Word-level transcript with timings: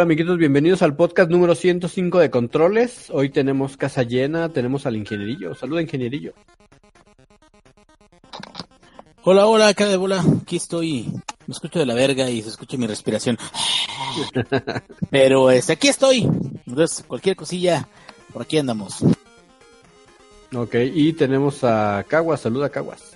Hola 0.00 0.06
amiguitos, 0.06 0.38
bienvenidos 0.38 0.80
al 0.80 0.96
podcast 0.96 1.30
número 1.30 1.54
105 1.54 2.20
de 2.20 2.30
Controles. 2.30 3.10
Hoy 3.10 3.28
tenemos 3.28 3.76
casa 3.76 4.02
llena, 4.02 4.48
tenemos 4.48 4.86
al 4.86 4.96
ingenierillo. 4.96 5.54
Saluda 5.54 5.82
ingenierillo. 5.82 6.32
Hola, 9.24 9.44
hola, 9.46 9.74
cara 9.74 9.90
de 9.90 9.98
bola. 9.98 10.24
Aquí 10.40 10.56
estoy. 10.56 11.12
Me 11.46 11.52
escucho 11.52 11.80
de 11.80 11.84
la 11.84 11.92
verga 11.92 12.30
y 12.30 12.40
se 12.40 12.48
escucha 12.48 12.78
mi 12.78 12.86
respiración. 12.86 13.36
Pero 15.10 15.50
este, 15.50 15.74
aquí 15.74 15.88
estoy. 15.88 16.26
Entonces, 16.66 17.04
cualquier 17.06 17.36
cosilla, 17.36 17.86
por 18.32 18.40
aquí 18.40 18.56
andamos. 18.56 19.04
Ok, 20.56 20.76
y 20.94 21.12
tenemos 21.12 21.62
a 21.62 22.06
Caguas. 22.08 22.40
Saluda 22.40 22.70
Caguas. 22.70 23.14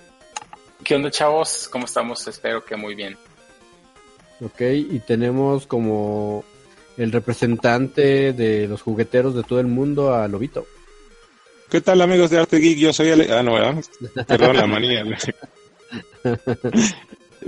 ¿Qué 0.83 0.93
onda, 0.93 1.09
chavos? 1.09 1.67
¿Cómo 1.67 1.85
estamos? 1.85 2.27
Espero 2.27 2.63
que 2.63 2.75
muy 2.75 2.93
bien. 2.93 3.17
Ok, 4.39 4.61
y 4.61 4.99
tenemos 4.99 5.65
como 5.65 6.45
el 6.97 7.11
representante 7.11 8.33
de 8.33 8.67
los 8.67 8.81
jugueteros 8.81 9.35
de 9.35 9.43
todo 9.43 9.59
el 9.59 9.67
mundo, 9.67 10.13
a 10.13 10.27
Lobito. 10.27 10.65
¿Qué 11.69 11.81
tal 11.81 12.01
amigos 12.01 12.29
de 12.29 12.39
Arte 12.39 12.57
Geek? 12.57 12.77
Yo 12.77 12.93
soy 12.93 13.09
Ale... 13.09 13.31
Ah, 13.31 13.43
no, 13.43 13.53
¿verdad? 13.53 13.83
Perdón 14.27 14.57
la 14.57 14.67
manía. 14.67 15.03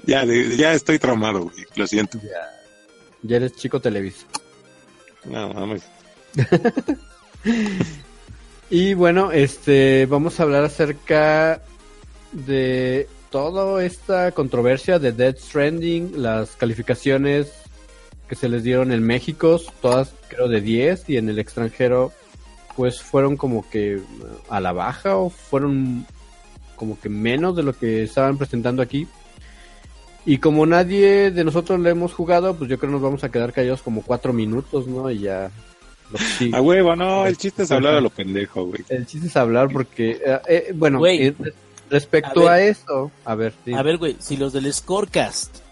ya, 0.05 0.25
ya 0.25 0.73
estoy 0.73 0.99
traumado, 0.99 1.43
güey. 1.43 1.55
Lo 1.75 1.87
siento. 1.87 2.19
Ya, 2.21 2.49
ya 3.21 3.37
eres 3.37 3.55
chico 3.55 3.79
Televisa. 3.79 4.25
No, 5.25 5.53
mames. 5.53 5.83
y 8.69 8.93
bueno, 8.93 9.31
este, 9.31 10.05
vamos 10.07 10.39
a 10.39 10.43
hablar 10.43 10.63
acerca 10.63 11.61
de 12.31 13.07
toda 13.29 13.83
esta 13.83 14.31
controversia 14.31 14.99
de 14.99 15.11
Dead 15.11 15.37
Stranding, 15.37 16.21
las 16.21 16.55
calificaciones 16.55 17.51
que 18.27 18.35
se 18.35 18.49
les 18.49 18.63
dieron 18.63 18.91
en 18.91 19.03
México, 19.03 19.59
todas 19.81 20.13
creo 20.27 20.47
de 20.47 20.61
10 20.61 21.09
y 21.09 21.17
en 21.17 21.29
el 21.29 21.39
extranjero 21.39 22.11
pues 22.75 23.01
fueron 23.01 23.37
como 23.37 23.67
que 23.69 23.99
a 24.49 24.59
la 24.59 24.71
baja 24.71 25.17
o 25.17 25.31
fueron 25.31 26.05
como 26.75 26.99
que 26.99 27.09
menos 27.09 27.55
de 27.55 27.63
lo 27.63 27.73
que 27.73 28.03
estaban 28.03 28.37
presentando 28.37 28.83
aquí. 28.83 29.07
Y 30.25 30.37
como 30.37 30.65
nadie 30.65 31.31
de 31.31 31.43
nosotros 31.43 31.79
le 31.79 31.89
hemos 31.89 32.13
jugado, 32.13 32.53
pues 32.53 32.69
yo 32.69 32.77
creo 32.77 32.91
que 32.91 32.93
nos 32.93 33.01
vamos 33.01 33.23
a 33.23 33.29
quedar 33.29 33.51
callados 33.51 33.81
como 33.81 34.03
cuatro 34.03 34.31
minutos, 34.31 34.85
¿no? 34.85 35.09
Y 35.09 35.19
ya... 35.19 35.49
A 36.53 36.61
huevo, 36.61 36.95
no, 36.95 37.25
el 37.25 37.35
chiste 37.37 37.63
es 37.63 37.71
hablar 37.71 37.95
a 37.95 38.01
lo 38.01 38.09
pendejo, 38.09 38.65
güey. 38.65 38.83
El 38.89 39.05
chiste 39.07 39.27
es 39.27 39.35
hablar 39.35 39.69
porque, 39.71 40.21
eh, 40.23 40.39
eh, 40.47 40.71
bueno, 40.75 41.05
eh, 41.05 41.33
respecto 41.89 42.47
a, 42.47 42.61
eso, 42.61 43.11
a 43.25 43.35
ver. 43.35 43.53
A 43.75 43.81
ver, 43.81 43.97
güey, 43.97 44.15
si 44.19 44.37
los 44.37 44.53
del 44.53 44.71
Scorecast 44.71 45.66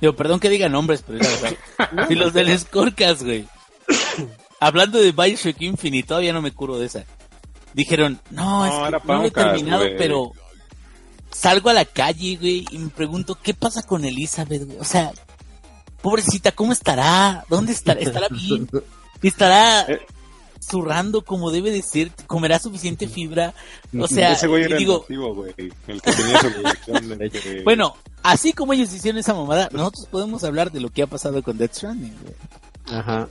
Digo, 0.00 0.14
perdón 0.14 0.40
que 0.40 0.50
diga 0.50 0.68
nombres, 0.68 1.02
pero 1.06 1.18
es 1.18 1.42
la 1.42 1.50
verdad. 1.50 2.06
y 2.10 2.14
los 2.14 2.32
del 2.32 2.58
Scorecast, 2.58 3.22
güey. 3.22 3.46
Hablando 4.60 4.98
de 4.98 5.12
Bioshock 5.12 5.60
Infinite, 5.60 6.08
todavía 6.08 6.32
no 6.32 6.42
me 6.42 6.52
curo 6.52 6.78
de 6.78 6.86
esa. 6.86 7.04
Dijeron, 7.72 8.20
no, 8.30 8.64
es 8.64 8.72
que 8.72 9.06
no 9.06 9.18
lo 9.18 9.24
he 9.26 9.30
terminado, 9.30 9.84
pero 9.98 10.32
salgo 11.30 11.70
a 11.70 11.74
la 11.74 11.84
calle, 11.84 12.36
güey, 12.36 12.66
y 12.70 12.78
me 12.78 12.88
pregunto, 12.88 13.38
¿qué 13.42 13.52
pasa 13.52 13.82
con 13.82 14.04
Elizabeth, 14.04 14.64
güey? 14.64 14.78
O 14.78 14.84
sea, 14.84 15.12
pobrecita, 16.00 16.52
¿cómo 16.52 16.72
estará? 16.72 17.44
¿Dónde 17.48 17.72
estará? 17.72 18.00
¿Estará 18.00 18.28
bien? 18.28 18.68
¿Estará 19.22 19.82
eh, 19.82 20.00
zurrando 20.68 21.22
como 21.22 21.50
debe 21.50 21.70
de 21.70 21.82
ser, 21.82 22.10
comerá 22.26 22.58
suficiente 22.58 23.08
fibra. 23.08 23.54
O 23.98 24.08
sea, 24.08 24.32
ese 24.32 24.46
güey 24.46 24.64
era 24.64 24.76
digo, 24.76 25.04
el, 25.08 25.18
güey, 25.18 25.54
el 25.86 26.02
que 26.02 26.12
tenía 26.12 26.40
su 26.40 27.62
Bueno, 27.64 27.94
así 28.22 28.52
como 28.52 28.72
ellos 28.72 28.92
hicieron 28.92 29.18
esa 29.18 29.34
mamada, 29.34 29.68
nosotros 29.72 30.06
podemos 30.10 30.44
hablar 30.44 30.72
de 30.72 30.80
lo 30.80 30.90
que 30.90 31.02
ha 31.02 31.06
pasado 31.06 31.42
con 31.42 31.58
Death 31.58 31.74
Stranding, 31.74 32.14
güey. 32.22 32.34
Ajá. 32.98 33.28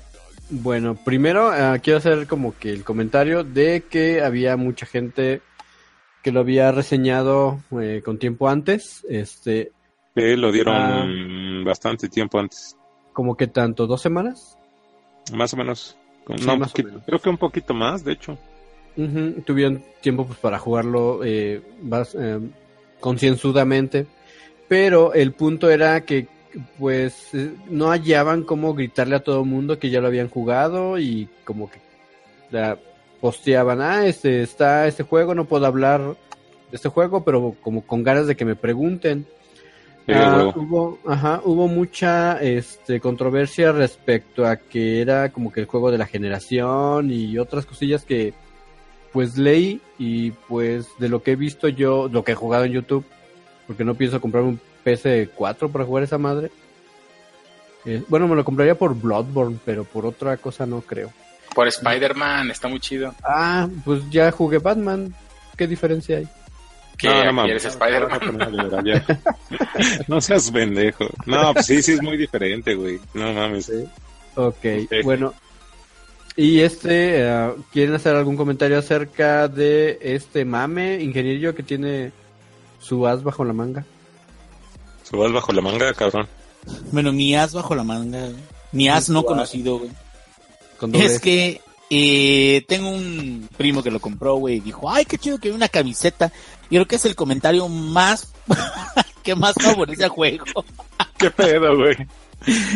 Bueno, 0.50 0.96
primero 0.96 1.50
uh, 1.50 1.80
quiero 1.82 1.98
hacer 1.98 2.28
como 2.28 2.58
que 2.58 2.72
el 2.72 2.84
comentario 2.84 3.44
de 3.44 3.84
que 3.90 4.22
había 4.22 4.58
mucha 4.58 4.86
gente 4.86 5.42
que 6.22 6.32
lo 6.32 6.42
había 6.42 6.72
reseñado 6.72 7.60
eh, 7.80 8.02
con 8.04 8.20
tiempo 8.20 8.48
antes, 8.48 9.06
este. 9.10 9.72
Lo 10.14 10.52
dieron 10.52 11.62
uh, 11.62 11.66
bastante 11.66 12.10
tiempo 12.10 12.40
antes. 12.40 12.78
¿Como 13.12 13.36
que 13.36 13.48
tanto? 13.48 13.88
¿Dos 13.88 14.02
semanas? 14.02 14.58
Más 15.34 15.54
o 15.54 15.58
menos 15.58 15.98
no, 16.28 16.68
creo 17.06 17.20
que 17.20 17.30
un 17.30 17.38
poquito 17.38 17.74
más, 17.74 18.04
de 18.04 18.14
hecho. 18.14 18.38
Tuvieron 19.46 19.84
tiempo 20.00 20.26
pues, 20.26 20.40
para 20.40 20.58
jugarlo 20.58 21.22
eh, 21.26 21.62
eh, 22.18 22.40
concienzudamente, 23.02 24.08
pero 24.70 25.14
el 25.14 25.34
punto 25.34 25.70
era 25.70 26.06
que 26.06 26.28
pues 26.80 27.34
eh, 27.34 27.52
no 27.70 27.90
hallaban 27.90 28.44
cómo 28.44 28.74
gritarle 28.74 29.18
a 29.18 29.24
todo 29.24 29.42
el 29.42 29.48
mundo 29.48 29.80
que 29.80 29.90
ya 29.90 30.00
lo 30.00 30.08
habían 30.08 30.30
jugado 30.30 30.98
y 30.98 31.28
como 31.44 31.70
que 31.70 31.80
la 32.52 32.80
posteaban, 33.20 33.82
ah, 33.82 34.06
este 34.06 34.42
está 34.42 34.88
este 34.88 35.04
juego, 35.04 35.36
no 35.36 35.46
puedo 35.46 35.66
hablar 35.66 36.16
de 36.72 36.76
este 36.76 36.90
juego, 36.90 37.24
pero 37.26 37.56
como 37.62 37.82
con 37.82 38.04
ganas 38.04 38.28
de 38.28 38.36
que 38.36 38.46
me 38.46 38.56
pregunten. 38.56 39.28
Ah, 40.08 40.54
hubo, 40.56 41.00
ajá, 41.08 41.42
hubo 41.44 41.68
mucha 41.68 42.40
este, 42.40 43.00
controversia 43.00 43.72
respecto 43.72 44.46
a 44.46 44.58
que 44.58 45.02
era 45.02 45.30
como 45.30 45.52
que 45.52 45.62
el 45.62 45.66
juego 45.66 45.90
de 45.90 45.98
la 45.98 46.06
generación 46.06 47.10
y 47.10 47.40
otras 47.40 47.66
cosillas 47.66 48.06
que 48.06 48.34
pues 49.12 49.38
leí 49.38 49.82
y 49.98 50.32
pues 50.32 50.88
de 51.00 51.10
lo 51.10 51.24
que 51.24 51.32
he 51.32 51.36
visto 51.36 51.68
yo, 51.70 52.08
lo 52.12 52.24
que 52.24 52.34
he 52.34 52.36
jugado 52.36 52.66
en 52.66 52.74
YouTube, 52.74 53.06
porque 53.66 53.84
no 53.84 53.96
pienso 53.96 54.22
comprar 54.22 54.44
un 54.44 54.60
PS4 54.86 55.72
para 55.72 55.86
jugar 55.86 56.04
esa 56.04 56.18
madre. 56.18 56.52
Eh, 57.86 58.04
bueno, 58.08 58.28
me 58.28 58.36
lo 58.36 58.44
compraría 58.44 58.76
por 58.76 58.94
Bloodborne, 58.94 59.58
pero 59.64 59.86
por 59.86 60.06
otra 60.06 60.38
cosa 60.38 60.66
no 60.66 60.82
creo. 60.82 61.12
Por 61.54 61.68
Spider-Man, 61.68 62.52
está 62.52 62.68
muy 62.68 62.80
chido. 62.80 63.16
Ah, 63.24 63.68
pues 63.86 64.02
ya 64.10 64.30
jugué 64.32 64.58
Batman. 64.58 65.16
¿Qué 65.56 65.66
diferencia 65.66 66.18
hay? 66.18 66.28
Que 66.98 67.08
no, 67.08 67.32
no, 67.32 67.46
eres 67.46 67.66
Spider-Man. 67.66 69.04
no 70.08 70.22
seas 70.22 70.52
pendejo. 70.52 71.06
No, 71.26 71.54
pues 71.54 71.66
sí, 71.66 71.82
sí 71.82 71.94
es 71.94 72.02
muy 72.02 72.18
diferente, 72.18 72.76
güey. 72.76 73.00
No 73.14 73.34
mames. 73.34 73.66
¿Sí? 73.66 73.86
Okay. 74.36 74.86
ok, 74.86 74.92
bueno. 75.04 75.34
Y 76.38 76.60
este, 76.60 77.26
uh, 77.32 77.62
¿quieren 77.72 77.96
hacer 77.96 78.16
algún 78.16 78.36
comentario 78.36 78.78
acerca 78.78 79.48
de 79.48 79.98
este 80.02 80.44
mame 80.44 81.02
ingeniero 81.02 81.56
que 81.56 81.64
tiene 81.64 82.12
su 82.80 83.08
as 83.08 83.24
bajo 83.24 83.46
la 83.46 83.54
manga? 83.54 83.86
¿Su 85.04 85.24
as 85.24 85.32
bajo 85.32 85.54
la 85.54 85.62
manga, 85.62 85.94
cabrón? 85.94 86.28
Bueno, 86.92 87.14
mi 87.14 87.36
as 87.36 87.54
bajo 87.54 87.74
la 87.74 87.84
manga, 87.84 88.30
mi 88.74 88.90
as 88.90 89.10
no 89.10 89.24
conocido, 89.24 89.80
güey. 89.80 89.92
Es 90.94 91.20
que 91.22 91.62
eh, 91.90 92.66
tengo 92.68 92.90
un 92.90 93.48
primo 93.58 93.84
que 93.84 93.92
lo 93.92 94.00
compró, 94.00 94.36
güey, 94.36 94.58
y 94.58 94.60
dijo, 94.60 94.92
ay, 94.92 95.06
qué 95.06 95.18
chido 95.18 95.38
que 95.38 95.50
hay 95.50 95.54
una 95.54 95.70
camiseta. 95.70 96.32
Y 96.70 96.76
creo 96.76 96.88
que 96.88 96.96
es 96.96 97.06
el 97.06 97.16
comentario 97.16 97.68
más 97.70 98.30
que 99.24 99.36
más 99.36 99.54
favorece 99.62 100.04
al 100.04 100.10
juego. 100.10 100.46
qué 101.18 101.30
pedo, 101.32 101.76
güey. 101.78 101.96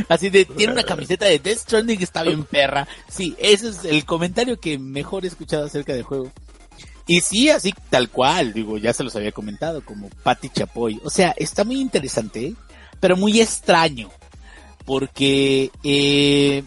Así 0.08 0.30
de, 0.30 0.46
tiene 0.46 0.74
una 0.74 0.84
camiseta 0.84 1.26
de 1.26 1.38
Death 1.40 1.60
Stranding 1.60 1.98
que 1.98 2.04
está 2.04 2.24
bien 2.24 2.44
perra. 2.44 2.88
Sí, 3.08 3.36
ese 3.40 3.70
es 3.70 3.86
el 3.86 4.06
comentario 4.06 4.60
que 4.60 4.80
mejor 4.80 5.26
he 5.26 5.28
escuchado 5.28 5.66
acerca 5.66 5.94
del 5.94 6.04
juego. 6.04 6.32
Y 7.06 7.22
sí, 7.22 7.50
así 7.50 7.74
tal 7.90 8.10
cual, 8.10 8.54
digo, 8.54 8.78
ya 8.78 8.94
se 8.94 9.04
los 9.04 9.16
había 9.16 9.32
comentado, 9.32 9.84
como 9.84 10.10
Patty 10.24 10.50
Chapoy. 10.50 11.00
O 11.04 11.10
sea, 11.10 11.34
está 11.38 11.64
muy 11.64 11.80
interesante, 11.82 12.54
pero 13.00 13.18
muy 13.18 13.42
extraño. 13.42 14.10
porque 14.86 15.72
eh, 15.84 16.64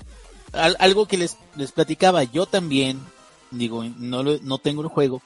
al- 0.53 0.77
algo 0.79 1.07
que 1.07 1.19
les, 1.19 1.37
les 1.57 1.73
platicaba, 1.73 2.23
yo 2.25 2.47
también, 2.47 3.01
digo, 3.51 3.85
no, 3.85 4.23
no 4.23 4.59
tengo 4.59 4.83
el 4.83 4.89
juego, 4.89 5.23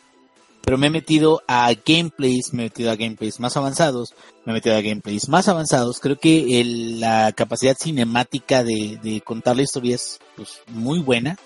pero 0.67 0.79
me 0.79 0.89
he 0.89 0.91
metido 0.91 1.43
a 1.47 1.71
gameplays, 1.87 2.53
me 2.53 2.65
he 2.65 2.67
metido 2.67 2.91
a 2.91 2.97
gameplays 2.97 3.39
más 3.39 3.57
avanzados, 3.57 4.15
me 4.45 4.51
he 4.51 4.55
metido 4.55 4.75
a 4.75 4.81
gameplays 4.81 5.29
más 5.29 5.47
avanzados. 5.47 6.01
Creo 6.01 6.19
que 6.19 6.61
el- 6.61 6.99
la 6.99 7.31
capacidad 7.33 7.77
cinemática 7.79 8.65
de, 8.65 8.99
de 9.01 9.21
contar 9.21 9.55
la 9.55 9.63
historia 9.63 9.95
es 9.95 10.19
pues, 10.35 10.59
muy 10.67 10.99
buena, 10.99 11.39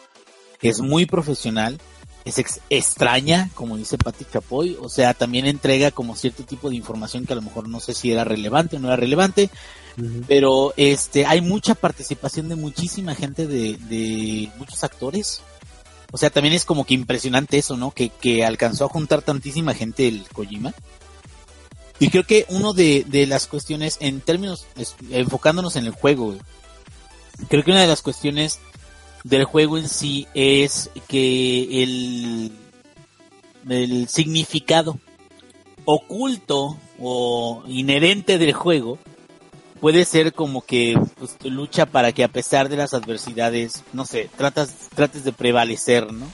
es 0.63 0.81
muy 0.81 1.05
profesional, 1.05 1.79
es 2.25 2.39
ex- 2.39 2.61
extraña, 2.71 3.51
como 3.55 3.77
dice 3.77 3.99
Patti 3.99 4.25
Chapoy, 4.25 4.79
o 4.81 4.89
sea, 4.89 5.13
también 5.13 5.45
entrega 5.47 5.91
como 5.91 6.17
cierto 6.17 6.45
tipo 6.45 6.71
de 6.71 6.77
información 6.77 7.27
que 7.27 7.35
a 7.35 7.37
lo 7.37 7.43
mejor 7.43 7.69
no 7.69 7.79
sé 7.81 7.93
si 7.93 8.11
era 8.11 8.25
relevante 8.25 8.77
o 8.77 8.81
no 8.81 8.89
era 8.89 8.97
relevante, 8.97 9.51
pero 10.27 10.73
este 10.79 11.27
hay 11.27 11.43
mucha 11.43 11.75
participación 11.75 12.49
de 12.49 12.57
muchísima 12.57 13.15
gente 13.15 13.47
de, 13.47 13.77
de 13.77 14.51
muchos 14.57 14.83
actores 14.83 15.43
o 16.13 16.19
sea 16.19 16.31
también 16.31 16.55
es 16.55 16.65
como 16.65 16.85
que 16.85 16.95
impresionante 16.95 17.59
eso 17.59 17.77
no 17.77 17.91
que, 17.91 18.09
que 18.09 18.45
alcanzó 18.45 18.87
a 18.87 18.89
juntar 18.89 19.23
tantísima 19.23 19.75
gente 19.75 20.09
el 20.09 20.27
Kojima. 20.33 20.75
Y 21.99 22.09
creo 22.09 22.25
que 22.25 22.47
uno 22.49 22.73
de, 22.73 23.05
de 23.07 23.27
las 23.27 23.47
cuestiones 23.47 23.99
en 24.01 24.21
términos 24.23 24.67
enfocándonos 25.11 25.77
en 25.77 25.85
el 25.85 25.93
juego 25.93 26.35
creo 27.49 27.63
que 27.63 27.71
una 27.71 27.83
de 27.83 27.87
las 27.87 28.03
cuestiones 28.03 28.59
del 29.25 29.45
juego 29.45 29.77
en 29.79 29.89
sí 29.89 30.27
es 30.35 30.91
que 31.09 31.83
el 31.83 32.53
el 33.69 34.09
significado 34.09 34.99
oculto 35.85 36.79
o 36.99 37.63
inherente 37.67 38.39
del 38.39 38.53
juego 38.53 38.99
puede 39.81 40.05
ser 40.05 40.33
como 40.33 40.63
que 40.63 40.99
pues, 41.19 41.37
lucha 41.45 41.87
para 41.87 42.13
que 42.13 42.25
a 42.25 42.29
pesar 42.29 42.69
de 42.69 42.77
las 42.77 42.95
adversidades, 42.95 43.83
no 43.93 44.05
sé, 44.05 44.31
tratas, 44.37 44.89
trates 44.95 45.25
de 45.25 45.33
prevalecer, 45.33 46.13
¿no? 46.13 46.31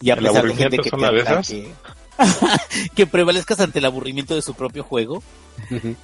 Y 0.00 0.10
a 0.10 0.14
¿El 0.14 0.24
pesar 0.24 0.46
de 0.46 0.54
gente 0.54 0.78
que 0.78 0.90
te 0.90 1.06
ataque, 1.06 1.72
que 2.94 3.06
prevalezcas 3.06 3.60
ante 3.60 3.78
el 3.78 3.84
aburrimiento 3.84 4.34
de 4.34 4.42
su 4.42 4.54
propio 4.54 4.84
juego. 4.84 5.22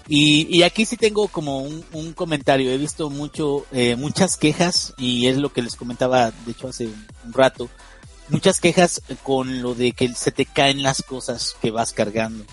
Y, 0.08 0.48
y 0.54 0.64
aquí 0.64 0.84
sí 0.84 0.96
tengo 0.96 1.28
como 1.28 1.60
un, 1.60 1.84
un 1.92 2.12
comentario. 2.12 2.72
He 2.72 2.78
visto 2.78 3.08
mucho, 3.08 3.66
eh, 3.72 3.94
muchas 3.94 4.36
quejas 4.36 4.94
y 4.98 5.28
es 5.28 5.36
lo 5.36 5.52
que 5.52 5.62
les 5.62 5.76
comentaba, 5.76 6.32
de 6.32 6.52
hecho 6.52 6.68
hace 6.68 6.86
un 6.86 7.32
rato, 7.32 7.68
muchas 8.28 8.60
quejas 8.60 9.00
con 9.22 9.62
lo 9.62 9.74
de 9.74 9.92
que 9.92 10.08
se 10.14 10.32
te 10.32 10.44
caen 10.44 10.82
las 10.82 11.02
cosas 11.02 11.56
que 11.62 11.70
vas 11.70 11.92
cargando. 11.92 12.44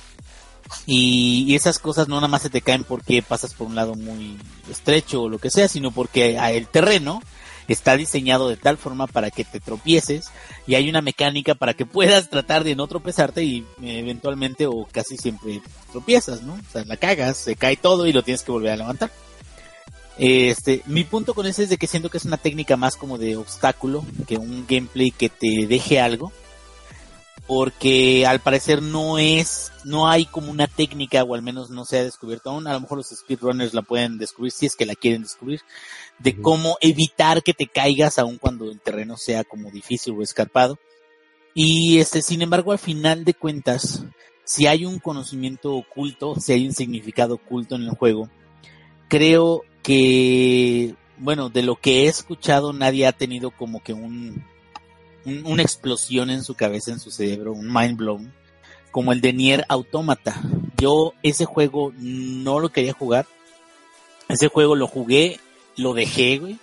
Y, 0.85 1.45
y 1.47 1.55
esas 1.55 1.79
cosas 1.79 2.07
no 2.07 2.15
nada 2.15 2.27
más 2.27 2.41
se 2.41 2.49
te 2.49 2.61
caen 2.61 2.83
porque 2.83 3.21
pasas 3.21 3.53
por 3.53 3.67
un 3.67 3.75
lado 3.75 3.95
muy 3.95 4.37
estrecho 4.69 5.23
o 5.23 5.29
lo 5.29 5.39
que 5.39 5.49
sea, 5.49 5.67
sino 5.67 5.91
porque 5.91 6.37
el 6.37 6.67
terreno 6.67 7.21
está 7.67 7.97
diseñado 7.97 8.49
de 8.49 8.57
tal 8.57 8.77
forma 8.77 9.07
para 9.07 9.31
que 9.31 9.43
te 9.43 9.59
tropieces 9.59 10.25
y 10.67 10.75
hay 10.75 10.89
una 10.89 11.01
mecánica 11.01 11.55
para 11.55 11.73
que 11.73 11.85
puedas 11.85 12.29
tratar 12.29 12.63
de 12.63 12.75
no 12.75 12.87
tropezarte 12.87 13.43
y 13.43 13.59
eh, 13.81 13.99
eventualmente 13.99 14.67
o 14.67 14.87
casi 14.91 15.17
siempre 15.17 15.61
tropiezas, 15.91 16.43
¿no? 16.43 16.53
O 16.53 16.71
sea, 16.71 16.83
la 16.85 16.97
cagas, 16.97 17.37
se 17.37 17.55
cae 17.55 17.77
todo 17.77 18.07
y 18.07 18.13
lo 18.13 18.23
tienes 18.23 18.43
que 18.43 18.51
volver 18.51 18.71
a 18.71 18.77
levantar. 18.77 19.11
Este, 20.17 20.83
mi 20.85 21.03
punto 21.03 21.33
con 21.33 21.47
eso 21.47 21.63
es 21.63 21.69
de 21.69 21.77
que 21.77 21.87
siento 21.87 22.09
que 22.09 22.17
es 22.17 22.25
una 22.25 22.37
técnica 22.37 22.77
más 22.77 22.95
como 22.95 23.17
de 23.17 23.37
obstáculo 23.37 24.03
que 24.27 24.37
un 24.37 24.65
gameplay 24.67 25.11
que 25.11 25.29
te 25.29 25.65
deje 25.67 25.99
algo. 25.99 26.31
Porque 27.47 28.25
al 28.25 28.39
parecer 28.39 28.81
no 28.81 29.17
es, 29.17 29.71
no 29.83 30.07
hay 30.07 30.25
como 30.25 30.51
una 30.51 30.67
técnica, 30.67 31.23
o 31.23 31.35
al 31.35 31.41
menos 31.41 31.69
no 31.69 31.85
se 31.85 31.97
ha 31.97 32.03
descubierto 32.03 32.49
aún. 32.49 32.67
A 32.67 32.73
lo 32.73 32.81
mejor 32.81 32.99
los 32.99 33.09
speedrunners 33.09 33.73
la 33.73 33.81
pueden 33.81 34.17
descubrir 34.17 34.51
si 34.51 34.65
es 34.65 34.75
que 34.75 34.85
la 34.85 34.95
quieren 34.95 35.23
descubrir. 35.23 35.61
De 36.19 36.39
cómo 36.39 36.77
evitar 36.81 37.43
que 37.43 37.53
te 37.53 37.67
caigas 37.67 38.19
aun 38.19 38.37
cuando 38.37 38.71
el 38.71 38.79
terreno 38.79 39.17
sea 39.17 39.43
como 39.43 39.71
difícil 39.71 40.15
o 40.17 40.21
escarpado. 40.21 40.77
Y 41.53 41.99
este, 41.99 42.21
sin 42.21 42.41
embargo, 42.41 42.71
al 42.71 42.79
final 42.79 43.25
de 43.25 43.33
cuentas, 43.33 44.05
si 44.43 44.67
hay 44.67 44.85
un 44.85 44.99
conocimiento 44.99 45.73
oculto, 45.75 46.35
si 46.39 46.53
hay 46.53 46.65
un 46.65 46.73
significado 46.73 47.35
oculto 47.35 47.75
en 47.75 47.83
el 47.83 47.91
juego, 47.91 48.29
creo 49.07 49.63
que, 49.83 50.95
bueno, 51.17 51.49
de 51.49 51.63
lo 51.63 51.75
que 51.75 52.03
he 52.03 52.07
escuchado, 52.07 52.71
nadie 52.71 53.07
ha 53.07 53.11
tenido 53.11 53.51
como 53.51 53.83
que 53.83 53.93
un, 53.93 54.45
un- 55.25 55.45
una 55.45 55.61
explosión 55.61 56.29
en 56.29 56.43
su 56.43 56.55
cabeza, 56.55 56.91
en 56.91 56.99
su 56.99 57.11
cerebro, 57.11 57.53
un 57.53 57.71
mind 57.71 57.97
blown, 57.97 58.33
como 58.91 59.11
el 59.13 59.21
de 59.21 59.33
Nier 59.33 59.65
Automata. 59.69 60.41
Yo 60.77 61.13
ese 61.23 61.45
juego 61.45 61.93
no 61.97 62.59
lo 62.59 62.69
quería 62.69 62.93
jugar. 62.93 63.25
Ese 64.29 64.47
juego 64.47 64.75
lo 64.75 64.87
jugué, 64.87 65.39
lo 65.77 65.93
dejé, 65.93 66.37
güey. 66.39 66.57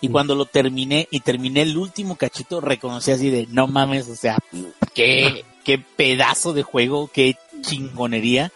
Y 0.00 0.08
Mm. 0.08 0.12
cuando 0.12 0.34
lo 0.34 0.44
terminé 0.46 1.08
y 1.10 1.20
terminé 1.20 1.62
el 1.62 1.76
último 1.76 2.16
cachito, 2.16 2.60
reconocí 2.60 3.10
así 3.10 3.30
de, 3.30 3.46
no 3.50 3.66
mames, 3.66 4.08
o 4.08 4.14
sea, 4.14 4.38
qué, 4.94 5.44
qué 5.64 5.78
pedazo 5.78 6.52
de 6.52 6.62
juego, 6.62 7.10
qué 7.12 7.36
chingonería. 7.62 8.52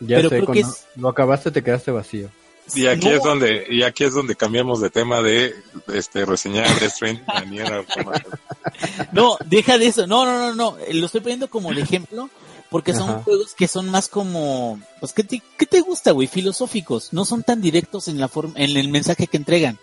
Ya 0.00 0.16
Pero 0.16 0.28
sé, 0.30 0.36
creo 0.36 0.46
cuando 0.46 0.62
que 0.66 0.68
es- 0.72 0.86
lo 0.96 1.08
acabaste 1.08 1.50
te 1.50 1.62
quedaste 1.62 1.90
vacío. 1.90 2.30
Y 2.74 2.86
aquí 2.86 3.08
No, 3.08 3.14
es 3.14 3.22
donde, 3.22 3.66
y 3.68 3.82
aquí 3.82 4.04
es 4.04 4.14
donde 4.14 4.36
cambiamos 4.36 4.80
de 4.80 4.90
tema 4.90 5.22
de 5.22 5.54
este 5.92 6.24
reseñar 6.24 6.66
Death 6.78 6.92
Stranding. 6.92 7.24
No, 9.12 9.36
deja 9.46 9.78
de 9.78 9.86
eso. 9.86 10.06
No, 10.06 10.24
no, 10.24 10.38
no, 10.38 10.54
no. 10.54 10.76
Lo 10.92 11.06
estoy 11.06 11.20
poniendo 11.20 11.48
como 11.48 11.70
el 11.70 11.78
ejemplo 11.78 12.30
porque 12.70 12.94
son 12.94 13.10
Ajá. 13.10 13.22
juegos 13.24 13.54
que 13.54 13.68
son 13.68 13.90
más 13.90 14.08
como, 14.08 14.80
pues, 15.00 15.12
¿qué 15.12 15.24
te, 15.24 15.42
qué 15.58 15.66
te 15.66 15.80
gusta, 15.80 16.12
güey? 16.12 16.28
Filosóficos. 16.28 17.12
No 17.12 17.24
son 17.24 17.42
tan 17.42 17.60
directos 17.60 18.08
en 18.08 18.18
la 18.20 18.28
forma, 18.28 18.54
en 18.56 18.76
el 18.76 18.88
mensaje 18.88 19.26
que 19.26 19.36
entregan. 19.36 19.78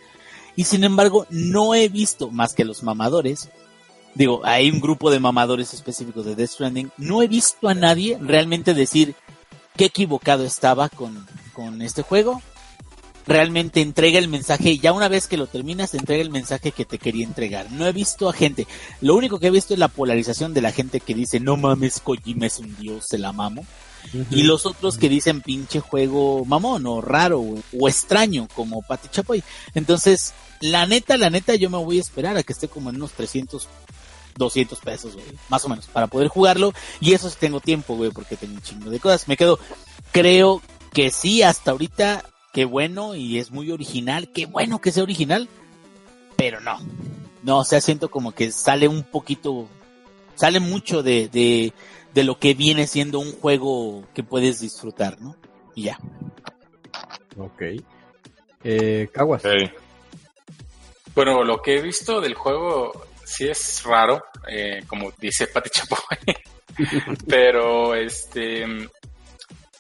Y 0.56 0.64
sin 0.64 0.84
embargo, 0.84 1.28
no 1.30 1.76
he 1.76 1.90
visto 1.90 2.32
más 2.32 2.54
que 2.54 2.66
los 2.66 2.84
mamadores. 2.84 3.50
Digo, 4.16 4.42
hay 4.44 4.72
un 4.72 4.80
grupo 4.80 5.12
de 5.12 5.20
mamadores 5.20 5.74
específicos 5.74 6.26
de 6.26 6.36
Death 6.36 6.50
Stranding. 6.50 6.92
No 6.98 7.22
he 7.22 7.28
visto 7.28 7.68
a 7.68 7.76
nadie 7.76 8.18
realmente 8.22 8.74
decir 8.74 9.14
qué 9.76 9.86
equivocado 9.86 10.46
estaba 10.46 10.90
con, 10.90 11.28
con 11.54 11.82
este 11.82 12.02
juego. 12.02 12.42
Realmente 13.28 13.82
entrega 13.82 14.20
el 14.20 14.28
mensaje, 14.28 14.78
ya 14.78 14.94
una 14.94 15.10
vez 15.10 15.28
que 15.28 15.38
lo 15.38 15.48
terminas, 15.48 15.92
te 15.92 15.98
entrega 15.98 16.22
el 16.22 16.30
mensaje 16.30 16.72
que 16.72 16.86
te 16.86 16.98
quería 16.98 17.26
entregar. 17.26 17.72
No 17.72 17.86
he 17.86 17.92
visto 17.92 18.30
a 18.30 18.34
gente, 18.34 18.68
lo 19.02 19.16
único 19.16 19.40
que 19.40 19.48
he 19.48 19.52
visto 19.52 19.74
es 19.74 19.80
la 19.80 19.90
polarización 19.90 20.54
de 20.54 20.62
la 20.62 20.72
gente 20.72 21.00
que 21.00 21.14
dice, 21.14 21.40
no 21.40 21.58
mames, 21.58 22.00
Kojima 22.00 22.46
es 22.46 22.60
un 22.60 22.76
dios, 22.78 23.06
se 23.08 23.18
la 23.18 23.34
mamo. 23.34 23.66
Y 24.32 24.44
los 24.44 24.66
otros 24.66 24.98
que 24.98 25.10
dicen 25.10 25.42
pinche 25.42 25.82
juego 25.82 26.46
mamón 26.46 26.86
o 26.86 27.02
raro 27.02 27.42
o, 27.42 27.60
o 27.78 27.90
extraño 27.90 28.48
como 28.56 28.82
Pati 28.82 29.10
Chapoy. 29.10 29.44
Entonces, 29.74 30.34
la 30.62 30.86
neta, 30.86 31.18
la 31.18 31.30
neta, 31.30 31.56
yo 31.56 31.70
me 31.70 31.78
voy 31.78 31.98
a 31.98 32.02
esperar 32.02 32.38
a 32.38 32.44
que 32.44 32.54
esté 32.54 32.68
como 32.68 32.90
en 32.90 32.96
unos 32.96 33.12
300, 33.12 33.68
200 34.38 34.80
pesos, 34.80 35.14
güey, 35.14 35.26
más 35.50 35.66
o 35.66 35.70
menos, 35.70 35.88
para 35.88 36.08
poder 36.08 36.30
jugarlo. 36.30 36.74
Y 37.00 37.14
eso 37.14 37.30
sí 37.30 37.36
tengo 37.40 37.60
tiempo, 37.60 37.96
güey, 37.96 38.12
porque 38.12 38.38
tengo 38.38 38.54
un 38.54 38.62
chingo 38.62 38.90
de 38.90 39.00
cosas. 39.00 39.28
Me 39.28 39.38
quedo, 39.38 39.60
creo 40.12 40.62
que 40.94 41.12
sí, 41.12 41.44
hasta 41.44 41.72
ahorita, 41.72 42.24
qué 42.58 42.66
bueno 42.66 43.14
y 43.14 43.38
es 43.38 43.52
muy 43.52 43.70
original, 43.72 44.32
qué 44.34 44.48
bueno 44.48 44.82
que 44.82 44.92
sea 44.92 45.04
original, 45.04 45.48
pero 46.36 46.60
no. 46.60 46.80
No, 47.44 47.60
o 47.60 47.64
sea, 47.64 47.80
siento 47.82 48.10
como 48.10 48.32
que 48.32 48.52
sale 48.52 48.88
un 48.88 49.04
poquito, 49.04 49.68
sale 50.34 50.60
mucho 50.60 51.04
de, 51.04 51.28
de, 51.28 51.72
de 52.16 52.24
lo 52.24 52.40
que 52.40 52.56
viene 52.56 52.88
siendo 52.88 53.20
un 53.20 53.32
juego 53.32 54.06
que 54.16 54.24
puedes 54.24 54.60
disfrutar, 54.60 55.22
¿no? 55.22 55.36
Y 55.76 55.84
ya. 55.84 56.00
Ok. 57.38 57.62
Eh, 58.64 59.08
Caguas. 59.14 59.44
Bueno, 61.14 61.44
lo 61.44 61.62
que 61.62 61.78
he 61.78 61.82
visto 61.84 62.20
del 62.20 62.34
juego 62.34 63.06
sí 63.24 63.48
es 63.48 63.84
raro, 63.84 64.24
eh, 64.50 64.82
como 64.88 65.12
dice 65.20 65.46
Pati 65.46 65.70
Chapoy. 65.70 66.18
pero 67.28 67.94
este 67.94 68.66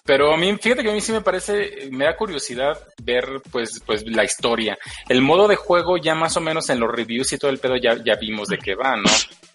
pero 0.07 0.33
a 0.33 0.37
mí 0.37 0.57
fíjate 0.57 0.81
que 0.81 0.89
a 0.89 0.93
mí 0.93 1.01
sí 1.01 1.11
me 1.11 1.21
parece 1.21 1.89
me 1.91 2.05
da 2.05 2.15
curiosidad 2.15 2.79
ver 3.03 3.41
pues 3.51 3.81
pues 3.85 4.07
la 4.07 4.23
historia. 4.23 4.77
El 5.09 5.21
modo 5.21 5.47
de 5.47 5.57
juego 5.57 5.97
ya 5.97 6.15
más 6.15 6.37
o 6.37 6.41
menos 6.41 6.69
en 6.69 6.79
los 6.79 6.89
reviews 6.89 7.33
y 7.33 7.37
todo 7.37 7.51
el 7.51 7.59
pedo 7.59 7.75
ya, 7.75 8.01
ya 8.03 8.15
vimos 8.15 8.47
de 8.47 8.57
qué 8.57 8.73
va 8.73 8.95
no 8.95 9.11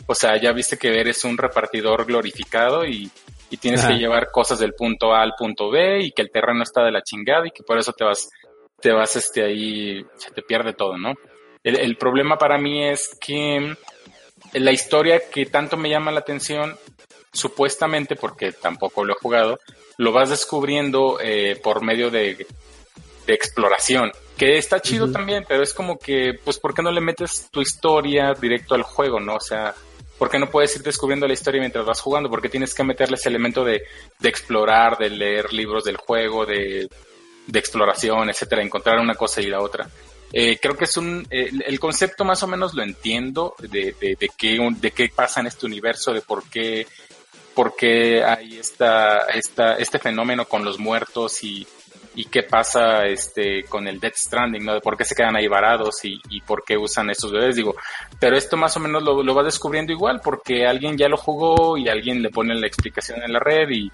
o 0.07 0.15
sea 0.15 0.37
ya 0.41 0.53
viste 0.53 0.77
que 0.77 1.01
eres 1.01 1.25
un 1.25 1.39
repartidor 1.39 2.05
glorificado 2.05 2.85
y, 2.85 3.11
y 3.51 3.57
tienes 3.57 3.81
Ajá. 3.81 3.89
que 3.89 3.99
llevar 3.99 4.31
cosas 4.31 4.59
del 4.59 4.75
punto 4.75 5.15
A 5.15 5.23
al 5.23 5.33
punto 5.39 5.71
B 5.71 6.03
y 6.03 6.13
que 6.13 6.23
el 6.23 6.31
terreno 6.31 6.63
está 6.63 6.85
de 6.85 6.93
la 6.93 7.03
chingada 7.03 7.47
y 7.47 7.51
que 7.51 7.63
por 7.63 7.79
eso 7.79 7.93
te 7.93 8.05
vas 8.05 8.29
te 8.81 8.93
vas 8.93 9.17
este 9.17 9.43
ahí 9.43 10.05
se 10.17 10.33
te 10.33 10.43
pierde 10.43 10.75
todo 10.75 10.99
no 10.99 11.15
el, 11.63 11.77
el 11.77 11.97
problema 11.97 12.37
para 12.37 12.59
mí 12.59 12.85
es 12.85 13.17
que 13.21 13.75
la 14.53 14.73
historia 14.73 15.21
que 15.31 15.47
tanto 15.47 15.77
me 15.77 15.89
llama 15.89 16.11
la 16.11 16.21
atención 16.21 16.77
supuestamente, 17.33 18.17
porque 18.17 18.53
tampoco 18.53 19.05
lo 19.05 19.15
he 19.15 19.17
jugado, 19.17 19.59
lo 19.99 20.13
vas 20.13 20.31
descubriendo 20.31 21.19
eh, 21.21 21.59
por 21.63 21.83
medio 21.83 22.11
de, 22.11 22.47
de 23.27 23.35
exploración, 23.35 24.13
que 24.37 24.59
está 24.59 24.81
chido 24.81 25.11
también, 25.11 25.45
pero 25.47 25.63
es 25.63 25.73
como 25.73 25.99
que, 25.99 26.33
pues, 26.43 26.59
¿por 26.59 26.75
qué 26.75 26.83
no 26.83 26.91
le 26.91 27.01
metes 27.01 27.49
tu 27.51 27.61
historia 27.61 28.33
directo 28.41 28.75
al 28.75 28.83
juego, 28.83 29.21
no? 29.21 29.37
O 29.37 29.41
sea, 29.41 29.75
¿por 30.19 30.31
qué 30.31 30.39
no 30.39 30.51
puedes 30.51 30.75
ir 30.77 30.83
descubriendo 30.83 31.27
la 31.27 31.35
historia 31.35 31.61
mientras 31.61 31.85
vas 31.85 32.01
jugando? 32.01 32.29
¿Por 32.29 32.43
qué 32.43 32.49
tienes 32.49 32.75
que 32.75 32.85
meterle 32.85 33.17
ese 33.17 33.29
elemento 33.29 33.65
de, 33.65 33.83
de 34.19 34.29
explorar, 34.29 34.97
de 34.99 35.11
leer 35.11 35.53
libros 35.53 35.85
del 35.85 35.97
juego, 35.97 36.45
de, 36.45 36.89
de 37.47 37.59
exploración, 37.59 38.31
etcétera, 38.31 38.63
encontrar 38.63 38.99
una 38.99 39.15
cosa 39.15 39.41
y 39.41 39.47
la 39.47 39.61
otra? 39.61 39.89
Eh, 40.33 40.59
creo 40.61 40.77
que 40.77 40.85
es 40.85 40.97
un, 40.97 41.27
el 41.31 41.79
concepto 41.79 42.25
más 42.25 42.43
o 42.43 42.47
menos 42.47 42.73
lo 42.73 42.83
entiendo 42.83 43.55
de, 43.59 43.95
de, 44.01 44.17
de, 44.19 44.31
qué, 44.37 44.59
de 44.81 44.91
qué 44.91 45.11
pasa 45.15 45.41
en 45.41 45.47
este 45.47 45.67
universo, 45.67 46.13
de 46.15 46.23
por 46.23 46.49
qué, 46.49 46.87
por 47.55 47.77
qué 47.77 48.25
hay 48.25 48.59
esta, 48.59 49.23
esta, 49.27 49.77
este 49.77 49.99
fenómeno 49.99 50.47
con 50.47 50.65
los 50.65 50.79
muertos 50.79 51.43
y, 51.45 51.67
y 52.15 52.27
qué 52.27 52.43
pasa 52.43 53.07
este 53.07 53.65
con 53.65 53.87
el 53.89 53.99
Death 53.99 54.17
Stranding, 54.17 54.65
¿no? 54.65 54.75
De 54.75 54.81
por 54.81 54.97
qué 54.97 55.05
se 55.05 55.15
quedan 55.15 55.37
ahí 55.37 55.49
varados 55.49 56.05
y, 56.05 56.21
y 56.29 56.41
por 56.43 56.65
qué 56.65 56.77
usan 56.77 57.11
estos 57.11 57.33
bebés, 57.33 57.57
digo, 57.57 57.75
pero 58.21 58.37
esto 58.37 58.57
más 58.57 58.77
o 58.77 58.81
menos 58.81 59.03
lo, 59.03 59.23
lo, 59.23 59.35
va 59.35 59.43
descubriendo 59.43 59.93
igual 59.93 60.21
porque 60.23 60.67
alguien 60.67 60.97
ya 60.97 61.09
lo 61.09 61.17
jugó 61.17 61.77
y 61.77 61.89
alguien 61.89 62.23
le 62.23 62.31
pone 62.31 62.55
la 62.55 62.67
explicación 62.67 63.23
en 63.23 63.33
la 63.33 63.39
red 63.39 63.71
y, 63.71 63.91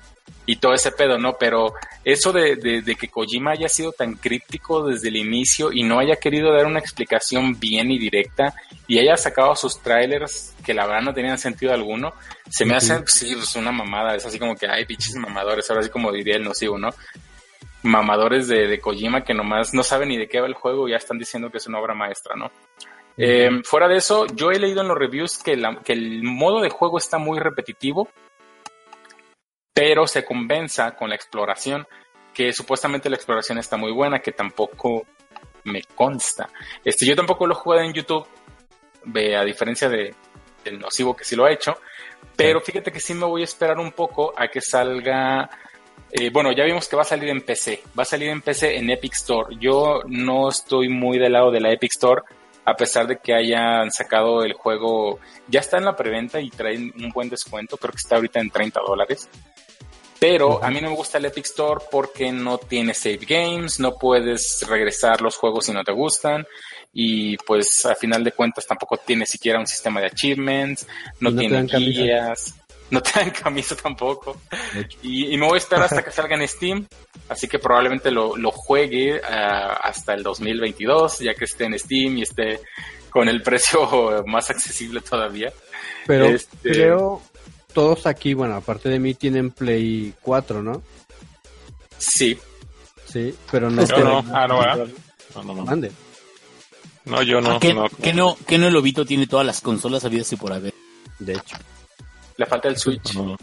y 0.47 0.57
todo 0.57 0.73
ese 0.73 0.93
pedo, 0.93 1.19
¿no? 1.19 1.37
Pero 1.39 1.73
eso 2.05 2.33
de, 2.33 2.57
de, 2.57 2.83
de, 2.83 2.97
que 2.97 3.09
Kojima 3.09 3.53
haya 3.53 3.69
sido 3.69 3.93
tan 3.93 4.15
críptico 4.15 4.87
desde 4.87 5.09
el 5.09 5.17
inicio 5.17 5.73
y 5.73 5.83
no 5.83 5.99
haya 6.01 6.17
querido 6.17 6.53
dar 6.53 6.67
una 6.67 6.81
explicación 6.81 7.59
bien 7.59 7.91
y 7.91 7.99
directa 7.99 8.55
y 8.87 8.99
haya 8.99 9.17
sacado 9.17 9.55
sus 9.55 9.79
trailers 9.81 10.55
que 10.65 10.75
la 10.75 10.87
verdad 10.87 11.03
no 11.03 11.15
tenían 11.15 11.39
sentido 11.39 11.73
alguno, 11.73 12.13
se 12.51 12.65
me 12.65 12.75
hace, 12.75 13.03
sí, 13.07 13.35
pues 13.35 13.57
una 13.57 13.73
mamada, 13.73 14.17
es 14.17 14.27
así 14.27 14.39
como 14.39 14.55
que, 14.55 14.67
hay 14.67 14.85
bichos 14.85 15.15
mamadores, 15.15 15.71
ahora 15.71 15.83
sí 15.83 15.89
como 15.89 16.13
diría 16.13 16.37
el 16.37 16.45
nocivo, 16.45 16.77
¿no? 16.77 16.91
Mamadores 17.83 18.49
de, 18.49 18.67
de, 18.67 18.81
Kojima 18.81 19.23
que 19.23 19.35
nomás 19.35 19.73
no 19.73 19.83
saben 19.83 20.09
ni 20.09 20.17
de 20.17 20.29
qué 20.29 20.41
va 20.41 20.47
el 20.47 20.55
juego 20.55 20.89
y 20.89 20.93
ya 20.93 20.97
están 20.97 21.19
diciendo 21.19 21.51
que 21.51 21.59
es 21.59 21.67
una 21.67 21.81
obra 21.81 21.95
maestra, 21.95 22.35
¿no? 22.37 22.51
Eh, 23.21 23.51
fuera 23.65 23.89
de 23.89 23.97
eso, 23.97 24.27
yo 24.27 24.53
he 24.53 24.61
leído 24.61 24.81
en 24.81 24.89
los 24.89 24.97
reviews 24.97 25.43
que, 25.43 25.57
la, 25.57 25.81
que 25.85 25.93
el 25.93 26.23
modo 26.23 26.61
de 26.61 26.71
juego 26.71 26.99
está 26.99 27.19
muy 27.19 27.41
repetitivo, 27.41 28.09
pero 29.75 30.07
se 30.07 30.25
compensa 30.25 30.95
con 30.95 31.09
la 31.09 31.17
exploración, 31.17 31.87
que 32.33 32.53
supuestamente 32.53 33.11
la 33.11 33.17
exploración 33.17 33.59
está 33.59 33.77
muy 33.77 33.91
buena, 33.91 34.21
que 34.21 34.31
tampoco 34.31 35.05
me 35.65 35.83
consta. 35.97 36.49
Este, 36.85 37.07
yo 37.07 37.17
tampoco 37.17 37.47
lo 37.47 37.55
he 37.55 37.57
jugado 37.57 37.83
en 37.83 37.93
YouTube, 37.93 38.27
a 39.37 39.45
diferencia 39.45 39.89
de, 39.89 40.15
del 40.63 40.79
nocivo 40.79 41.17
que 41.17 41.25
sí 41.25 41.35
lo 41.35 41.45
ha 41.45 41.53
hecho, 41.53 41.77
pero 42.37 42.61
fíjate 42.61 42.93
que 42.93 43.01
sí 43.01 43.15
me 43.15 43.27
voy 43.27 43.41
a 43.41 43.45
esperar 43.45 43.79
un 43.79 43.91
poco 43.91 44.33
a 44.37 44.47
que 44.47 44.61
salga 44.61 45.51
eh, 46.11 46.31
bueno, 46.31 46.53
ya 46.53 46.65
vimos 46.65 46.89
que 46.89 46.97
va 46.97 47.03
a 47.03 47.07
salir 47.07 47.29
en 47.29 47.43
PC. 47.43 47.83
Va 47.99 48.03
a 48.03 48.07
salir 48.07 48.31
en 48.31 48.41
PC 48.41 48.77
en 48.77 48.91
Epic 48.91 49.15
Store. 49.15 49.57
Yo 49.61 50.03
no 50.07 50.49
estoy 50.49 50.89
muy 50.89 51.19
del 51.19 51.33
lado 51.33 51.51
de 51.51 51.61
la 51.61 51.73
Epic 51.73 51.93
Store, 51.93 52.23
a 52.65 52.75
pesar 52.75 53.07
de 53.07 53.19
que 53.19 53.35
hayan 53.35 53.91
sacado 53.91 54.43
el 54.43 54.55
juego. 54.55 55.19
Ya 55.49 55.61
está 55.61 55.79
en 55.79 55.85
la 55.85 55.97
preventa 55.97 56.41
y 56.41 56.51
traen 56.51 56.93
un 56.97 57.11
buen 57.11 57.29
descuento. 57.29 57.77
Creo 57.77 57.93
que 57.93 57.99
está 57.99 58.17
ahorita 58.17 58.41
en 58.41 58.51
30 58.51 58.81
dólares. 58.81 59.29
Pero 60.19 60.65
a 60.65 60.71
mí 60.71 60.81
no 60.81 60.91
me 60.91 60.97
gusta 60.97 61.19
el 61.19 61.27
Epic 61.27 61.45
Store 61.45 61.85
porque 61.91 62.33
no 62.33 62.59
tiene 62.59 62.93
save 62.93 63.21
games, 63.27 63.79
no 63.79 63.97
puedes 63.97 64.67
regresar 64.69 65.21
los 65.21 65.37
juegos 65.37 65.67
si 65.67 65.73
no 65.73 65.85
te 65.85 65.93
gustan 65.93 66.45
y 66.93 67.37
pues 67.37 67.87
a 67.87 67.95
final 67.95 68.25
de 68.25 68.33
cuentas 68.33 68.67
tampoco 68.67 68.97
tiene 68.97 69.27
siquiera 69.27 69.61
un 69.61 69.67
sistema 69.69 70.01
de 70.01 70.07
achievements, 70.07 70.89
no, 71.21 71.31
no 71.31 71.39
tiene 71.39 71.63
guías 71.63 72.58
no 72.91 73.03
te 73.03 73.21
dan 73.21 73.31
camisa 73.31 73.77
tampoco. 73.77 74.41
Y, 75.03 75.35
y, 75.35 75.37
me 75.37 75.47
voy 75.47 75.57
a 75.57 75.59
esperar 75.59 75.85
hasta 75.85 76.03
que 76.03 76.11
salga 76.11 76.37
en 76.37 76.47
Steam. 76.47 76.87
Así 77.29 77.49
que 77.49 77.59
probablemente 77.59 78.11
lo, 78.11 78.37
lo 78.37 78.51
juegue 78.51 79.17
uh, 79.17 79.21
hasta 79.83 80.15
el 80.15 80.23
2022, 80.23 81.21
ya 81.21 81.35
que 81.35 81.45
esté 81.45 81.65
en 81.65 81.79
Steam 81.79 82.19
y 82.19 82.23
esté 82.23 82.61
con 83.11 83.29
el 83.29 83.43
precio 83.43 84.23
más 84.27 84.51
accesible 84.51 85.01
todavía. 85.01 85.53
Pero 86.07 86.27
este... 86.27 86.71
creo 86.71 87.23
todos 87.73 88.07
aquí, 88.07 88.35
bueno, 88.35 88.57
aparte 88.57 88.89
de 88.89 88.99
mí, 88.99 89.15
tienen 89.15 89.51
Play 89.51 90.15
4, 90.23 90.63
¿no? 90.63 90.83
Sí. 91.99 92.39
Sí, 93.07 93.35
pero 93.51 93.71
no. 93.71 93.85
Yo 93.85 93.99
no. 93.99 94.25
Ah, 94.33 94.47
no, 94.47 94.59
¿verdad? 94.59 94.89
No, 95.35 95.43
no, 95.43 95.55
no. 95.55 95.65
Mande. 95.65 95.93
No, 97.05 97.23
yo 97.23 97.41
no. 97.41 97.53
Ah, 97.53 97.59
¿qué, 97.61 97.73
no, 97.73 97.87
¿qué 98.03 98.13
no, 98.13 98.37
¿Qué 98.47 98.59
no 98.59 98.67
el 98.67 98.75
Lobito 98.75 99.05
tiene 99.05 99.27
todas 99.27 99.47
las 99.47 99.61
consolas 99.61 100.05
habidas 100.05 100.33
y 100.33 100.37
por 100.37 100.53
haber? 100.53 100.75
De 101.19 101.33
hecho. 101.35 101.57
Le 102.39 102.47
falta 102.47 102.69
el 102.69 102.79
Switch. 102.79 103.15
No. 103.15 103.37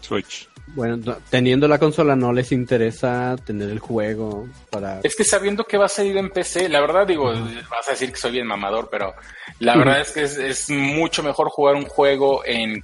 Switch. 0.00 0.48
Bueno, 0.68 0.96
no, 0.96 1.16
teniendo 1.28 1.68
la 1.68 1.78
consola 1.78 2.16
no 2.16 2.32
les 2.32 2.50
interesa 2.50 3.36
tener 3.44 3.68
el 3.68 3.80
juego 3.80 4.48
para... 4.70 5.00
Es 5.02 5.14
que 5.14 5.24
sabiendo 5.24 5.64
que 5.64 5.76
va 5.76 5.86
a 5.86 5.90
salir 5.90 6.16
en 6.16 6.30
PC, 6.30 6.68
la 6.68 6.80
verdad 6.80 7.06
digo, 7.06 7.30
uh 7.30 7.34
-huh. 7.34 7.68
vas 7.68 7.86
a 7.88 7.90
decir 7.90 8.10
que 8.10 8.16
soy 8.16 8.32
bien 8.32 8.46
mamador, 8.46 8.88
pero 8.90 9.14
la 9.58 9.76
verdad 9.76 9.96
uh 9.96 9.98
-huh. 9.98 10.02
es 10.02 10.12
que 10.12 10.22
es, 10.22 10.38
es, 10.38 10.70
mucho 10.70 11.22
mejor 11.22 11.48
jugar 11.50 11.74
un 11.74 11.84
juego 11.84 12.42
en, 12.46 12.82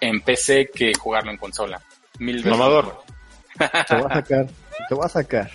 en 0.00 0.20
PC 0.20 0.70
que 0.74 0.92
jugarlo 0.94 1.30
en 1.30 1.36
consola. 1.36 1.80
Mil 2.18 2.36
veces. 2.36 2.50
Mamador. 2.50 3.02
Te 3.88 3.94
voy 3.94 4.06
a 4.10 4.14
sacar, 4.14 4.46
te 4.88 4.94
voy 4.94 5.04
a 5.04 5.08
sacar. 5.08 5.50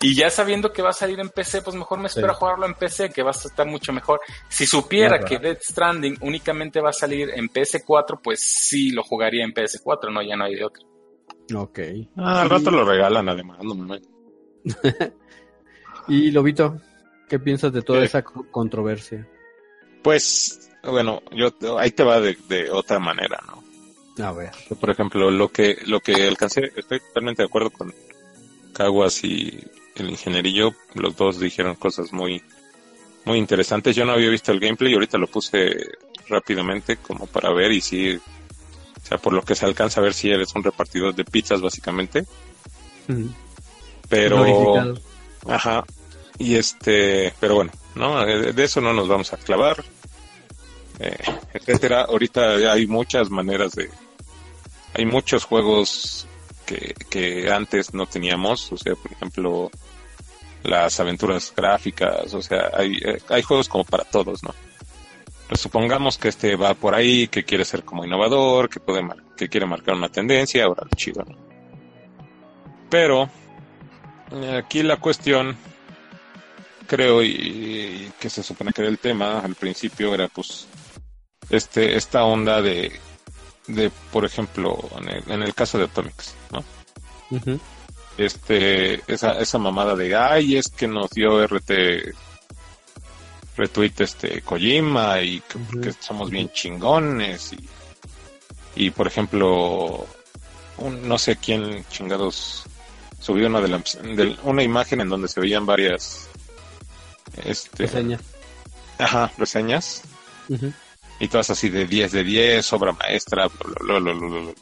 Y 0.00 0.14
ya 0.14 0.30
sabiendo 0.30 0.72
que 0.72 0.82
va 0.82 0.90
a 0.90 0.94
salir 0.94 1.20
en 1.20 1.28
PC, 1.28 1.62
pues 1.62 1.76
mejor 1.76 1.98
me 1.98 2.06
espero 2.06 2.28
sí. 2.28 2.32
a 2.32 2.36
jugarlo 2.36 2.66
en 2.66 2.74
PC, 2.74 3.10
que 3.10 3.22
va 3.22 3.30
a 3.30 3.32
estar 3.32 3.66
mucho 3.66 3.92
mejor. 3.92 4.20
Si 4.48 4.66
supiera 4.66 5.18
claro. 5.18 5.26
que 5.26 5.38
Dead 5.38 5.58
Stranding 5.60 6.18
únicamente 6.20 6.80
va 6.80 6.90
a 6.90 6.94
salir 6.94 7.30
en 7.34 7.48
PS4, 7.48 8.20
pues 8.22 8.40
sí 8.40 8.90
lo 8.90 9.02
jugaría 9.02 9.44
en 9.44 9.52
PS4, 9.52 10.12
no, 10.12 10.22
ya 10.22 10.36
no 10.36 10.44
hay 10.44 10.56
de 10.56 10.64
otro. 10.64 10.86
Ok. 11.54 11.80
Ah, 12.16 12.42
al 12.42 12.50
rato 12.50 12.70
lo 12.70 12.84
regalan 12.84 13.28
además, 13.28 13.58
no 13.62 13.74
me 13.74 14.00
Y 16.08 16.30
Lobito, 16.30 16.80
¿qué 17.28 17.38
piensas 17.38 17.72
de 17.72 17.82
toda 17.82 18.00
¿Qué? 18.00 18.06
esa 18.06 18.22
controversia? 18.22 19.28
Pues, 20.02 20.70
bueno, 20.82 21.22
yo 21.32 21.52
ahí 21.78 21.92
te 21.92 22.02
va 22.02 22.20
de, 22.20 22.36
de, 22.48 22.70
otra 22.70 22.98
manera, 22.98 23.38
¿no? 23.46 24.24
A 24.24 24.32
ver. 24.32 24.50
Por 24.80 24.90
ejemplo, 24.90 25.30
lo 25.30 25.48
que 25.48 25.78
lo 25.86 26.00
que 26.00 26.28
alcancé, 26.28 26.72
estoy 26.76 27.00
totalmente 27.00 27.42
de 27.42 27.46
acuerdo 27.46 27.70
con 27.70 27.94
Caguas 28.72 29.22
y 29.24 29.64
el 29.96 30.10
ingenierillo, 30.10 30.74
los 30.94 31.16
dos 31.16 31.38
dijeron 31.38 31.74
cosas 31.76 32.12
muy 32.12 32.42
muy 33.24 33.38
interesantes. 33.38 33.94
Yo 33.94 34.04
no 34.04 34.12
había 34.12 34.30
visto 34.30 34.52
el 34.52 34.60
gameplay 34.60 34.92
y 34.92 34.94
ahorita 34.94 35.18
lo 35.18 35.28
puse 35.28 35.76
rápidamente 36.28 36.96
como 36.96 37.26
para 37.26 37.52
ver 37.52 37.72
y 37.72 37.80
si 37.80 38.16
o 38.16 39.06
sea, 39.06 39.18
por 39.18 39.32
lo 39.32 39.42
que 39.42 39.54
se 39.54 39.66
alcanza 39.66 40.00
a 40.00 40.04
ver 40.04 40.14
si 40.14 40.30
eres 40.30 40.54
un 40.54 40.62
repartidor 40.62 41.14
de 41.14 41.24
pizzas 41.24 41.60
básicamente. 41.60 42.24
Mm. 43.08 43.26
Pero 44.08 44.94
ajá. 45.48 45.84
Y 46.38 46.56
este, 46.56 47.32
pero 47.38 47.56
bueno, 47.56 47.72
no, 47.94 48.24
de 48.24 48.64
eso 48.64 48.80
no 48.80 48.92
nos 48.92 49.08
vamos 49.08 49.32
a 49.32 49.36
clavar. 49.36 49.84
Eh, 50.98 51.16
etcétera. 51.54 52.02
Ahorita 52.02 52.72
hay 52.72 52.86
muchas 52.86 53.30
maneras 53.30 53.72
de 53.72 53.90
hay 54.94 55.06
muchos 55.06 55.44
juegos 55.44 56.26
que, 56.64 57.50
antes 57.52 57.94
no 57.94 58.06
teníamos, 58.06 58.72
o 58.72 58.76
sea, 58.76 58.94
por 58.94 59.12
ejemplo, 59.12 59.70
las 60.62 60.98
aventuras 61.00 61.52
gráficas, 61.56 62.32
o 62.34 62.42
sea, 62.42 62.70
hay, 62.74 62.98
hay 63.28 63.42
juegos 63.42 63.68
como 63.68 63.84
para 63.84 64.04
todos, 64.04 64.42
¿no? 64.42 64.54
Pues 65.48 65.60
supongamos 65.60 66.16
que 66.16 66.28
este 66.28 66.56
va 66.56 66.74
por 66.74 66.94
ahí, 66.94 67.28
que 67.28 67.44
quiere 67.44 67.64
ser 67.64 67.84
como 67.84 68.04
innovador, 68.04 68.70
que 68.70 68.80
puede 68.80 69.02
que 69.36 69.48
quiere 69.48 69.66
marcar 69.66 69.94
una 69.94 70.08
tendencia, 70.08 70.64
ahora 70.64 70.86
chido, 70.96 71.24
¿no? 71.24 71.36
Pero 72.88 73.28
aquí 74.56 74.82
la 74.82 74.96
cuestión, 74.98 75.56
creo, 76.86 77.22
y, 77.22 77.28
y, 77.28 78.12
que 78.18 78.30
se 78.30 78.42
supone 78.42 78.72
que 78.72 78.82
era 78.82 78.90
el 78.90 78.98
tema 78.98 79.40
al 79.40 79.54
principio, 79.54 80.14
era 80.14 80.28
pues 80.28 80.66
este 81.50 81.96
esta 81.96 82.24
onda 82.24 82.62
de, 82.62 82.92
de 83.66 83.90
por 84.12 84.24
ejemplo, 84.24 84.78
en 84.98 85.08
el, 85.08 85.30
en 85.30 85.42
el 85.42 85.54
caso 85.54 85.78
de 85.78 85.84
Atomics, 85.84 86.34
¿no? 86.50 86.64
Uh 87.30 87.38
-huh 87.40 87.60
este 88.16 89.02
esa, 89.12 89.38
esa 89.40 89.58
mamada 89.58 89.96
de 89.96 90.14
ay 90.14 90.56
es 90.56 90.68
que 90.68 90.86
nos 90.86 91.10
dio 91.10 91.44
RT 91.46 91.70
retweet 93.56 93.92
este 93.98 94.42
Kojima 94.42 95.20
y 95.20 95.40
que, 95.40 95.58
uh 95.58 95.60
-huh. 95.60 95.80
que 95.82 95.92
somos 95.92 96.30
bien 96.30 96.50
chingones 96.52 97.52
y, 97.52 97.68
y 98.76 98.90
por 98.90 99.06
ejemplo 99.06 100.06
un, 100.78 101.06
no 101.08 101.18
sé 101.18 101.36
quién 101.36 101.84
chingados 101.88 102.64
subió 103.20 103.46
una 103.46 103.60
de, 103.60 103.68
la, 103.68 103.78
de 103.78 104.36
una 104.42 104.62
imagen 104.62 105.00
en 105.00 105.08
donde 105.08 105.28
se 105.28 105.40
veían 105.40 105.64
varias 105.66 106.28
este 107.44 107.84
reseñas 107.86 108.20
ajá 108.98 109.30
reseñas 109.38 110.02
uh 110.48 110.54
-huh. 110.56 110.72
Y 111.20 111.28
todas 111.28 111.50
así 111.50 111.68
de 111.68 111.86
10 111.86 112.12
de 112.12 112.24
10 112.24 112.72
obra 112.72 112.92
maestra 112.92 113.48
bla, 113.48 113.98
bla, 113.98 114.12
bla, 114.12 114.52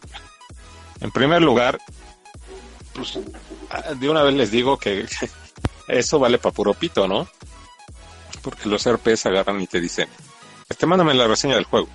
en 1.01 1.11
primer 1.11 1.43
lugar 1.43 1.81
pues 2.93 3.19
de 3.99 4.09
una 4.09 4.23
vez 4.23 4.35
les 4.35 4.51
digo 4.51 4.79
que 4.79 5.07
eso 5.89 6.19
vale 6.19 6.39
para 6.39 6.55
puro 6.55 6.75
pito, 6.75 7.07
¿no? 7.07 7.29
Porque 8.43 8.69
los 8.69 8.89
RPs 8.89 9.27
agarran 9.27 9.61
y 9.61 9.67
te 9.67 9.81
dicen, 9.81 10.09
este, 10.69 10.87
mándame 10.87 11.15
la 11.15 11.27
reseña 11.27 11.57
del 11.57 11.65
juego. 11.65 11.89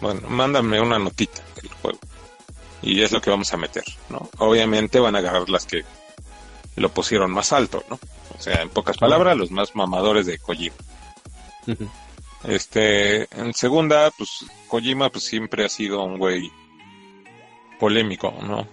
Bueno, 0.00 0.28
mándame 0.28 0.80
una 0.80 0.98
notita 0.98 1.42
del 1.60 1.70
juego. 1.74 1.98
Y 2.82 3.00
es 3.02 3.12
lo 3.12 3.20
que 3.20 3.30
vamos 3.30 3.52
a 3.52 3.56
meter, 3.56 3.84
¿no? 4.08 4.28
Obviamente 4.38 4.98
van 4.98 5.14
a 5.14 5.18
agarrar 5.18 5.48
las 5.48 5.66
que 5.66 5.84
lo 6.76 6.88
pusieron 6.88 7.30
más 7.30 7.52
alto, 7.52 7.84
¿no? 7.88 7.98
O 8.36 8.42
sea, 8.42 8.62
en 8.62 8.70
pocas 8.70 8.96
palabras, 8.96 9.36
los 9.36 9.50
más 9.52 9.76
mamadores 9.76 10.26
de 10.26 10.38
Kojima. 10.38 10.74
Uh 11.68 11.72
-huh. 11.72 11.88
Este, 12.44 13.28
en 13.38 13.54
segunda, 13.54 14.10
pues 14.10 14.44
Kojima 14.68 15.10
pues 15.10 15.24
siempre 15.24 15.64
ha 15.64 15.68
sido 15.68 16.02
un 16.02 16.18
güey 16.18 16.50
polémico, 17.78 18.34
¿no? 18.42 18.66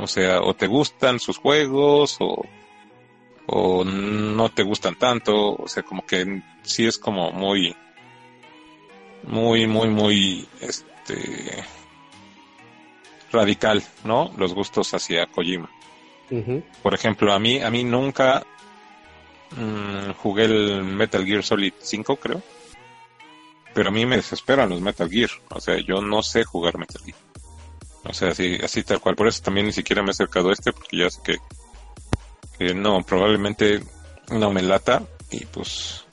O 0.00 0.06
sea, 0.06 0.40
o 0.42 0.54
te 0.54 0.66
gustan 0.66 1.18
sus 1.18 1.38
juegos 1.38 2.16
o, 2.20 2.44
o 3.46 3.84
no 3.84 4.48
te 4.50 4.62
gustan 4.62 4.96
tanto, 4.96 5.54
o 5.54 5.68
sea, 5.68 5.82
como 5.82 6.04
que 6.04 6.42
sí 6.62 6.86
es 6.86 6.98
como 6.98 7.32
muy, 7.32 7.74
muy, 9.24 9.66
muy, 9.66 9.88
muy, 9.88 10.48
este, 10.60 11.64
radical, 13.32 13.82
¿no? 14.04 14.32
Los 14.36 14.54
gustos 14.54 14.92
hacia 14.94 15.26
Kojima. 15.26 15.70
Por 16.82 16.92
ejemplo, 16.92 17.32
a 17.32 17.38
mí, 17.38 17.60
a 17.60 17.70
mí 17.70 17.84
nunca 17.84 18.44
mm, 19.56 20.12
jugué 20.18 20.44
el 20.44 20.84
Metal 20.84 21.24
Gear 21.24 21.42
Solid 21.42 21.72
5, 21.78 22.16
creo. 22.16 22.42
Pero 23.78 23.90
a 23.90 23.92
mí 23.92 24.04
me 24.06 24.16
desesperan 24.16 24.70
los 24.70 24.80
Metal 24.80 25.08
Gear. 25.08 25.30
O 25.50 25.60
sea, 25.60 25.76
yo 25.78 26.02
no 26.02 26.20
sé 26.20 26.42
jugar 26.42 26.76
Metal 26.76 27.00
Gear. 27.00 27.16
O 28.02 28.12
sea, 28.12 28.30
así, 28.30 28.58
así 28.60 28.82
tal 28.82 29.00
cual. 29.00 29.14
Por 29.14 29.28
eso 29.28 29.40
también 29.40 29.66
ni 29.66 29.72
siquiera 29.72 30.02
me 30.02 30.08
he 30.08 30.10
acercado 30.10 30.48
a 30.48 30.52
este, 30.52 30.72
porque 30.72 30.96
ya 30.96 31.08
sé 31.08 31.20
que, 31.22 31.38
que 32.58 32.74
no, 32.74 33.00
probablemente 33.04 33.80
no 34.32 34.50
me 34.50 34.62
lata. 34.62 35.04
Y 35.30 35.44
pues 35.44 36.04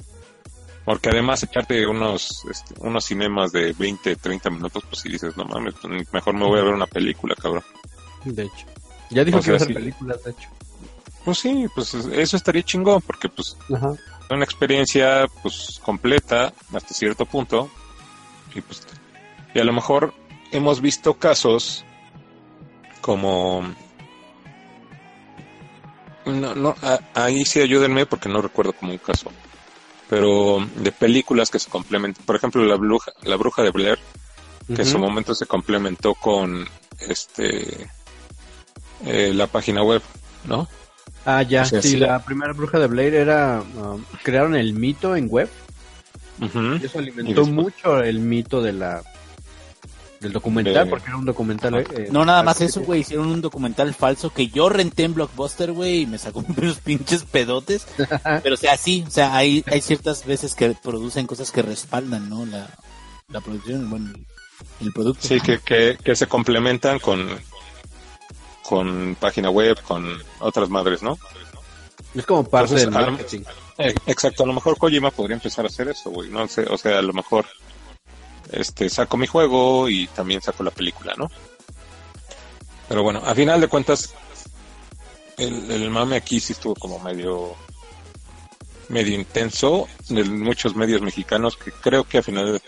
porque 0.86 1.10
además 1.10 1.42
echarte 1.42 1.88
unos 1.88 2.46
este, 2.52 2.76
unos 2.82 3.04
cinemas 3.04 3.52
de 3.52 3.74
20, 3.74 4.16
30 4.16 4.50
minutos, 4.52 4.84
pues 4.88 5.02
si 5.02 5.10
dices, 5.10 5.36
no 5.36 5.46
mames, 5.46 5.74
mejor 6.12 6.36
me 6.36 6.46
voy 6.46 6.60
a 6.60 6.66
ver 6.66 6.74
una 6.76 6.86
película, 6.86 7.34
cabrón. 7.34 7.64
De 8.26 8.44
hecho. 8.44 8.68
Ya 9.10 9.24
dijo 9.24 9.42
que 9.42 9.48
iba 9.48 9.58
a 9.58 9.62
hacer 9.64 9.74
películas, 9.74 10.24
de 10.24 10.30
hecho. 10.30 10.50
Pues 11.24 11.40
sí, 11.40 11.66
pues 11.74 11.96
eso 11.96 12.38
estaría 12.38 12.62
chingón, 12.62 13.02
porque 13.02 13.28
pues 13.28 13.58
una 14.30 14.44
experiencia 14.44 15.28
pues 15.42 15.80
completa 15.84 16.54
hasta 16.74 16.94
cierto 16.94 17.26
punto. 17.26 17.70
Y 18.54 18.62
pues 18.62 18.86
y 19.54 19.60
a 19.60 19.64
lo 19.64 19.74
mejor 19.74 20.14
hemos 20.52 20.82
visto 20.82 21.16
casos 21.16 21.86
como 23.02 23.64
no, 26.26 26.56
no, 26.56 26.76
ahí 27.14 27.46
sí 27.46 27.62
ayúdenme 27.62 28.06
porque 28.06 28.30
no 28.30 28.42
recuerdo 28.42 28.74
como 28.74 28.92
un 28.92 28.98
caso 28.98 29.32
pero 30.10 30.66
de 30.76 30.92
películas 30.92 31.50
que 31.50 31.60
se 31.60 31.70
complementan. 31.70 32.24
Por 32.26 32.36
ejemplo, 32.36 32.64
La 32.64 32.76
Bruja, 32.76 33.12
la 33.24 33.38
bruja 33.38 33.64
de 33.64 33.72
Blair, 33.72 34.00
que 34.68 34.82
en 34.82 34.88
su 34.88 35.00
momento 35.00 35.34
se 35.34 35.46
complementó 35.46 36.14
con 36.16 36.68
este 37.00 37.90
eh, 39.06 39.32
la 39.34 39.48
página 39.48 39.84
web, 39.84 40.02
¿no? 40.46 40.68
Ah, 41.26 41.42
ya, 41.42 41.66
sí, 41.66 41.98
la, 41.98 42.24
primera 42.24 42.54
Bruja 42.54 42.78
de 42.78 42.88
Blair 42.88 43.16
era, 43.16 43.64
um, 43.76 44.04
crearon 44.22 44.56
el 44.56 44.74
mito 44.74 45.16
en 45.16 45.28
web. 45.28 45.50
y 46.40 46.86
eso 46.86 47.00
alimentó 47.00 47.46
mucho 47.46 48.02
el 48.04 48.20
mito 48.20 48.62
de 48.62 48.74
la 48.74 49.02
del 50.20 50.34
documental, 50.34 50.90
porque 50.90 51.08
era 51.08 51.18
un 51.18 51.26
documental. 51.26 51.76
Eh, 51.76 52.10
no, 52.12 52.26
nada 52.26 52.44
más 52.44 52.62
eso, 52.62 52.82
güey. 52.82 53.02
Hicieron 53.02 53.28
un 53.28 53.42
documental 53.42 53.94
falso 53.94 54.32
que 54.32 54.48
yo 54.48 54.70
renté 54.70 55.04
en 55.04 55.14
Blockbuster, 55.14 55.72
güey, 55.72 56.02
y 56.02 56.06
me 56.06 56.18
sacó 56.18 56.44
unos 56.58 56.78
pinches 56.78 57.24
pedotes. 57.24 57.88
Pero, 58.44 58.56
o 58.56 58.58
sea, 58.58 58.78
sí, 58.78 59.04
o 59.08 59.12
sea, 59.12 59.36
hay, 59.36 59.64
hay 59.68 59.82
ciertas 59.82 60.26
veces 60.26 60.56
que 60.56 60.76
producen 60.82 61.28
cosas 61.28 61.52
que 61.52 61.62
respaldan, 61.62 62.30
¿no? 62.30 62.46
La, 62.46 62.68
la 63.30 63.42
producción, 63.42 63.90
bueno, 63.90 64.12
el 64.82 64.94
producto. 64.94 65.28
Sí, 65.28 65.40
que, 65.40 65.60
que, 65.60 65.98
que 66.04 66.16
se 66.16 66.28
complementan 66.28 67.00
con, 67.00 67.28
con 68.68 69.16
página 69.20 69.50
web, 69.50 69.80
con 69.84 70.18
otras 70.40 70.70
madres, 70.70 71.04
¿no? 71.04 71.18
Es 72.14 72.26
como 72.26 72.44
parte 72.44 72.76
del 72.76 72.92
marketing. 72.92 73.42
Eh, 73.78 73.94
exacto, 74.08 74.44
a 74.44 74.48
lo 74.48 74.54
mejor 74.54 74.78
Kojima 74.78 75.12
podría 75.12 75.36
empezar 75.36 75.66
a 75.66 75.68
hacer 75.68 75.90
eso, 75.90 76.10
güey, 76.10 76.30
no 76.30 76.48
sé, 76.48 76.66
o 76.70 76.78
sea, 76.78 77.00
a 77.00 77.02
lo 77.02 77.14
mejor 77.14 77.46
este, 78.52 78.90
saco 78.90 79.18
mi 79.18 79.28
juego 79.28 79.90
y 79.90 80.08
también 80.08 80.42
saco 80.42 80.64
la 80.64 80.72
película, 80.72 81.14
¿no? 81.18 81.30
Pero 82.88 83.04
bueno, 83.04 83.22
a 83.26 83.36
final 83.36 83.60
de 83.60 83.68
cuentas, 83.68 84.14
el, 85.38 85.90
mame 85.90 86.16
aquí 86.16 86.40
sí 86.40 86.54
estuvo 86.54 86.76
como 86.76 87.00
medio 87.00 87.56
medio 88.88 89.16
intenso 89.16 89.88
de 90.10 90.24
muchos 90.24 90.76
medios 90.76 91.02
mexicanos 91.02 91.58
que 91.58 91.72
creo 91.72 92.04
que 92.04 92.20
a 92.20 92.24
final 92.24 92.54
de, 92.54 92.62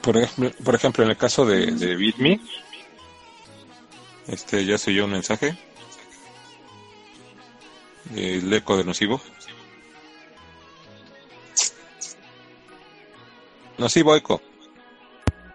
por 0.00 0.16
ejemplo, 0.16 0.52
por 0.64 0.74
ejemplo 0.76 1.04
en 1.04 1.10
el 1.10 1.16
caso 1.16 1.44
de, 1.44 1.72
de 1.72 1.96
BitMe 1.96 2.40
este 4.28 4.64
ya 4.64 4.78
se 4.78 4.90
oyó 4.90 5.04
un 5.04 5.12
mensaje 5.12 5.56
el 8.14 8.52
eco 8.52 8.76
de 8.76 8.84
nocivo 8.84 9.20
No, 13.78 13.88
sí, 13.88 14.02
Boico. 14.02 14.40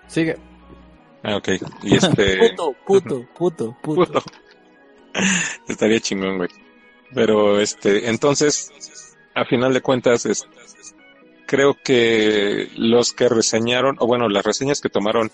Sigue. 0.08 0.38
Ah, 1.24 1.38
ok. 1.38 1.50
Y 1.84 1.96
este... 1.96 2.50
puto, 2.56 2.76
puto, 2.86 3.28
puto, 3.36 3.78
puto. 3.82 4.24
Estaría 5.68 6.00
chingón, 6.00 6.38
güey. 6.38 6.50
Pero, 7.14 7.60
este, 7.60 8.10
entonces, 8.10 8.72
a 9.36 9.46
final 9.46 9.74
de 9.74 9.82
cuentas, 9.82 10.26
es, 10.26 10.48
creo 11.46 11.78
que 11.84 12.70
los 12.76 13.12
que 13.14 13.28
reseñaron, 13.28 13.98
o 14.00 14.08
bueno, 14.08 14.30
las 14.30 14.46
reseñas 14.46 14.82
que 14.82 14.90
tomaron 14.90 15.32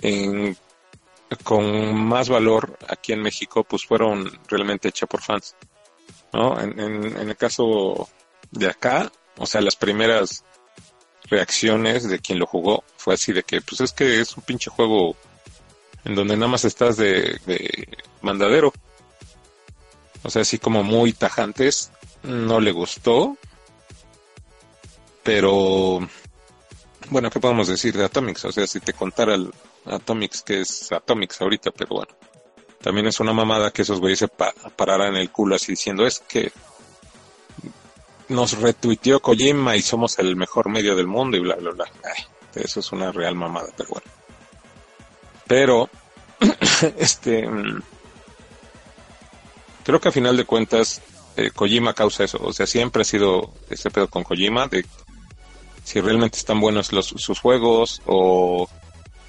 en, 0.00 0.56
con 1.42 1.94
más 1.94 2.28
valor 2.28 2.78
aquí 2.88 3.12
en 3.12 3.22
México, 3.22 3.64
pues 3.64 3.84
fueron 3.84 4.30
realmente 4.48 4.88
hechas 4.88 5.08
por 5.08 5.22
fans. 5.22 5.56
¿No? 6.32 6.60
En, 6.60 6.78
el 7.16 7.36
caso 7.36 8.08
de 8.50 8.68
acá, 8.68 9.10
o 9.36 9.46
sea, 9.46 9.60
las 9.60 9.76
primeras 9.76 10.44
reacciones 11.24 12.08
de 12.08 12.18
quien 12.18 12.38
lo 12.38 12.46
jugó 12.46 12.84
fue 12.96 13.14
así 13.14 13.32
de 13.32 13.44
que, 13.44 13.60
pues 13.60 13.80
es 13.80 13.92
que 13.92 14.20
es 14.20 14.36
un 14.36 14.42
pinche 14.42 14.70
juego 14.70 15.16
en 16.04 16.14
donde 16.14 16.36
nada 16.36 16.48
más 16.48 16.64
estás 16.64 16.96
de, 16.96 17.40
mandadero. 18.20 18.72
O 20.22 20.30
sea, 20.30 20.42
así 20.42 20.58
como 20.58 20.82
muy 20.82 21.12
tajantes. 21.12 21.92
No 22.22 22.60
le 22.60 22.72
gustó. 22.72 23.36
Pero, 25.22 26.06
bueno, 27.10 27.30
¿qué 27.30 27.40
podemos 27.40 27.68
decir 27.68 27.96
de 27.96 28.04
Atomics? 28.04 28.44
O 28.44 28.52
sea, 28.52 28.66
si 28.66 28.80
te 28.80 28.92
contara 28.92 29.34
el 29.34 29.52
Atomics, 29.86 30.42
que 30.42 30.60
es 30.60 30.92
Atomics 30.92 31.40
ahorita, 31.40 31.70
pero 31.70 31.96
bueno. 31.96 32.12
También 32.80 33.06
es 33.06 33.18
una 33.20 33.32
mamada 33.32 33.70
que 33.70 33.82
esos 33.82 34.00
güeyes 34.00 34.18
se 34.18 34.28
pararan 34.28 35.16
el 35.16 35.30
culo 35.30 35.56
así 35.56 35.72
diciendo, 35.72 36.06
es 36.06 36.18
que 36.20 36.52
nos 38.28 38.58
retuiteó 38.58 39.20
Kojima 39.20 39.76
y 39.76 39.82
somos 39.82 40.18
el 40.18 40.36
mejor 40.36 40.68
medio 40.68 40.94
del 40.94 41.06
mundo 41.06 41.36
y 41.36 41.40
bla, 41.40 41.56
bla, 41.56 41.70
bla. 41.70 41.86
eso 42.54 42.80
es 42.80 42.92
una 42.92 43.10
real 43.10 43.34
mamada, 43.34 43.68
pero 43.76 43.88
bueno. 43.90 44.06
Pero, 45.46 45.90
este, 46.98 47.46
mm, 47.48 47.82
creo 49.84 50.00
que 50.00 50.08
a 50.08 50.12
final 50.12 50.36
de 50.36 50.44
cuentas, 50.44 51.02
eh, 51.36 51.50
Kojima 51.50 51.94
causa 51.94 52.24
eso. 52.24 52.38
O 52.42 52.52
sea, 52.52 52.66
siempre 52.66 53.02
ha 53.02 53.04
sido 53.04 53.52
ese 53.70 53.90
pedo 53.90 54.08
con 54.08 54.24
Kojima 54.24 54.68
de 54.68 54.84
si 55.84 56.00
realmente 56.00 56.38
están 56.38 56.60
buenos 56.60 56.92
los, 56.92 57.06
sus 57.06 57.40
juegos 57.40 58.00
o, 58.06 58.68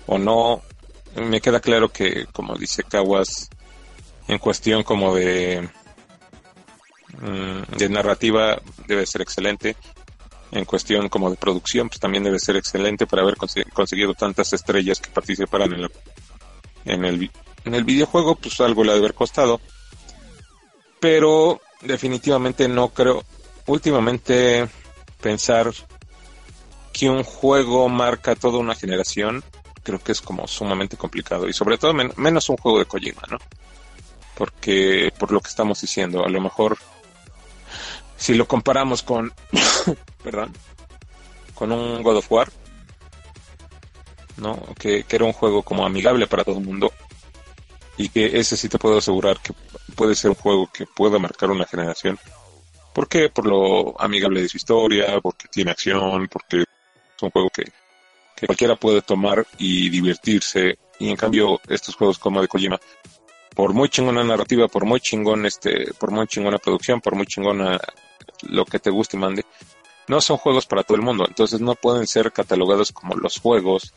o 0.07 0.17
no. 0.17 0.61
Me 1.15 1.39
queda 1.39 1.59
claro 1.59 1.89
que, 1.89 2.25
como 2.31 2.55
dice 2.55 2.83
Kawas, 2.83 3.49
en 4.27 4.37
cuestión 4.37 4.83
como 4.83 5.15
de 5.15 5.69
Mm, 7.21 7.77
de 7.77 7.89
narrativa 7.89 8.61
debe 8.87 9.05
ser 9.05 9.21
excelente. 9.21 9.75
En 10.51 10.65
cuestión 10.65 11.09
como 11.09 11.29
de 11.29 11.37
producción, 11.37 11.89
pues 11.89 11.99
también 11.99 12.23
debe 12.23 12.39
ser 12.39 12.55
excelente 12.55 13.07
para 13.07 13.23
haber 13.23 13.35
conseguido 13.35 14.13
tantas 14.13 14.53
estrellas 14.53 14.99
que 14.99 15.09
participaran 15.09 15.73
en, 15.73 15.89
en, 16.85 17.05
el, 17.05 17.31
en 17.65 17.75
el 17.75 17.83
videojuego, 17.83 18.35
pues 18.35 18.61
algo 18.61 18.83
le 18.83 18.91
ha 18.91 18.93
de 18.93 18.99
haber 18.99 19.13
costado. 19.13 19.59
Pero 20.99 21.61
definitivamente 21.81 22.67
no 22.67 22.89
creo, 22.89 23.23
últimamente 23.65 24.67
pensar 25.19 25.73
que 26.93 27.09
un 27.09 27.23
juego 27.23 27.89
marca 27.89 28.35
toda 28.35 28.59
una 28.59 28.75
generación, 28.75 29.43
creo 29.85 29.99
que 29.99 30.11
es 30.11 30.19
como 30.19 30.47
sumamente 30.47 30.97
complicado 30.97 31.47
y 31.47 31.53
sobre 31.53 31.77
todo 31.77 31.93
menos 31.93 32.49
un 32.49 32.57
juego 32.57 32.79
de 32.79 32.85
Kojima, 32.85 33.21
¿no? 33.29 33.37
Porque 34.35 35.13
por 35.17 35.31
lo 35.31 35.39
que 35.39 35.47
estamos 35.47 35.79
diciendo, 35.79 36.25
a 36.25 36.29
lo 36.29 36.41
mejor 36.41 36.77
si 38.17 38.33
lo 38.33 38.47
comparamos 38.47 39.03
con, 39.03 39.31
perdón, 40.23 40.51
con 41.53 41.71
un 41.71 42.01
God 42.01 42.17
of 42.17 42.31
War, 42.31 42.51
¿no? 44.37 44.59
Que, 44.77 45.05
era 45.07 45.23
un 45.23 45.33
juego 45.33 45.61
como 45.61 45.85
amigable 45.85 46.25
para 46.25 46.43
todo 46.43 46.57
el 46.57 46.65
mundo 46.65 46.91
y 47.95 48.09
que 48.09 48.39
ese 48.39 48.57
sí 48.57 48.67
te 48.67 48.79
puedo 48.79 48.97
asegurar 48.97 49.39
que 49.39 49.53
puede 49.95 50.15
ser 50.15 50.31
un 50.31 50.35
juego 50.35 50.67
que 50.73 50.87
pueda 50.87 51.19
marcar 51.19 51.51
una 51.51 51.65
generación. 51.65 52.17
¿Por 52.91 53.07
qué? 53.07 53.29
Por 53.29 53.45
lo 53.45 54.01
amigable 54.01 54.41
de 54.41 54.49
su 54.49 54.57
historia, 54.57 55.21
porque 55.21 55.47
tiene 55.47 55.71
acción, 55.71 56.27
porque 56.27 56.61
es 56.61 57.21
un 57.21 57.29
juego 57.29 57.49
que, 57.51 57.65
que 58.35 58.47
cualquiera 58.47 58.75
puede 58.75 59.01
tomar 59.01 59.45
y 59.57 59.89
divertirse. 59.89 60.77
Y 60.99 61.09
en 61.09 61.15
cambio, 61.15 61.59
estos 61.67 61.95
juegos 61.95 62.17
como 62.19 62.41
de 62.41 62.47
Kojima, 62.47 62.79
por 63.53 63.73
muy 63.73 63.89
chingona 63.89 64.23
narrativa, 64.23 64.67
por 64.67 64.85
muy 64.85 64.99
chingón 64.99 65.45
este, 65.45 65.93
por 65.93 66.11
muy 66.11 66.27
chingona 66.27 66.57
producción, 66.57 67.01
por 67.01 67.15
muy 67.15 67.25
chingona 67.25 67.79
lo 68.43 68.65
que 68.65 68.79
te 68.79 68.89
guste 68.89 69.17
y 69.17 69.19
mande, 69.19 69.45
no 70.07 70.21
son 70.21 70.37
juegos 70.37 70.65
para 70.65 70.83
todo 70.83 70.97
el 70.97 71.03
mundo, 71.03 71.25
entonces 71.27 71.61
no 71.61 71.75
pueden 71.75 72.05
ser 72.05 72.31
catalogados 72.31 72.91
como 72.91 73.15
los 73.15 73.39
juegos 73.39 73.93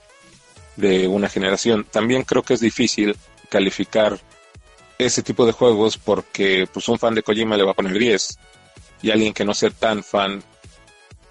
de 0.76 1.08
una 1.08 1.28
generación. 1.28 1.84
También 1.84 2.22
creo 2.22 2.42
que 2.42 2.54
es 2.54 2.60
difícil 2.60 3.16
calificar 3.50 4.18
ese 4.98 5.22
tipo 5.22 5.44
de 5.44 5.52
juegos 5.52 5.98
porque 5.98 6.68
pues 6.72 6.88
un 6.88 6.98
fan 6.98 7.14
de 7.14 7.22
Kojima 7.22 7.56
le 7.56 7.64
va 7.64 7.72
a 7.72 7.74
poner 7.74 7.98
10 7.98 8.38
y 9.02 9.10
alguien 9.10 9.32
que 9.32 9.44
no 9.44 9.54
sea 9.54 9.70
tan 9.70 10.02
fan 10.02 10.42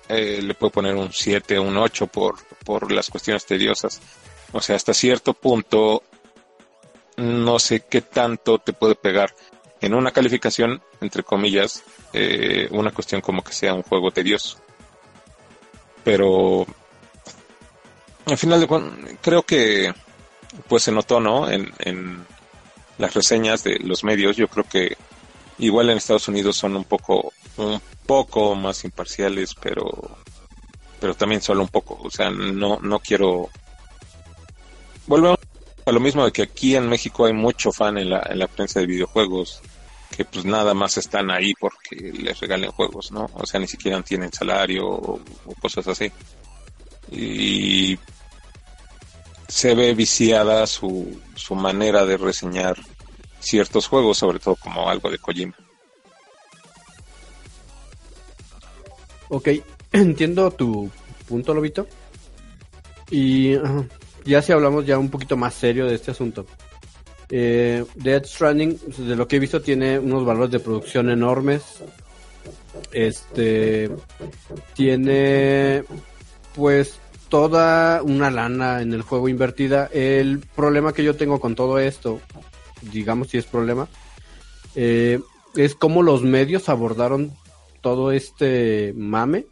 eh, 0.09 0.41
le 0.41 0.53
puede 0.53 0.71
poner 0.71 0.95
un 0.95 1.11
7 1.11 1.57
o 1.57 1.63
un 1.63 1.77
8 1.77 2.07
por, 2.07 2.35
por 2.63 2.91
las 2.91 3.09
cuestiones 3.09 3.45
tediosas. 3.45 3.99
O 4.51 4.61
sea, 4.61 4.75
hasta 4.75 4.93
cierto 4.93 5.33
punto 5.33 6.03
no 7.17 7.59
sé 7.59 7.81
qué 7.89 8.01
tanto 8.01 8.59
te 8.59 8.73
puede 8.73 8.95
pegar 8.95 9.33
en 9.81 9.93
una 9.93 10.11
calificación, 10.11 10.81
entre 11.01 11.23
comillas, 11.23 11.83
eh, 12.13 12.67
una 12.71 12.91
cuestión 12.91 13.21
como 13.21 13.43
que 13.43 13.53
sea 13.53 13.73
un 13.73 13.83
juego 13.83 14.11
tedioso. 14.11 14.59
Pero 16.03 16.65
al 18.25 18.37
final 18.37 18.59
de 18.59 18.67
cuentas, 18.67 19.15
creo 19.21 19.43
que 19.43 19.93
pues 20.67 20.83
se 20.83 20.91
notó, 20.91 21.19
¿no? 21.19 21.49
En, 21.49 21.71
en 21.79 22.25
las 22.97 23.13
reseñas 23.13 23.63
de 23.63 23.79
los 23.79 24.03
medios, 24.03 24.37
yo 24.37 24.47
creo 24.47 24.63
que 24.63 24.97
igual 25.59 25.89
en 25.89 25.97
Estados 25.97 26.27
Unidos 26.27 26.55
son 26.55 26.75
un 26.75 26.83
poco, 26.83 27.33
un 27.57 27.81
poco 28.05 28.55
más 28.55 28.83
imparciales, 28.83 29.55
pero, 29.55 29.85
pero 30.99 31.15
también 31.15 31.41
solo 31.41 31.61
un 31.61 31.69
poco. 31.69 31.99
O 32.03 32.09
sea, 32.09 32.29
no, 32.29 32.79
no 32.81 32.99
quiero. 32.99 33.49
Volvemos 35.05 35.39
a 35.85 35.91
lo 35.91 35.99
mismo 35.99 36.25
de 36.25 36.31
que 36.31 36.43
aquí 36.43 36.75
en 36.75 36.89
México 36.89 37.25
hay 37.25 37.33
mucho 37.33 37.71
fan 37.71 37.97
en 37.97 38.09
la, 38.09 38.25
en 38.29 38.39
la 38.39 38.47
prensa 38.47 38.79
de 38.79 38.87
videojuegos 38.87 39.61
que 40.15 40.25
pues 40.25 40.45
nada 40.45 40.73
más 40.73 40.97
están 40.97 41.29
ahí 41.29 41.53
porque 41.53 41.95
les 41.95 42.39
regalen 42.39 42.71
juegos, 42.71 43.11
¿no? 43.11 43.29
O 43.33 43.45
sea, 43.45 43.59
ni 43.59 43.67
siquiera 43.67 44.01
tienen 44.01 44.31
salario 44.33 44.87
o, 44.87 45.21
cosas 45.61 45.87
así. 45.87 46.11
Y 47.11 47.99
se 49.47 49.75
ve 49.75 49.93
viciada 49.93 50.65
su, 50.65 51.21
su 51.35 51.55
manera 51.55 52.05
de 52.05 52.17
reseñar 52.17 52.77
ciertos 53.39 53.87
juegos, 53.87 54.17
sobre 54.17 54.39
todo 54.39 54.55
como 54.55 54.89
algo 54.89 55.09
de 55.09 55.19
Kojima. 55.19 55.53
Ok, 59.29 59.49
entiendo 59.91 60.51
tu 60.51 60.89
punto, 61.27 61.53
Lobito. 61.53 61.87
Y 63.09 63.55
ya 64.25 64.41
si 64.41 64.51
hablamos 64.51 64.85
ya 64.85 64.97
un 64.97 65.09
poquito 65.09 65.37
más 65.37 65.53
serio 65.53 65.85
de 65.85 65.95
este 65.95 66.11
asunto. 66.11 66.45
Eh, 67.29 67.85
Dead 67.95 68.23
Stranding, 68.25 68.79
de 68.97 69.15
lo 69.15 69.27
que 69.27 69.37
he 69.37 69.39
visto, 69.39 69.61
tiene 69.61 69.99
unos 69.99 70.25
valores 70.25 70.51
de 70.51 70.59
producción 70.59 71.09
enormes. 71.09 71.63
Este 72.91 73.89
tiene 74.75 75.83
pues 76.55 76.99
toda 77.29 78.01
una 78.03 78.31
lana 78.31 78.81
en 78.81 78.93
el 78.93 79.01
juego 79.01 79.29
invertida. 79.29 79.89
El 79.91 80.39
problema 80.39 80.93
que 80.93 81.03
yo 81.03 81.15
tengo 81.15 81.39
con 81.39 81.55
todo 81.55 81.79
esto, 81.79 82.21
digamos 82.81 83.29
si 83.29 83.37
es 83.37 83.45
problema, 83.45 83.87
eh, 84.75 85.19
es 85.55 85.75
cómo 85.75 86.03
los 86.03 86.23
medios 86.23 86.69
abordaron 86.69 87.33
todo 87.87 88.11
este 88.11 88.93
mame. 88.97 89.47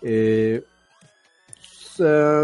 Eh, 0.00 0.62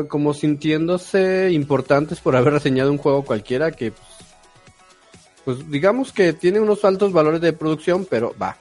como 0.08 0.34
sintiéndose 0.34 1.52
importantes 1.52 2.20
por 2.20 2.34
haber 2.34 2.54
reseñado 2.54 2.90
un 2.90 2.98
juego 2.98 3.24
cualquiera 3.24 3.70
que 3.70 3.92
pues, 3.92 4.08
pues 5.44 5.70
digamos 5.70 6.12
que 6.12 6.32
tiene 6.32 6.58
unos 6.58 6.84
altos 6.84 7.12
valores 7.12 7.40
de 7.40 7.52
producción, 7.52 8.04
pero 8.04 8.34
va. 8.36 8.56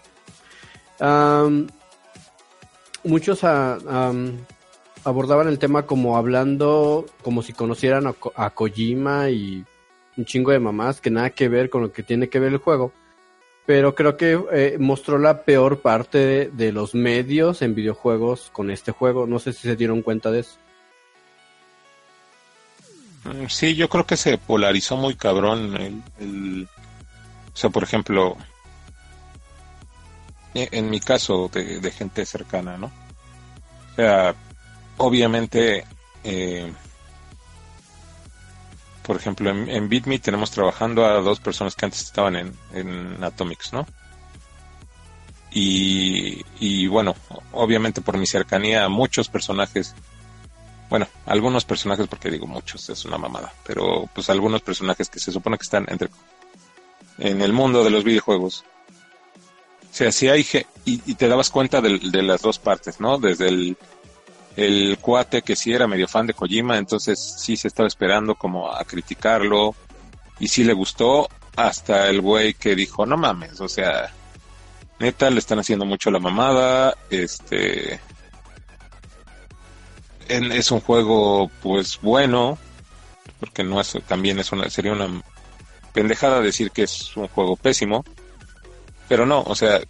muchos 3.03 3.43
abordaban 3.43 5.47
el 5.47 5.59
tema 5.59 5.87
como 5.87 6.15
hablando, 6.15 7.07
como 7.23 7.41
si 7.41 7.53
conocieran 7.53 8.13
a, 8.35 8.49
Kojima 8.51 9.31
y 9.31 9.65
un 10.15 10.25
chingo 10.25 10.51
de 10.51 10.59
mamás 10.59 11.01
que 11.01 11.09
nada 11.09 11.31
que 11.31 11.49
ver 11.49 11.71
con 11.71 11.81
lo 11.81 11.91
que 11.91 12.03
tiene 12.03 12.29
que 12.29 12.39
ver 12.39 12.53
el 12.53 12.59
juego. 12.59 12.93
Pero 13.65 13.95
creo 13.95 14.17
que 14.17 14.39
eh, 14.51 14.77
mostró 14.79 15.17
la 15.17 15.43
peor 15.43 15.81
parte 15.81 16.49
de, 16.51 16.71
los 16.73 16.95
medios 16.95 17.61
en 17.61 17.75
videojuegos 17.75 18.49
con 18.51 18.69
este 18.69 18.91
juego. 18.91 19.25
No 19.25 19.39
sé 19.39 19.53
si 19.53 19.61
se 19.61 19.75
dieron 19.75 20.01
cuenta 20.01 20.31
de 20.31 20.41
eso. 20.41 20.57
Mm, 23.23 23.47
sí, 23.47 23.75
yo 23.75 23.87
creo 23.87 24.05
que 24.05 24.17
se 24.17 24.37
polarizó 24.37 24.97
muy 24.97 25.15
cabrón 25.15 26.03
el, 26.19 26.67
o 27.53 27.57
sea, 27.57 27.69
por 27.69 27.83
ejemplo, 27.83 28.35
e, 30.53 30.67
en 30.71 30.89
mi 30.89 30.99
caso 30.99 31.49
de, 31.53 31.91
gente 31.91 32.25
cercana, 32.25 32.77
¿no? 32.77 32.87
O 32.87 33.95
sea, 33.95 34.35
obviamente, 34.97 35.85
eh, 36.23 36.71
por 39.03 39.15
ejemplo, 39.15 39.49
en, 39.49 39.69
en 39.69 39.89
BitMe 39.89 40.19
tenemos 40.19 40.51
trabajando 40.51 41.05
a 41.05 41.21
dos 41.21 41.39
personas 41.39 41.75
que 41.75 41.85
antes 41.85 42.01
estaban 42.01 42.35
en, 42.35 42.53
en 42.73 43.23
Atomics, 43.23 43.73
¿no? 43.73 43.85
Y, 45.51 46.43
y 46.59 46.87
bueno, 46.87 47.15
obviamente 47.51 48.01
por 48.01 48.17
mi 48.17 48.25
cercanía 48.25 48.85
a 48.85 48.89
muchos 48.89 49.29
personajes 49.29 49.93
bueno, 50.93 51.07
algunos 51.25 51.65
personajes, 51.65 52.05
porque 52.07 52.29
digo 52.29 52.45
muchos, 52.45 52.87
es 52.89 53.03
una 53.05 53.17
mamada, 53.17 53.51
pero 53.65 54.07
pues 54.13 54.29
algunos 54.29 54.61
personajes 54.61 55.09
que 55.09 55.19
se 55.19 55.31
supone 55.31 55.57
que 55.57 55.63
están 55.63 55.87
entre 55.89 56.09
en 57.17 57.41
el 57.41 57.51
mundo 57.51 57.83
de 57.83 57.89
los 57.89 58.03
videojuegos. 58.03 58.63
O 59.91 59.95
sea, 59.95 60.11
si 60.11 60.27
hay 60.27 60.45
y, 60.85 61.01
y 61.03 61.15
te 61.15 61.27
dabas 61.27 61.49
cuenta 61.49 61.81
de, 61.81 61.99
las 62.21 62.43
dos 62.43 62.59
partes, 62.59 62.99
¿no? 62.99 63.17
Desde 63.17 63.47
el, 63.47 63.75
el 64.55 64.97
cuate 64.99 65.41
que 65.41 65.55
sí 65.55 65.73
era 65.73 65.87
medio 65.87 66.07
fan 66.07 66.27
de 66.27 66.33
Kojima, 66.33 66.77
entonces 66.77 67.19
sí 67.37 67.57
se 67.57 67.67
estaba 67.67 67.87
esperando 67.87 68.35
como 68.35 68.71
a 68.71 68.83
criticarlo 68.83 69.75
y 70.39 70.47
sí 70.47 70.63
le 70.63 70.73
gustó 70.73 71.29
hasta 71.55 72.09
el 72.09 72.21
güey 72.21 72.53
que 72.53 72.75
dijo, 72.75 73.05
no 73.05 73.17
mames, 73.17 73.59
o 73.61 73.67
sea, 73.67 74.11
neta 74.99 75.29
le 75.29 75.39
están 75.39 75.59
haciendo 75.59 75.85
mucho 75.85 76.11
la 76.11 76.19
mamada, 76.19 76.95
este 77.09 77.99
es 80.29 80.71
un 80.71 80.79
juego 80.79 81.49
pues 81.61 81.99
bueno, 82.01 82.57
porque 83.39 83.63
no 83.63 83.81
es 83.81 83.97
también 84.07 84.39
es 84.39 84.51
una 84.51 84.69
sería 84.69 84.93
una 84.93 85.21
pendejada 85.93 86.41
decir 86.41 86.71
que 86.71 86.83
es 86.83 87.15
un 87.17 87.27
juego 87.27 87.55
pésimo, 87.55 88.03
pero 89.07 89.25
no, 89.25 89.41
o 89.41 89.55
sea, 89.55 89.81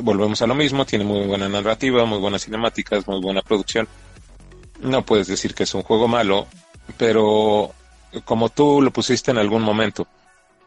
volvemos 0.00 0.40
a 0.42 0.46
lo 0.46 0.54
mismo, 0.54 0.84
tiene 0.84 1.04
muy 1.04 1.26
buena 1.26 1.48
narrativa, 1.48 2.04
muy 2.04 2.18
buenas 2.18 2.44
cinemáticas, 2.44 3.06
muy 3.06 3.20
buena 3.20 3.42
producción. 3.42 3.88
No 4.80 5.04
puedes 5.04 5.26
decir 5.26 5.54
que 5.54 5.64
es 5.64 5.74
un 5.74 5.82
juego 5.82 6.08
malo, 6.08 6.46
pero 6.96 7.72
como 8.24 8.48
tú 8.48 8.80
lo 8.82 8.90
pusiste 8.90 9.30
en 9.30 9.38
algún 9.38 9.62
momento, 9.62 10.06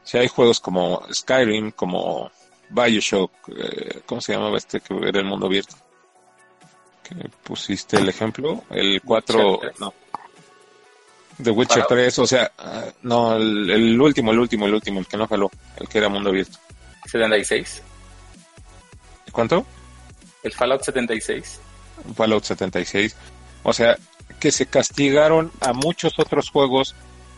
si 0.03 0.17
hay 0.17 0.27
juegos 0.27 0.59
como 0.59 1.03
Skyrim, 1.13 1.71
como 1.71 2.31
Bioshock, 2.69 3.31
eh, 3.49 4.01
¿cómo 4.05 4.21
se 4.21 4.33
llamaba 4.33 4.57
este 4.57 4.79
que 4.79 4.95
era 5.07 5.19
el 5.19 5.25
mundo 5.25 5.47
abierto? 5.47 5.75
Que 7.03 7.29
pusiste 7.43 7.97
el 7.97 8.09
ejemplo, 8.09 8.63
el 8.69 9.01
4, 9.03 9.59
no, 9.79 9.93
The 11.41 11.51
Witcher 11.51 11.85
3, 11.87 12.19
o 12.19 12.27
sea, 12.27 12.51
ah, 12.57 12.85
no, 13.03 13.35
el, 13.35 13.99
último, 13.99 14.31
el 14.31 14.39
último, 14.39 14.65
el 14.67 14.73
último, 14.73 14.99
el 14.99 15.07
que 15.07 15.17
no 15.17 15.27
jaló, 15.27 15.51
el 15.77 15.87
que 15.87 15.97
era 15.97 16.07
mundo 16.07 16.29
abierto. 16.29 16.57
76. 17.05 17.81
¿Cuánto? 19.35 19.65
El 20.41 20.53
Fallout 20.53 20.83
76. 20.83 21.59
Fallout 22.15 22.43
76. 22.43 23.15
O 23.63 23.73
sea, 23.73 23.97
que 24.39 24.51
se 24.51 24.65
castigaron 24.65 25.51
a 25.59 25.73
muchos 25.73 26.17
otros 26.17 26.49
juegos 26.49 26.95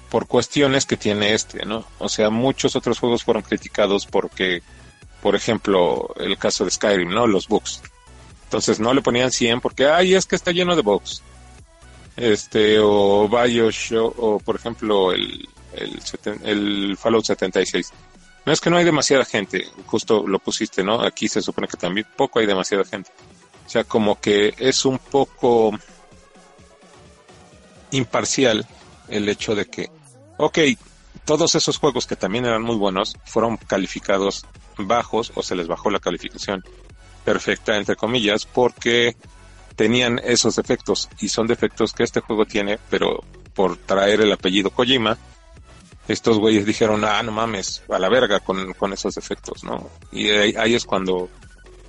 por 0.10 0.28
cuestiones 0.28 0.86
que 0.86 0.96
tiene 0.96 1.34
este, 1.34 1.66
¿no? 1.66 1.86
O 1.98 2.08
sea, 2.08 2.30
muchos 2.30 2.76
otros 2.76 3.00
juegos 3.00 3.24
fueron 3.24 3.44
criticados 3.44 4.06
porque, 4.06 4.62
por 5.22 5.36
ejemplo, 5.36 6.14
el 6.18 6.38
caso 6.38 6.64
de 6.64 6.72
Skyrim, 6.72 7.10
¿no? 7.10 7.28
Los 7.28 7.48
bugs. 7.48 7.82
Entonces 8.44 8.80
no 8.80 8.94
le 8.94 9.02
ponían 9.02 9.32
100 9.32 9.60
porque, 9.60 9.88
ay, 9.88 10.14
es 10.14 10.26
que 10.26 10.36
está 10.36 10.52
lleno 10.52 10.76
de 10.76 10.84
bugs 10.84 11.22
este 12.18 12.80
o 12.82 13.30
Bioshock 13.30 14.16
o 14.18 14.40
por 14.40 14.56
ejemplo 14.56 15.14
el, 15.14 15.48
el, 15.74 16.00
el 16.44 16.98
Fallout 16.98 17.26
76. 17.26 17.94
No 18.48 18.54
es 18.54 18.62
que 18.62 18.70
no 18.70 18.78
hay 18.78 18.86
demasiada 18.86 19.26
gente, 19.26 19.68
justo 19.88 20.26
lo 20.26 20.40
pusiste, 20.40 20.82
¿no? 20.82 21.02
Aquí 21.02 21.28
se 21.28 21.42
supone 21.42 21.68
que 21.68 21.76
también 21.76 22.08
poco 22.16 22.40
hay 22.40 22.46
demasiada 22.46 22.86
gente. 22.86 23.12
O 23.66 23.70
sea, 23.70 23.84
como 23.84 24.22
que 24.22 24.54
es 24.58 24.86
un 24.86 25.00
poco 25.00 25.78
imparcial 27.92 28.66
el 29.10 29.28
hecho 29.28 29.54
de 29.54 29.66
que, 29.66 29.90
ok, 30.38 30.60
todos 31.26 31.56
esos 31.56 31.78
juegos 31.78 32.08
que 32.08 32.16
también 32.16 32.46
eran 32.46 32.62
muy 32.62 32.78
buenos 32.78 33.18
fueron 33.26 33.58
calificados 33.58 34.46
bajos 34.78 35.34
o 35.36 35.44
se 35.44 35.58
les 35.58 35.68
bajó 35.68 35.90
la 35.90 36.00
calificación 36.00 36.64
perfecta, 37.26 37.76
entre 37.76 37.98
comillas, 37.98 38.46
porque 38.46 39.18
tenían 39.76 40.22
esos 40.24 40.56
defectos 40.56 41.10
y 41.20 41.28
son 41.28 41.48
defectos 41.48 41.92
que 41.92 42.04
este 42.04 42.22
juego 42.22 42.46
tiene, 42.46 42.80
pero 42.90 43.26
por 43.54 43.76
traer 43.76 44.22
el 44.22 44.32
apellido 44.32 44.70
Kojima, 44.70 45.18
estos 46.08 46.40
güeyes 46.40 46.66
dijeron, 46.66 47.04
ah, 47.04 47.22
no 47.22 47.32
mames, 47.32 47.84
a 47.90 48.00
la 48.00 48.10
verga 48.10 48.40
con, 48.40 48.94
esos 48.94 49.16
defectos, 49.16 49.64
¿no? 49.64 49.90
Y 50.12 50.30
ahí, 50.30 50.74
es 50.74 50.86
cuando 50.86 51.30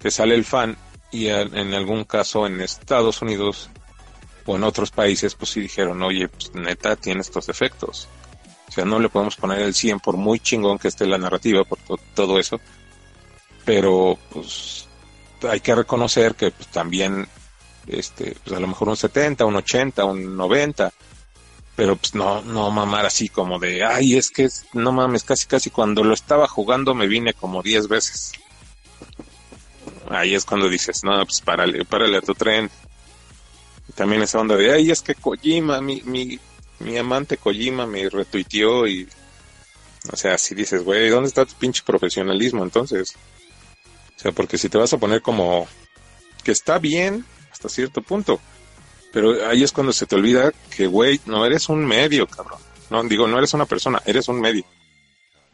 te 0.00 0.10
sale 0.10 0.34
el 0.34 0.44
fan 0.44 0.76
y 1.10 1.28
en, 1.28 1.72
algún 1.74 2.04
caso 2.04 2.46
en 2.46 2.60
Estados 2.60 3.22
Unidos 3.22 3.70
o 4.44 4.56
en 4.56 4.64
otros 4.64 4.90
países, 4.90 5.34
pues 5.34 5.50
sí 5.50 5.60
dijeron, 5.60 6.02
oye, 6.02 6.28
pues 6.28 6.52
neta 6.54 6.96
tiene 6.96 7.20
estos 7.20 7.46
defectos. 7.46 8.08
O 8.68 8.72
sea, 8.72 8.84
no 8.84 8.98
le 8.98 9.08
podemos 9.08 9.36
poner 9.36 9.60
el 9.60 9.74
100 9.74 10.00
por 10.00 10.16
muy 10.16 10.40
chingón 10.40 10.78
que 10.78 10.88
esté 10.88 11.06
la 11.06 11.18
narrativa, 11.18 11.64
por 11.64 11.78
todo 12.14 12.38
eso. 12.38 12.60
Pero, 13.64 14.18
pues, 14.30 14.88
hay 15.48 15.60
que 15.60 15.74
reconocer 15.74 16.34
que 16.34 16.50
pues, 16.50 16.68
también, 16.68 17.26
este, 17.86 18.36
pues 18.44 18.56
a 18.56 18.60
lo 18.60 18.66
mejor 18.66 18.88
un 18.88 18.96
70, 18.96 19.44
un 19.44 19.56
80, 19.56 20.04
un 20.04 20.36
90, 20.36 20.92
pero 21.78 21.94
pues 21.94 22.12
no, 22.12 22.42
no 22.42 22.72
mamar 22.72 23.06
así 23.06 23.28
como 23.28 23.60
de, 23.60 23.84
ay, 23.84 24.16
es 24.16 24.30
que 24.30 24.48
no 24.72 24.90
mames, 24.90 25.22
casi, 25.22 25.46
casi 25.46 25.70
cuando 25.70 26.02
lo 26.02 26.12
estaba 26.12 26.48
jugando 26.48 26.92
me 26.92 27.06
vine 27.06 27.34
como 27.34 27.62
10 27.62 27.86
veces. 27.86 28.32
Ahí 30.10 30.34
es 30.34 30.44
cuando 30.44 30.68
dices, 30.68 31.04
no, 31.04 31.24
pues 31.24 31.40
párale, 31.40 31.84
párale 31.84 32.16
a 32.16 32.20
tu 32.20 32.34
tren. 32.34 32.68
También 33.94 34.22
esa 34.22 34.40
onda 34.40 34.56
de, 34.56 34.72
ay, 34.72 34.90
es 34.90 35.02
que 35.02 35.14
Kojima, 35.14 35.80
mi, 35.80 36.02
mi, 36.02 36.40
mi 36.80 36.98
amante 36.98 37.36
Kojima 37.36 37.86
me 37.86 38.10
retuiteó 38.10 38.88
y, 38.88 39.08
o 40.12 40.16
sea, 40.16 40.36
si 40.36 40.56
dices, 40.56 40.82
güey, 40.82 41.08
¿dónde 41.08 41.28
está 41.28 41.46
tu 41.46 41.54
pinche 41.54 41.84
profesionalismo 41.86 42.64
entonces? 42.64 43.14
O 44.16 44.20
sea, 44.20 44.32
porque 44.32 44.58
si 44.58 44.68
te 44.68 44.78
vas 44.78 44.92
a 44.94 44.98
poner 44.98 45.22
como 45.22 45.68
que 46.42 46.50
está 46.50 46.80
bien 46.80 47.24
hasta 47.52 47.68
cierto 47.68 48.02
punto, 48.02 48.40
pero 49.18 49.48
ahí 49.48 49.64
es 49.64 49.72
cuando 49.72 49.92
se 49.92 50.06
te 50.06 50.14
olvida 50.14 50.52
que, 50.76 50.86
güey, 50.86 51.20
no 51.26 51.44
eres 51.44 51.68
un 51.68 51.84
medio, 51.84 52.28
cabrón. 52.28 52.60
No, 52.88 53.02
digo, 53.02 53.26
no 53.26 53.36
eres 53.36 53.52
una 53.52 53.66
persona, 53.66 54.00
eres 54.06 54.28
un 54.28 54.40
medio. 54.40 54.64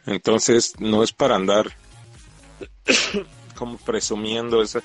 Entonces, 0.05 0.75
no 0.77 1.01
es 1.01 1.11
para 1.11 1.35
andar 1.35 1.75
como 3.55 3.79
presumiendo, 3.79 4.61
esa, 4.61 4.83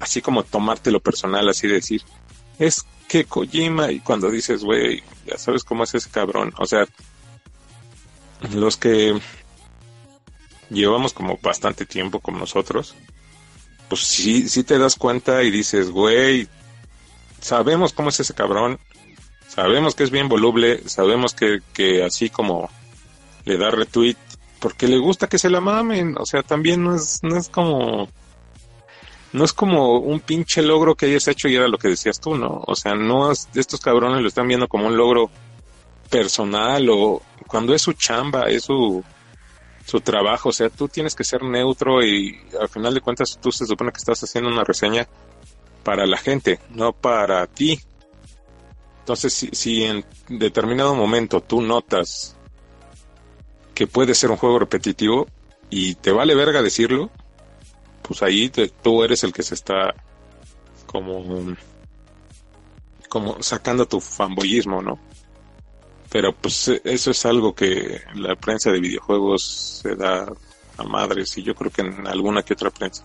así 0.00 0.20
como 0.20 0.42
tomártelo 0.42 0.98
personal, 0.98 1.48
así 1.48 1.68
decir, 1.68 2.02
es 2.58 2.84
que 3.06 3.24
Kojima, 3.24 3.92
y 3.92 4.00
cuando 4.00 4.32
dices, 4.32 4.64
güey, 4.64 5.00
ya 5.24 5.38
sabes 5.38 5.62
cómo 5.62 5.84
es 5.84 5.94
ese 5.94 6.10
cabrón, 6.10 6.52
o 6.58 6.66
sea, 6.66 6.88
los 8.52 8.76
que 8.76 9.16
llevamos 10.70 11.12
como 11.12 11.38
bastante 11.40 11.86
tiempo 11.86 12.18
con 12.18 12.36
nosotros, 12.36 12.96
pues 13.88 14.00
sí, 14.00 14.48
sí 14.48 14.64
te 14.64 14.76
das 14.76 14.96
cuenta 14.96 15.44
y 15.44 15.52
dices, 15.52 15.92
güey, 15.92 16.48
sabemos 17.40 17.92
cómo 17.92 18.08
es 18.10 18.20
ese 18.20 18.34
cabrón, 18.34 18.78
sabemos 19.48 19.94
que 19.94 20.04
es 20.04 20.10
bien 20.10 20.28
voluble, 20.28 20.88
sabemos 20.88 21.34
que, 21.34 21.60
que 21.72 22.04
así 22.04 22.30
como 22.30 22.70
le 23.44 23.56
da 23.56 23.70
retweet, 23.70 24.16
porque 24.60 24.88
le 24.88 24.98
gusta 24.98 25.28
que 25.28 25.38
se 25.38 25.50
la 25.50 25.60
mamen, 25.60 26.16
o 26.18 26.26
sea, 26.26 26.42
también 26.42 26.82
no 26.82 26.94
es, 26.94 27.20
no 27.22 27.36
es 27.36 27.48
como, 27.48 28.08
no 29.32 29.44
es 29.44 29.52
como 29.52 29.98
un 29.98 30.20
pinche 30.20 30.62
logro 30.62 30.94
que 30.94 31.06
hayas 31.06 31.28
hecho 31.28 31.48
y 31.48 31.56
era 31.56 31.68
lo 31.68 31.78
que 31.78 31.88
decías 31.88 32.20
tú, 32.20 32.36
¿no? 32.36 32.62
O 32.66 32.74
sea, 32.74 32.94
no 32.94 33.30
es, 33.30 33.48
estos 33.54 33.80
cabrones 33.80 34.22
lo 34.22 34.28
están 34.28 34.48
viendo 34.48 34.68
como 34.68 34.86
un 34.86 34.96
logro 34.96 35.30
personal 36.10 36.88
o 36.90 37.22
cuando 37.46 37.74
es 37.74 37.82
su 37.82 37.92
chamba, 37.92 38.44
es 38.44 38.64
su, 38.64 39.04
su 39.84 40.00
trabajo, 40.00 40.50
o 40.50 40.52
sea, 40.52 40.68
tú 40.70 40.88
tienes 40.88 41.14
que 41.14 41.24
ser 41.24 41.42
neutro 41.42 42.02
y 42.04 42.38
al 42.60 42.68
final 42.68 42.94
de 42.94 43.00
cuentas 43.00 43.38
tú 43.40 43.52
se 43.52 43.66
supone 43.66 43.92
que 43.92 43.98
estás 43.98 44.22
haciendo 44.22 44.50
una 44.50 44.64
reseña 44.64 45.06
para 45.82 46.06
la 46.06 46.16
gente, 46.16 46.60
no 46.70 46.92
para 46.92 47.46
ti. 47.46 47.80
Entonces, 49.00 49.32
si, 49.32 49.48
si 49.52 49.84
en 49.84 50.04
determinado 50.28 50.94
momento 50.94 51.40
tú 51.40 51.62
notas 51.62 52.36
que 53.74 53.86
puede 53.86 54.14
ser 54.14 54.30
un 54.30 54.36
juego 54.36 54.58
repetitivo 54.58 55.28
y 55.70 55.94
te 55.94 56.10
vale 56.10 56.34
verga 56.34 56.62
decirlo, 56.62 57.10
pues 58.02 58.22
ahí 58.22 58.50
tú 58.82 59.04
eres 59.04 59.22
el 59.24 59.32
que 59.32 59.42
se 59.42 59.54
está 59.54 59.94
como 60.86 61.54
como 63.08 63.42
sacando 63.42 63.86
tu 63.86 64.00
fanboyismo, 64.00 64.82
¿no? 64.82 64.98
Pero 66.10 66.34
pues 66.34 66.68
eso 66.84 67.10
es 67.10 67.26
algo 67.26 67.54
que 67.54 68.00
la 68.14 68.34
prensa 68.36 68.70
de 68.70 68.80
videojuegos 68.80 69.80
se 69.82 69.94
da 69.94 70.26
a 70.76 70.82
madres 70.84 71.36
y 71.36 71.42
yo 71.42 71.54
creo 71.54 71.70
que 71.70 71.82
en 71.82 72.06
alguna 72.06 72.42
que 72.42 72.54
otra 72.54 72.70
prensa. 72.70 73.04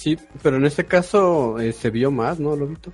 Sí, 0.00 0.16
pero 0.42 0.56
en 0.56 0.64
este 0.64 0.86
caso 0.86 1.58
eh, 1.58 1.74
se 1.74 1.90
vio 1.90 2.10
más, 2.10 2.40
¿no, 2.40 2.56
Lobito? 2.56 2.90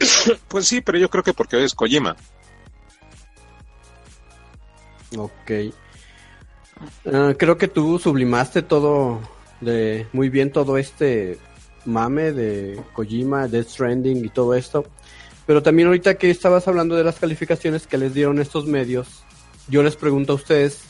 pues 0.48 0.66
sí, 0.66 0.80
pero 0.80 0.98
yo 0.98 1.08
creo 1.08 1.22
que 1.22 1.32
porque 1.32 1.62
es 1.62 1.76
Kojima. 1.76 2.16
Ok. 5.16 5.52
Ah, 7.06 7.34
creo 7.38 7.56
que 7.56 7.68
tú 7.68 8.00
sublimaste 8.00 8.62
todo 8.62 9.20
de 9.60 10.08
muy 10.12 10.28
bien 10.28 10.50
todo 10.50 10.76
este 10.76 11.38
mame 11.84 12.32
de 12.32 12.82
Kojima, 12.92 13.46
Death 13.46 13.68
Stranding 13.68 14.24
y 14.24 14.28
todo 14.28 14.54
esto. 14.54 14.84
Pero 15.46 15.62
también 15.62 15.86
ahorita 15.86 16.16
que 16.16 16.30
estabas 16.30 16.66
hablando 16.66 16.96
de 16.96 17.04
las 17.04 17.20
calificaciones 17.20 17.86
que 17.86 17.96
les 17.96 18.12
dieron 18.12 18.40
estos 18.40 18.66
medios, 18.66 19.22
yo 19.68 19.84
les 19.84 19.94
pregunto 19.94 20.32
a 20.32 20.36
ustedes 20.36 20.82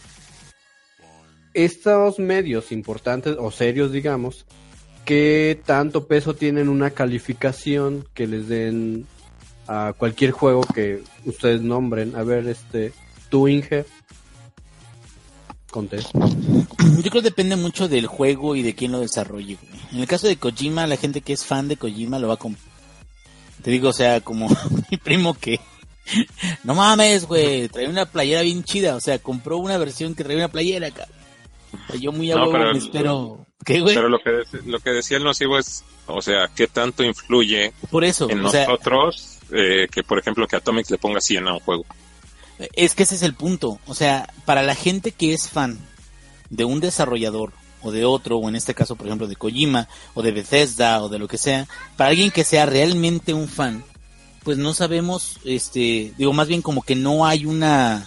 estos 1.54 2.18
medios 2.18 2.72
importantes 2.72 3.36
o 3.38 3.50
serios, 3.50 3.92
digamos, 3.92 4.46
¿qué 5.04 5.60
tanto 5.64 6.06
peso 6.06 6.34
tienen 6.34 6.68
una 6.68 6.90
calificación 6.90 8.06
que 8.14 8.26
les 8.26 8.48
den 8.48 9.06
a 9.66 9.94
cualquier 9.96 10.30
juego 10.30 10.62
que 10.62 11.02
ustedes 11.24 11.62
nombren? 11.62 12.16
A 12.16 12.22
ver, 12.22 12.46
este, 12.48 12.92
tú, 13.28 13.48
Inge, 13.48 13.84
contesta. 15.70 16.18
Yo 16.18 17.10
creo 17.10 17.22
que 17.22 17.22
depende 17.22 17.56
mucho 17.56 17.88
del 17.88 18.06
juego 18.06 18.56
y 18.56 18.62
de 18.62 18.74
quién 18.74 18.92
lo 18.92 19.00
desarrolle. 19.00 19.58
En 19.92 20.00
el 20.00 20.06
caso 20.06 20.26
de 20.26 20.36
Kojima, 20.36 20.86
la 20.86 20.96
gente 20.96 21.20
que 21.20 21.32
es 21.32 21.44
fan 21.44 21.68
de 21.68 21.76
Kojima 21.76 22.18
lo 22.18 22.28
va 22.28 22.34
a 22.34 23.62
Te 23.62 23.70
digo, 23.70 23.90
o 23.90 23.94
sea, 23.94 24.20
como 24.20 24.48
mi 24.90 24.96
primo 24.96 25.34
que 25.34 25.60
no 26.64 26.74
mames, 26.74 27.26
güey, 27.26 27.68
trae 27.68 27.88
una 27.88 28.06
playera 28.06 28.42
bien 28.42 28.64
chida, 28.64 28.96
o 28.96 29.00
sea, 29.00 29.18
compró 29.18 29.58
una 29.58 29.78
versión 29.78 30.14
que 30.14 30.24
trae 30.24 30.36
una 30.36 30.48
playera, 30.48 30.88
acá 30.88 31.06
yo 31.98 32.12
muy 32.12 32.30
a 32.30 32.36
me 32.36 32.78
espero. 32.78 33.46
¿Qué, 33.64 33.80
güey? 33.80 33.94
Pero 33.94 34.08
lo 34.08 34.18
que, 34.18 34.42
lo 34.66 34.80
que 34.80 34.90
decía 34.90 35.18
el 35.18 35.24
nocivo 35.24 35.58
es, 35.58 35.84
o 36.06 36.20
sea, 36.20 36.48
¿qué 36.54 36.66
tanto 36.66 37.04
influye 37.04 37.72
Por 37.90 38.04
eso, 38.04 38.28
en 38.28 38.42
nosotros 38.42 39.38
eh, 39.52 39.86
que, 39.90 40.02
por 40.02 40.18
ejemplo, 40.18 40.46
que 40.48 40.56
Atomic 40.56 40.90
le 40.90 40.98
ponga 40.98 41.20
100 41.20 41.48
a 41.48 41.52
un 41.54 41.60
juego? 41.60 41.84
Es 42.74 42.94
que 42.94 43.04
ese 43.04 43.14
es 43.14 43.22
el 43.22 43.34
punto. 43.34 43.78
O 43.86 43.94
sea, 43.94 44.32
para 44.44 44.62
la 44.62 44.74
gente 44.74 45.12
que 45.12 45.32
es 45.32 45.48
fan 45.48 45.78
de 46.50 46.64
un 46.64 46.80
desarrollador 46.80 47.52
o 47.82 47.90
de 47.90 48.04
otro, 48.04 48.38
o 48.38 48.48
en 48.48 48.56
este 48.56 48.74
caso, 48.74 48.96
por 48.96 49.06
ejemplo, 49.06 49.26
de 49.26 49.36
Kojima, 49.36 49.88
o 50.14 50.22
de 50.22 50.32
Bethesda, 50.32 51.02
o 51.02 51.08
de 51.08 51.18
lo 51.18 51.28
que 51.28 51.38
sea, 51.38 51.66
para 51.96 52.10
alguien 52.10 52.30
que 52.30 52.44
sea 52.44 52.66
realmente 52.66 53.34
un 53.34 53.48
fan, 53.48 53.84
pues 54.44 54.58
no 54.58 54.74
sabemos, 54.74 55.38
este, 55.44 56.12
digo, 56.16 56.32
más 56.32 56.48
bien 56.48 56.62
como 56.62 56.82
que 56.82 56.94
no 56.94 57.26
hay 57.26 57.44
una 57.44 58.06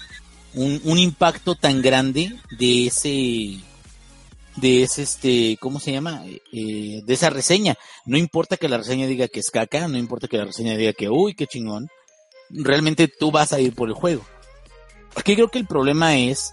un, 0.56 0.82
un 0.84 0.98
impacto 0.98 1.56
tan 1.56 1.82
grande 1.82 2.36
de 2.58 2.88
ese 2.88 3.60
de 4.58 4.84
ese 4.84 5.04
este 5.04 5.58
cómo 5.60 5.80
se 5.80 5.92
llama 5.92 6.24
eh, 6.54 7.02
de 7.04 7.14
esa 7.14 7.30
reseña. 7.30 7.76
No 8.06 8.18
importa 8.18 8.58
que 8.58 8.70
la 8.70 8.78
reseña 8.78 9.08
diga 9.08 9.28
que 9.28 9.40
es 9.40 9.52
caca 9.52 9.88
no 9.88 9.98
importa 9.98 10.28
que 10.28 10.38
la 10.38 10.46
reseña 10.46 10.78
diga 10.78 10.94
que 10.94 11.10
uy 11.10 11.36
qué 11.36 11.48
chingón 11.48 11.90
realmente 12.50 13.08
tú 13.08 13.32
vas 13.32 13.54
a 13.54 13.60
ir 13.60 13.74
por 13.74 13.90
el 13.90 13.96
juego. 13.96 14.24
Aquí 15.16 15.36
creo 15.36 15.50
que 15.50 15.60
el 15.60 15.68
problema 15.68 16.18
es 16.18 16.52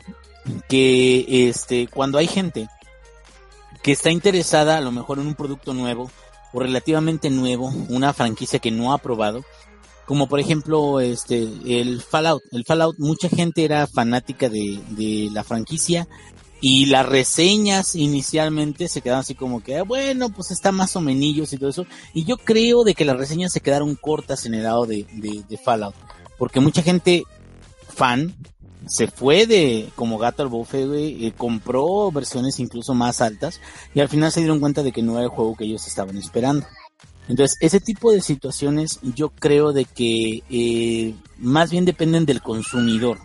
que 0.69 1.49
este 1.49 1.87
cuando 1.87 2.19
hay 2.19 2.27
gente 2.27 2.69
que 3.83 3.93
está 3.93 4.11
interesada 4.11 4.79
a 4.79 4.81
lo 4.81 4.93
mejor 4.93 5.19
en 5.19 5.27
un 5.27 5.35
producto 5.35 5.75
nuevo 5.75 6.11
o 6.53 6.61
relativamente 6.61 7.31
nuevo 7.31 7.73
una 7.89 8.13
franquicia 8.13 8.59
que 8.59 8.71
no 8.71 8.93
ha 8.93 8.99
probado 8.99 9.45
como 10.07 10.27
por 10.29 10.41
ejemplo 10.41 11.01
este 11.01 11.49
el 11.67 12.03
Fallout. 12.03 12.43
El 12.53 12.65
Fallout, 12.65 12.99
mucha 12.99 13.29
gente 13.29 13.65
era 13.65 13.87
fanática 13.87 14.49
de, 14.49 14.81
de 14.91 15.31
la 15.33 15.45
franquicia 15.45 16.09
y 16.65 16.87
las 16.87 17.05
reseñas 17.05 17.97
inicialmente 17.97 18.87
se 18.87 19.01
quedaban 19.01 19.23
así 19.23 19.35
como 19.35 19.65
que, 19.65 19.79
ah, 19.79 19.83
bueno, 19.83 20.29
pues 20.29 20.53
está 20.53 20.71
más 20.71 20.95
o 20.95 21.01
menos 21.01 21.53
y 21.53 21.57
todo 21.57 21.69
eso. 21.69 21.87
Y 22.15 22.25
yo 22.25 22.37
creo 22.37 22.85
de 22.85 22.95
que 22.95 23.05
las 23.05 23.17
reseñas 23.17 23.53
se 23.53 23.61
quedaron 23.61 23.97
cortas 23.97 24.47
en 24.47 24.55
el 24.55 24.63
lado 24.63 24.87
de, 24.87 25.05
de, 25.13 25.59
Fallout. 25.59 25.97
Porque 26.39 26.61
mucha 26.61 26.81
gente 26.81 27.25
fan 27.89 28.33
se 28.87 29.09
fue 29.09 29.47
de 29.47 29.91
como 29.97 30.19
gato 30.19 30.45
al 30.45 30.49
bofe, 30.49 30.87
güey, 30.87 31.33
compró 31.33 32.13
versiones 32.13 32.61
incluso 32.61 32.95
más 32.95 33.21
altas 33.21 33.61
y 33.93 33.99
al 33.99 34.09
final 34.09 34.31
se 34.31 34.41
dieron 34.41 34.61
cuenta 34.61 34.85
de 34.85 34.93
que 34.93 35.03
no 35.03 35.15
era 35.15 35.25
el 35.25 35.31
juego 35.31 35.57
que 35.57 35.65
ellos 35.65 35.85
estaban 35.89 36.17
esperando. 36.17 36.65
Entonces, 37.29 37.57
ese 37.61 37.81
tipo 37.81 38.11
de 38.13 38.21
situaciones 38.21 38.99
yo 39.03 39.31
creo 39.31 39.73
de 39.73 39.85
que 39.85 40.43
eh, 40.51 41.15
más 41.39 41.71
bien 41.71 41.85
dependen 41.85 42.27
del 42.27 42.43
consumidor. 42.43 43.19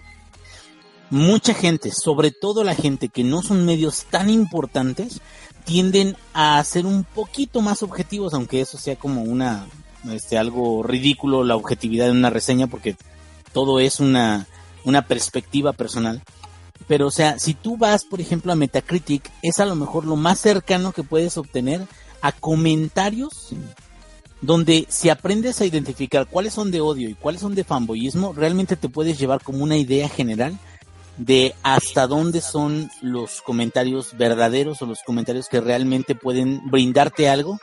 Mucha 1.09 1.53
gente, 1.53 1.91
sobre 1.91 2.31
todo 2.31 2.63
la 2.63 2.75
gente 2.75 3.09
que 3.09 3.23
no 3.23 3.41
son 3.41 3.65
medios 3.65 4.05
tan 4.09 4.29
importantes, 4.29 5.21
tienden 5.63 6.15
a 6.33 6.63
ser 6.63 6.85
un 6.85 7.03
poquito 7.03 7.61
más 7.61 7.81
objetivos, 7.81 8.33
aunque 8.33 8.61
eso 8.61 8.77
sea 8.77 8.97
como 8.97 9.23
una, 9.23 9.65
este, 10.11 10.37
algo 10.37 10.83
ridículo 10.83 11.43
la 11.43 11.55
objetividad 11.55 12.05
de 12.05 12.11
una 12.11 12.29
reseña, 12.29 12.67
porque 12.67 12.95
todo 13.53 13.79
es 13.79 13.99
una, 13.99 14.47
una 14.83 15.07
perspectiva 15.07 15.73
personal. 15.73 16.21
Pero, 16.87 17.07
o 17.07 17.11
sea, 17.11 17.39
si 17.39 17.53
tú 17.53 17.77
vas, 17.77 18.05
por 18.05 18.21
ejemplo, 18.21 18.51
a 18.51 18.55
Metacritic, 18.55 19.29
es 19.41 19.59
a 19.59 19.65
lo 19.65 19.75
mejor 19.75 20.05
lo 20.05 20.15
más 20.15 20.39
cercano 20.39 20.91
que 20.91 21.03
puedes 21.03 21.37
obtener 21.37 21.85
a 22.21 22.31
comentarios 22.31 23.53
donde 24.41 24.85
si 24.89 25.09
aprendes 25.09 25.61
a 25.61 25.65
identificar 25.65 26.27
cuáles 26.27 26.53
son 26.53 26.71
de 26.71 26.81
odio 26.81 27.09
y 27.09 27.15
cuáles 27.15 27.41
son 27.41 27.55
de 27.55 27.63
fanboyismo, 27.63 28.33
realmente 28.33 28.75
te 28.75 28.89
puedes 28.89 29.17
llevar 29.17 29.43
como 29.43 29.63
una 29.63 29.77
idea 29.77 30.09
general 30.09 30.57
de 31.17 31.55
hasta 31.63 32.05
dónde 32.05 32.41
son 32.41 32.89
los 33.01 33.41
comentarios 33.41 34.15
verdaderos 34.17 34.81
o 34.81 34.85
los 34.85 34.99
comentarios 35.03 35.47
que 35.49 35.61
realmente 35.61 36.13
pueden 36.13 36.61
brindarte 36.69 37.27
algo 37.29 37.57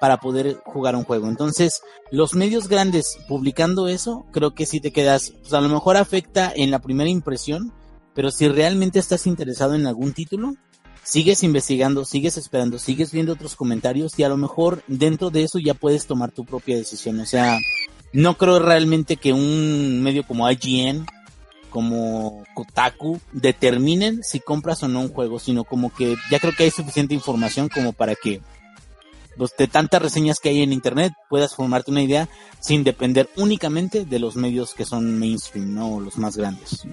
para 0.00 0.18
poder 0.18 0.60
jugar 0.64 0.96
un 0.96 1.04
juego. 1.04 1.28
Entonces, 1.28 1.82
los 2.10 2.34
medios 2.34 2.68
grandes 2.68 3.18
publicando 3.28 3.88
eso, 3.88 4.24
creo 4.32 4.54
que 4.54 4.66
si 4.66 4.80
te 4.80 4.92
quedas, 4.92 5.32
pues 5.40 5.52
a 5.52 5.60
lo 5.60 5.68
mejor 5.68 5.96
afecta 5.96 6.52
en 6.54 6.70
la 6.70 6.78
primera 6.78 7.10
impresión, 7.10 7.72
pero 8.14 8.30
si 8.30 8.48
realmente 8.48 8.98
estás 8.98 9.26
interesado 9.26 9.74
en 9.74 9.86
algún 9.86 10.12
título, 10.12 10.54
sigues 11.04 11.42
investigando, 11.42 12.04
sigues 12.04 12.36
esperando, 12.36 12.78
sigues 12.78 13.12
viendo 13.12 13.34
otros 13.34 13.54
comentarios 13.54 14.18
y 14.18 14.24
a 14.24 14.28
lo 14.28 14.36
mejor 14.36 14.82
dentro 14.88 15.30
de 15.30 15.44
eso 15.44 15.58
ya 15.58 15.74
puedes 15.74 16.06
tomar 16.06 16.32
tu 16.32 16.44
propia 16.44 16.76
decisión. 16.76 17.20
O 17.20 17.26
sea, 17.26 17.58
no 18.12 18.36
creo 18.36 18.58
realmente 18.58 19.16
que 19.16 19.32
un 19.32 20.02
medio 20.02 20.26
como 20.26 20.50
IGN, 20.50 21.06
como 21.70 22.44
Kotaku, 22.54 23.20
determinen 23.32 24.22
si 24.22 24.40
compras 24.40 24.82
o 24.82 24.88
no 24.88 25.00
un 25.00 25.08
juego, 25.08 25.38
sino 25.38 25.64
como 25.64 25.92
que 25.92 26.16
ya 26.30 26.40
creo 26.40 26.54
que 26.56 26.64
hay 26.64 26.70
suficiente 26.70 27.14
información 27.14 27.68
como 27.68 27.92
para 27.92 28.14
que 28.14 28.40
pues, 29.36 29.52
de 29.58 29.66
tantas 29.66 30.00
reseñas 30.00 30.38
que 30.38 30.50
hay 30.50 30.62
en 30.62 30.72
internet 30.72 31.12
puedas 31.28 31.54
formarte 31.54 31.90
una 31.90 32.02
idea 32.02 32.28
sin 32.60 32.84
depender 32.84 33.28
únicamente 33.36 34.04
de 34.04 34.18
los 34.18 34.36
medios 34.36 34.74
que 34.74 34.84
son 34.84 35.18
mainstream, 35.18 35.74
¿no? 35.74 36.00
Los 36.00 36.16
más 36.16 36.36
grandes. 36.36 36.86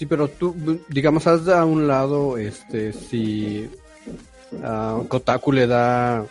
Sí, 0.00 0.06
pero 0.06 0.28
tú, 0.28 0.56
digamos, 0.88 1.26
has 1.26 1.46
a 1.48 1.62
un 1.66 1.86
lado, 1.86 2.38
este, 2.38 2.94
si 2.94 3.68
uh, 4.52 5.06
Kotaku 5.06 5.52
le 5.52 5.66
da 5.66 6.24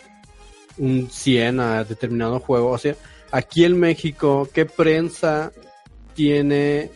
un 0.80 1.08
100 1.08 1.60
a 1.60 1.84
determinado 1.84 2.40
juego, 2.40 2.72
o 2.72 2.80
sea, 2.80 2.96
aquí 3.30 3.66
en 3.66 3.80
México, 3.80 4.50
¿qué 4.52 4.66
prensa 4.66 5.52
tiene, 6.16 6.90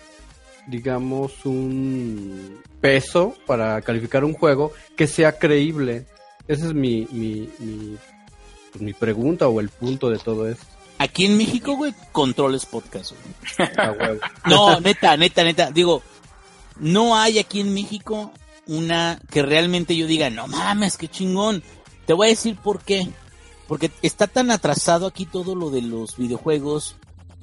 digamos, 0.66 1.46
un 1.46 2.60
peso 2.82 3.36
para 3.46 3.80
calificar 3.84 4.24
un 4.24 4.34
juego 4.34 4.74
que 4.98 5.06
sea 5.06 5.38
creíble? 5.38 6.08
Esa 6.48 6.66
es 6.66 6.74
mi, 6.74 7.08
mi, 7.12 7.52
mi, 7.60 7.98
pues, 8.72 8.82
mi 8.82 8.94
pregunta 8.94 9.48
o 9.48 9.60
el 9.60 9.70
punto 9.70 10.10
de 10.10 10.18
todo 10.18 10.50
esto. 10.50 10.66
Aquí 10.98 11.26
en 11.26 11.38
México, 11.38 11.76
güey, 11.76 11.94
controles 12.12 12.66
podcast. 12.66 13.12
no, 14.48 14.80
neta, 14.80 15.16
neta, 15.18 15.44
neta. 15.44 15.70
Digo, 15.70 16.02
no 16.78 17.16
hay 17.16 17.40
aquí 17.40 17.60
en 17.60 17.74
México 17.74 18.32
una 18.68 19.20
que 19.30 19.42
realmente 19.42 19.96
yo 19.96 20.08
diga, 20.08 20.30
no 20.30 20.48
mames, 20.48 20.98
qué 20.98 21.08
chingón. 21.08 21.64
Te 22.06 22.14
voy 22.14 22.28
a 22.28 22.30
decir 22.30 22.56
por 22.56 22.82
qué. 22.82 23.08
Porque 23.68 23.92
está 24.02 24.28
tan 24.28 24.52
atrasado 24.52 25.08
aquí 25.08 25.26
todo 25.26 25.56
lo 25.56 25.70
de 25.70 25.82
los 25.82 26.18
videojuegos 26.18 26.96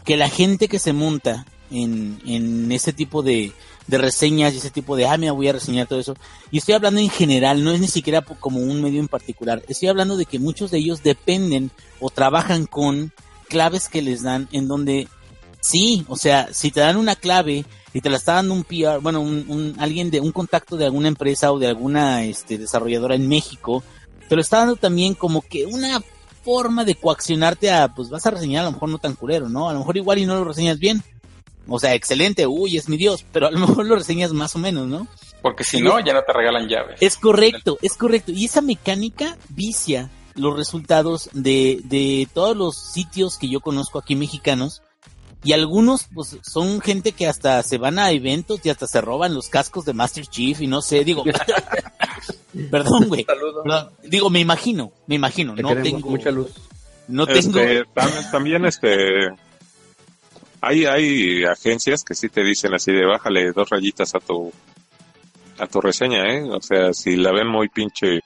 que 0.04 0.16
la 0.16 0.28
gente 0.28 0.68
que 0.68 0.78
se 0.78 0.92
monta 0.92 1.46
en, 1.70 2.20
en 2.26 2.70
ese 2.72 2.92
tipo 2.92 3.22
de, 3.22 3.52
de 3.86 3.98
reseñas 3.98 4.54
y 4.54 4.58
ese 4.58 4.70
tipo 4.70 4.96
de, 4.96 5.06
ah, 5.06 5.16
me 5.16 5.30
voy 5.30 5.48
a 5.48 5.52
reseñar 5.52 5.86
todo 5.86 6.00
eso. 6.00 6.16
Y 6.50 6.58
estoy 6.58 6.74
hablando 6.74 7.00
en 7.00 7.10
general, 7.10 7.62
no 7.62 7.72
es 7.72 7.80
ni 7.80 7.88
siquiera 7.88 8.22
como 8.22 8.60
un 8.60 8.82
medio 8.82 9.00
en 9.00 9.08
particular. 9.08 9.62
Estoy 9.68 9.88
hablando 9.88 10.16
de 10.16 10.26
que 10.26 10.38
muchos 10.38 10.70
de 10.70 10.78
ellos 10.78 11.02
dependen 11.02 11.70
o 11.98 12.10
trabajan 12.10 12.66
con 12.66 13.12
claves 13.48 13.88
que 13.88 14.02
les 14.02 14.22
dan 14.22 14.48
en 14.52 14.68
donde, 14.68 15.08
sí, 15.60 16.04
o 16.08 16.16
sea, 16.16 16.48
si 16.52 16.70
te 16.70 16.80
dan 16.80 16.96
una 16.96 17.16
clave 17.16 17.64
y 17.92 18.00
te 18.00 18.10
la 18.10 18.16
está 18.16 18.34
dando 18.34 18.54
un 18.54 18.64
PR, 18.64 19.00
bueno, 19.00 19.20
un, 19.20 19.74
alguien 19.78 20.10
de 20.10 20.20
un 20.20 20.32
contacto 20.32 20.76
de 20.76 20.84
alguna 20.84 21.08
empresa 21.08 21.52
o 21.52 21.58
de 21.58 21.66
alguna 21.66 22.24
este, 22.24 22.58
desarrolladora 22.58 23.14
en 23.14 23.28
México, 23.28 23.82
te 24.28 24.36
lo 24.36 24.40
está 24.40 24.58
dando 24.58 24.76
también 24.76 25.14
como 25.14 25.42
que 25.42 25.66
una 25.66 26.00
forma 26.42 26.84
de 26.84 26.94
coaccionarte 26.94 27.70
a, 27.70 27.88
pues 27.88 28.08
vas 28.08 28.24
a 28.26 28.30
reseñar 28.30 28.62
a 28.62 28.66
lo 28.66 28.72
mejor 28.72 28.88
no 28.88 28.98
tan 28.98 29.14
culero, 29.14 29.48
¿no? 29.48 29.68
A 29.68 29.72
lo 29.72 29.80
mejor 29.80 29.96
igual 29.96 30.18
y 30.18 30.26
no 30.26 30.36
lo 30.36 30.44
reseñas 30.44 30.78
bien. 30.78 31.02
O 31.68 31.78
sea, 31.78 31.94
excelente, 31.94 32.46
uy, 32.46 32.76
es 32.76 32.88
mi 32.88 32.96
Dios, 32.96 33.24
pero 33.32 33.48
a 33.48 33.50
lo 33.50 33.58
mejor 33.58 33.86
lo 33.86 33.96
reseñas 33.96 34.32
más 34.32 34.54
o 34.56 34.58
menos, 34.58 34.86
¿no? 34.86 35.06
Porque 35.42 35.64
si 35.64 35.80
no, 35.80 36.00
ya 36.00 36.12
no 36.12 36.22
te 36.22 36.32
regalan 36.32 36.68
llaves. 36.68 36.96
Es 37.00 37.16
correcto, 37.16 37.78
es 37.82 37.96
correcto. 37.96 38.32
Y 38.32 38.44
esa 38.44 38.60
mecánica 38.60 39.36
vicia 39.48 40.10
los 40.34 40.56
resultados 40.56 41.28
de, 41.32 41.80
de 41.84 42.28
todos 42.32 42.56
los 42.56 42.76
sitios 42.76 43.36
que 43.38 43.48
yo 43.48 43.60
conozco 43.60 43.98
aquí 43.98 44.16
mexicanos 44.16 44.82
y 45.42 45.52
algunos, 45.54 46.06
pues, 46.12 46.36
son 46.42 46.80
gente 46.80 47.12
que 47.12 47.26
hasta 47.26 47.62
se 47.62 47.78
van 47.78 47.98
a 47.98 48.10
eventos 48.10 48.60
y 48.64 48.68
hasta 48.68 48.86
se 48.86 49.00
roban 49.00 49.34
los 49.34 49.48
cascos 49.48 49.86
de 49.86 49.94
Master 49.94 50.26
Chief 50.26 50.60
y 50.60 50.66
no 50.66 50.82
sé, 50.82 51.02
digo, 51.02 51.24
perdón, 52.70 53.08
güey. 53.08 53.26
Digo, 54.02 54.28
me 54.28 54.40
imagino, 54.40 54.92
me 55.06 55.14
imagino, 55.14 55.54
no 55.56 55.74
tengo 55.82 56.10
mucha 56.10 56.30
luz. 56.30 56.52
No 57.08 57.26
este, 57.26 57.84
También, 58.30 58.66
este, 58.66 59.30
hay, 60.60 60.84
hay 60.84 61.44
agencias 61.44 62.04
que 62.04 62.14
sí 62.14 62.28
te 62.28 62.44
dicen 62.44 62.74
así 62.74 62.92
de 62.92 63.06
bájale 63.06 63.52
dos 63.52 63.68
rayitas 63.70 64.14
a 64.14 64.20
tu, 64.20 64.52
a 65.58 65.66
tu 65.66 65.80
reseña, 65.80 66.34
¿eh? 66.34 66.44
O 66.50 66.60
sea, 66.60 66.92
si 66.92 67.16
la 67.16 67.32
ven 67.32 67.48
muy 67.48 67.68
pinche, 67.68 68.20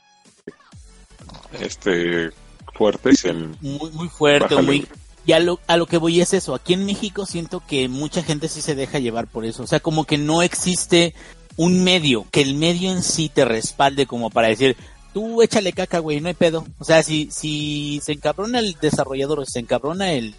este, 1.61 2.31
fuerte, 2.74 3.11
dicen. 3.11 3.57
Muy, 3.61 3.90
muy 3.92 4.09
fuerte, 4.09 4.61
muy 4.61 4.87
y 5.26 5.32
a 5.32 5.38
lo, 5.38 5.60
a 5.66 5.76
lo 5.76 5.87
que 5.87 5.98
voy 5.98 6.20
es 6.20 6.34
eso, 6.34 6.54
aquí 6.54 6.74
en 6.74 6.84
México 6.84 7.26
siento 7.26 7.62
que 7.66 7.88
mucha 7.88 8.22
gente 8.22 8.48
sí 8.48 8.60
se 8.60 8.74
deja 8.74 8.98
llevar 8.98 9.26
por 9.26 9.44
eso, 9.44 9.62
o 9.62 9.66
sea, 9.66 9.80
como 9.80 10.04
que 10.04 10.18
no 10.18 10.42
existe 10.42 11.14
un 11.56 11.84
medio, 11.84 12.26
que 12.30 12.42
el 12.42 12.54
medio 12.54 12.90
en 12.90 13.02
sí 13.02 13.30
te 13.32 13.44
respalde 13.44 14.06
como 14.06 14.30
para 14.30 14.48
decir, 14.48 14.76
tú 15.12 15.40
échale 15.42 15.72
caca, 15.72 16.00
güey, 16.00 16.20
no 16.20 16.28
hay 16.28 16.34
pedo. 16.34 16.66
O 16.78 16.84
sea, 16.84 17.02
si, 17.02 17.28
si 17.30 18.00
se 18.02 18.12
encabrona 18.12 18.58
el 18.58 18.74
desarrollador 18.80 19.46
se 19.46 19.60
encabrona 19.60 20.12
el, 20.12 20.34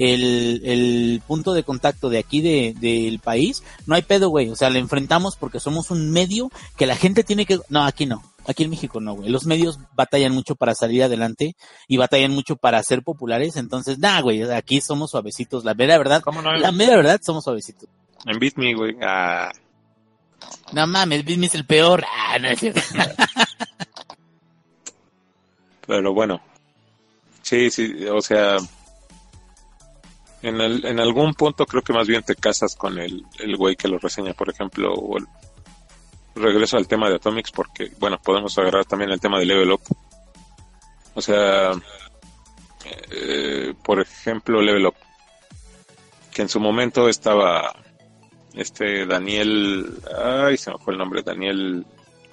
el, 0.00 0.62
el 0.64 1.22
punto 1.26 1.52
de 1.52 1.62
contacto 1.62 2.08
de 2.08 2.18
aquí 2.18 2.40
de, 2.40 2.74
del 2.80 3.18
país, 3.18 3.62
no 3.86 3.94
hay 3.94 4.02
pedo, 4.02 4.30
güey. 4.30 4.48
O 4.48 4.56
sea, 4.56 4.70
le 4.70 4.78
enfrentamos 4.78 5.36
porque 5.36 5.60
somos 5.60 5.90
un 5.90 6.10
medio 6.10 6.50
que 6.78 6.86
la 6.86 6.96
gente 6.96 7.22
tiene 7.22 7.44
que... 7.44 7.60
No, 7.68 7.84
aquí 7.84 8.06
no. 8.06 8.22
Aquí 8.46 8.64
en 8.64 8.70
México 8.70 9.00
no, 9.00 9.12
güey. 9.12 9.28
Los 9.28 9.44
medios 9.44 9.78
batallan 9.94 10.32
mucho 10.32 10.56
para 10.56 10.74
salir 10.74 11.02
adelante 11.02 11.54
y 11.86 11.98
batallan 11.98 12.32
mucho 12.32 12.56
para 12.56 12.82
ser 12.82 13.02
populares. 13.02 13.56
Entonces, 13.56 13.98
nah, 13.98 14.22
güey, 14.22 14.42
aquí 14.50 14.80
somos 14.80 15.10
suavecitos. 15.10 15.64
La 15.64 15.74
mera 15.74 15.98
verdad, 15.98 16.22
la 16.58 16.72
mera 16.72 16.96
verdad, 16.96 17.20
somos 17.22 17.44
suavecitos. 17.44 17.90
En 18.24 18.38
Beat 18.38 18.54
Me, 18.56 18.74
güey. 18.74 18.96
Ah. 19.02 19.52
No 20.72 20.86
mames, 20.86 21.26
Beat 21.26 21.38
Me 21.38 21.46
es 21.46 21.54
el 21.54 21.66
peor. 21.66 22.02
Ah, 22.08 22.38
no 22.38 22.48
es 22.48 22.58
cierto. 22.58 22.80
Pero 25.86 26.14
bueno. 26.14 26.40
Sí, 27.42 27.70
sí, 27.70 28.06
o 28.06 28.22
sea, 28.22 28.56
en, 30.42 30.60
el, 30.60 30.84
en 30.86 31.00
algún 31.00 31.34
punto 31.34 31.66
creo 31.66 31.82
que 31.82 31.92
más 31.92 32.06
bien 32.06 32.22
te 32.22 32.34
casas 32.34 32.76
con 32.76 32.98
el, 32.98 33.24
el 33.38 33.56
güey 33.56 33.76
que 33.76 33.88
lo 33.88 33.98
reseña, 33.98 34.32
por 34.32 34.48
ejemplo, 34.48 34.92
o 34.94 35.18
el, 35.18 35.26
regreso 36.34 36.76
al 36.76 36.88
tema 36.88 37.08
de 37.08 37.16
Atomics 37.16 37.50
porque, 37.50 37.90
bueno, 37.98 38.18
podemos 38.22 38.56
agarrar 38.58 38.84
también 38.84 39.10
el 39.10 39.20
tema 39.20 39.38
de 39.38 39.46
Level 39.46 39.72
Up. 39.72 39.82
O 41.14 41.20
sea, 41.20 41.72
eh, 43.10 43.74
por 43.82 44.00
ejemplo, 44.00 44.60
Level 44.62 44.86
Up, 44.86 44.94
que 46.32 46.42
en 46.42 46.48
su 46.48 46.60
momento 46.60 47.08
estaba 47.08 47.74
este 48.54 49.06
Daniel, 49.06 49.92
ay, 50.16 50.56
se 50.56 50.70
me 50.70 50.78
fue 50.78 50.94
el 50.94 50.98
nombre, 50.98 51.22
Daniel 51.22 51.84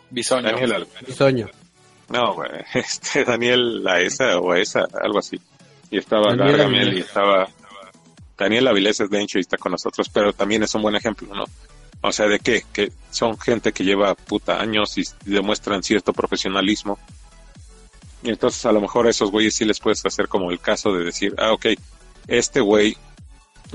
Bisoño. 0.10 0.52
Daniel 0.52 0.88
Bisoño. 1.06 1.48
No, 2.10 2.38
este 2.74 3.26
Daniel 3.26 3.84
Laesa 3.84 4.40
o 4.40 4.54
esa, 4.54 4.88
algo 5.02 5.20
así. 5.20 5.40
Y 5.90 5.98
estaba 5.98 6.36
Gargamel 6.36 6.98
y 6.98 7.00
estaba 7.00 7.48
Daniel 8.38 8.68
Avilés 8.68 9.00
es 9.00 9.10
de 9.10 9.22
hecho 9.22 9.38
y 9.38 9.42
está 9.42 9.58
con 9.58 9.72
nosotros, 9.72 10.10
pero 10.10 10.34
también 10.34 10.64
es 10.64 10.74
un 10.76 10.82
buen 10.82 10.96
ejemplo, 10.96 11.34
¿no? 11.34 11.46
O 12.02 12.12
sea, 12.12 12.28
¿de 12.28 12.40
qué? 12.40 12.64
Que 12.72 12.92
son 13.10 13.38
gente 13.40 13.72
que 13.72 13.84
lleva 13.84 14.14
puta 14.14 14.62
años 14.62 14.98
y 14.98 15.04
demuestran 15.26 15.82
cierto 15.82 16.14
profesionalismo. 16.14 17.00
Y 18.24 18.30
entonces 18.30 18.66
a 18.66 18.72
lo 18.72 18.82
mejor 18.82 19.08
a 19.08 19.10
esos 19.10 19.32
güeyes 19.32 19.56
sí 19.56 19.66
les 19.66 19.80
puedes 19.80 20.06
hacer 20.06 20.28
como 20.28 20.52
el 20.52 20.60
caso 20.60 20.94
de 20.94 21.06
decir, 21.06 21.34
ah, 21.38 21.52
ok, 21.54 21.68
este 22.28 22.60
güey, 22.60 22.98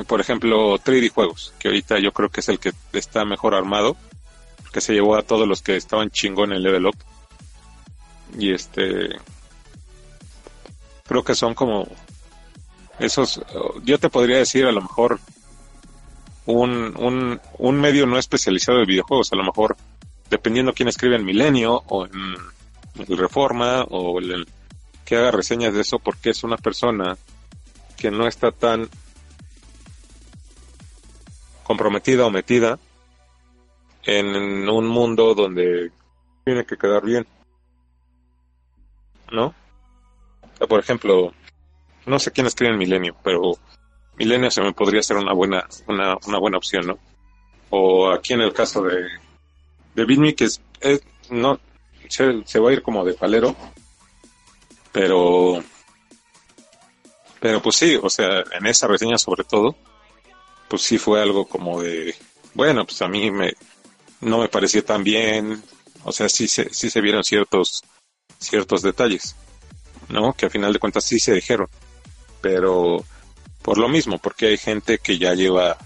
por 0.06 0.20
ejemplo, 0.20 0.78
3D 0.78 1.10
Juegos, 1.10 1.54
que 1.58 1.68
ahorita 1.68 1.98
yo 1.98 2.12
creo 2.12 2.28
que 2.28 2.40
es 2.40 2.48
el 2.48 2.58
que 2.58 2.72
está 2.92 3.24
mejor 3.24 3.54
armado, 3.54 3.96
que 4.72 4.80
se 4.80 4.94
llevó 4.94 5.16
a 5.16 5.22
todos 5.22 5.48
los 5.48 5.62
que 5.62 5.76
estaban 5.76 6.10
chingón 6.10 6.52
en 6.52 6.62
Level 6.62 6.86
Up. 6.86 6.96
Y 8.38 8.52
este, 8.52 9.10
creo 11.06 11.24
que 11.24 11.34
son 11.34 11.54
como 11.54 11.88
esos, 12.98 13.40
yo 13.84 13.98
te 13.98 14.08
podría 14.08 14.38
decir 14.38 14.66
a 14.66 14.72
lo 14.72 14.82
mejor 14.82 15.20
un, 16.46 16.94
un, 16.98 17.40
un 17.58 17.80
medio 17.80 18.06
no 18.06 18.18
especializado 18.18 18.78
de 18.78 18.86
videojuegos, 18.86 19.32
a 19.32 19.36
lo 19.36 19.44
mejor 19.44 19.76
dependiendo 20.30 20.72
quién 20.72 20.88
escribe 20.88 21.16
en 21.16 21.24
Milenio 21.24 21.82
o 21.88 22.06
en, 22.06 22.36
el 23.08 23.18
Reforma 23.18 23.82
o 23.84 24.18
el, 24.18 24.46
que 25.04 25.16
haga 25.16 25.30
reseñas 25.30 25.74
de 25.74 25.80
eso 25.80 25.98
porque 25.98 26.30
es 26.30 26.42
una 26.42 26.56
persona 26.56 27.16
que 27.96 28.10
no 28.10 28.26
está 28.26 28.50
tan 28.50 28.88
comprometida 31.62 32.26
o 32.26 32.30
metida 32.30 32.78
en 34.04 34.68
un 34.68 34.86
mundo 34.86 35.34
donde 35.34 35.90
tiene 36.44 36.64
que 36.64 36.76
quedar 36.76 37.04
bien. 37.04 37.26
¿No? 39.30 39.54
por 40.68 40.78
ejemplo, 40.78 41.32
no 42.06 42.18
sé 42.18 42.32
quién 42.32 42.46
escribe 42.46 42.72
en 42.72 42.78
Milenio, 42.78 43.16
pero 43.22 43.58
Milenio 44.16 44.50
se 44.50 44.62
me 44.62 44.72
podría 44.72 45.02
ser 45.02 45.16
una 45.16 45.32
buena, 45.32 45.66
una, 45.86 46.16
una 46.26 46.38
buena 46.38 46.58
opción, 46.58 46.86
¿no? 46.86 46.98
O 47.70 48.10
aquí 48.10 48.34
en 48.34 48.40
el 48.40 48.52
caso 48.52 48.82
de, 48.82 49.06
de 49.94 50.04
Bitme, 50.04 50.34
que 50.34 50.44
es, 50.44 50.60
no, 51.30 51.58
se, 52.08 52.42
se 52.44 52.58
va 52.58 52.70
a 52.70 52.72
ir 52.72 52.82
como 52.82 53.04
de 53.04 53.14
palero, 53.14 53.56
pero, 54.92 55.62
pero 57.40 57.62
pues 57.62 57.76
sí, 57.76 57.98
o 58.00 58.10
sea, 58.10 58.44
en 58.52 58.66
esa 58.66 58.86
reseña 58.86 59.16
sobre 59.16 59.44
todo, 59.44 59.74
pues 60.68 60.82
sí 60.82 60.98
fue 60.98 61.22
algo 61.22 61.46
como 61.46 61.82
de, 61.82 62.14
bueno, 62.54 62.84
pues 62.84 63.00
a 63.02 63.08
mí 63.08 63.30
me, 63.30 63.54
no 64.20 64.38
me 64.38 64.48
pareció 64.48 64.84
tan 64.84 65.02
bien, 65.02 65.62
o 66.04 66.12
sea, 66.12 66.28
sí 66.28 66.48
se, 66.48 66.72
sí 66.72 66.90
se 66.90 67.00
vieron 67.00 67.24
ciertos, 67.24 67.82
ciertos 68.38 68.82
detalles, 68.82 69.34
¿no? 70.08 70.34
Que 70.34 70.46
a 70.46 70.50
final 70.50 70.72
de 70.72 70.78
cuentas 70.78 71.04
sí 71.04 71.18
se 71.18 71.32
dijeron, 71.32 71.68
pero 72.42 73.04
por 73.62 73.78
lo 73.78 73.88
mismo, 73.88 74.18
porque 74.18 74.48
hay 74.48 74.58
gente 74.58 74.98
que 74.98 75.16
ya 75.18 75.32
lleva 75.34 75.78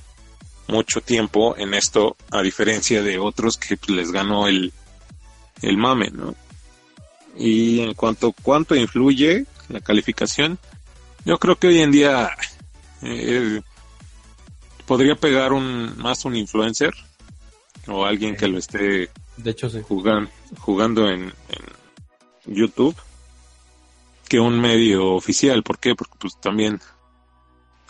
mucho 0.66 1.00
tiempo 1.00 1.54
en 1.56 1.74
esto, 1.74 2.16
a 2.32 2.42
diferencia 2.42 3.02
de 3.02 3.18
otros 3.18 3.56
que 3.56 3.78
les 3.86 4.10
ganó 4.10 4.48
el, 4.48 4.72
el 5.62 5.76
mame, 5.76 6.10
¿no? 6.10 6.34
Y 7.38 7.80
en 7.80 7.94
cuanto 7.94 8.28
a 8.28 8.42
cuánto 8.42 8.74
influye 8.74 9.44
la 9.68 9.80
calificación, 9.80 10.58
yo 11.24 11.38
creo 11.38 11.56
que 11.56 11.68
hoy 11.68 11.80
en 11.80 11.92
día 11.92 12.30
eh, 13.02 13.60
podría 14.86 15.14
pegar 15.14 15.52
un 15.52 15.96
más 15.98 16.24
un 16.24 16.34
influencer 16.34 16.94
o 17.86 18.04
alguien 18.04 18.36
que 18.36 18.48
lo 18.48 18.58
esté 18.58 19.10
de 19.36 19.50
hecho 19.50 19.68
jugando, 19.82 20.30
jugando 20.58 21.10
en, 21.10 21.32
YouTube 22.48 22.94
que 24.28 24.40
un 24.40 24.60
medio 24.60 25.12
oficial. 25.14 25.62
¿Por 25.62 25.78
qué? 25.78 25.94
Porque 25.94 26.16
pues 26.18 26.40
también 26.40 26.80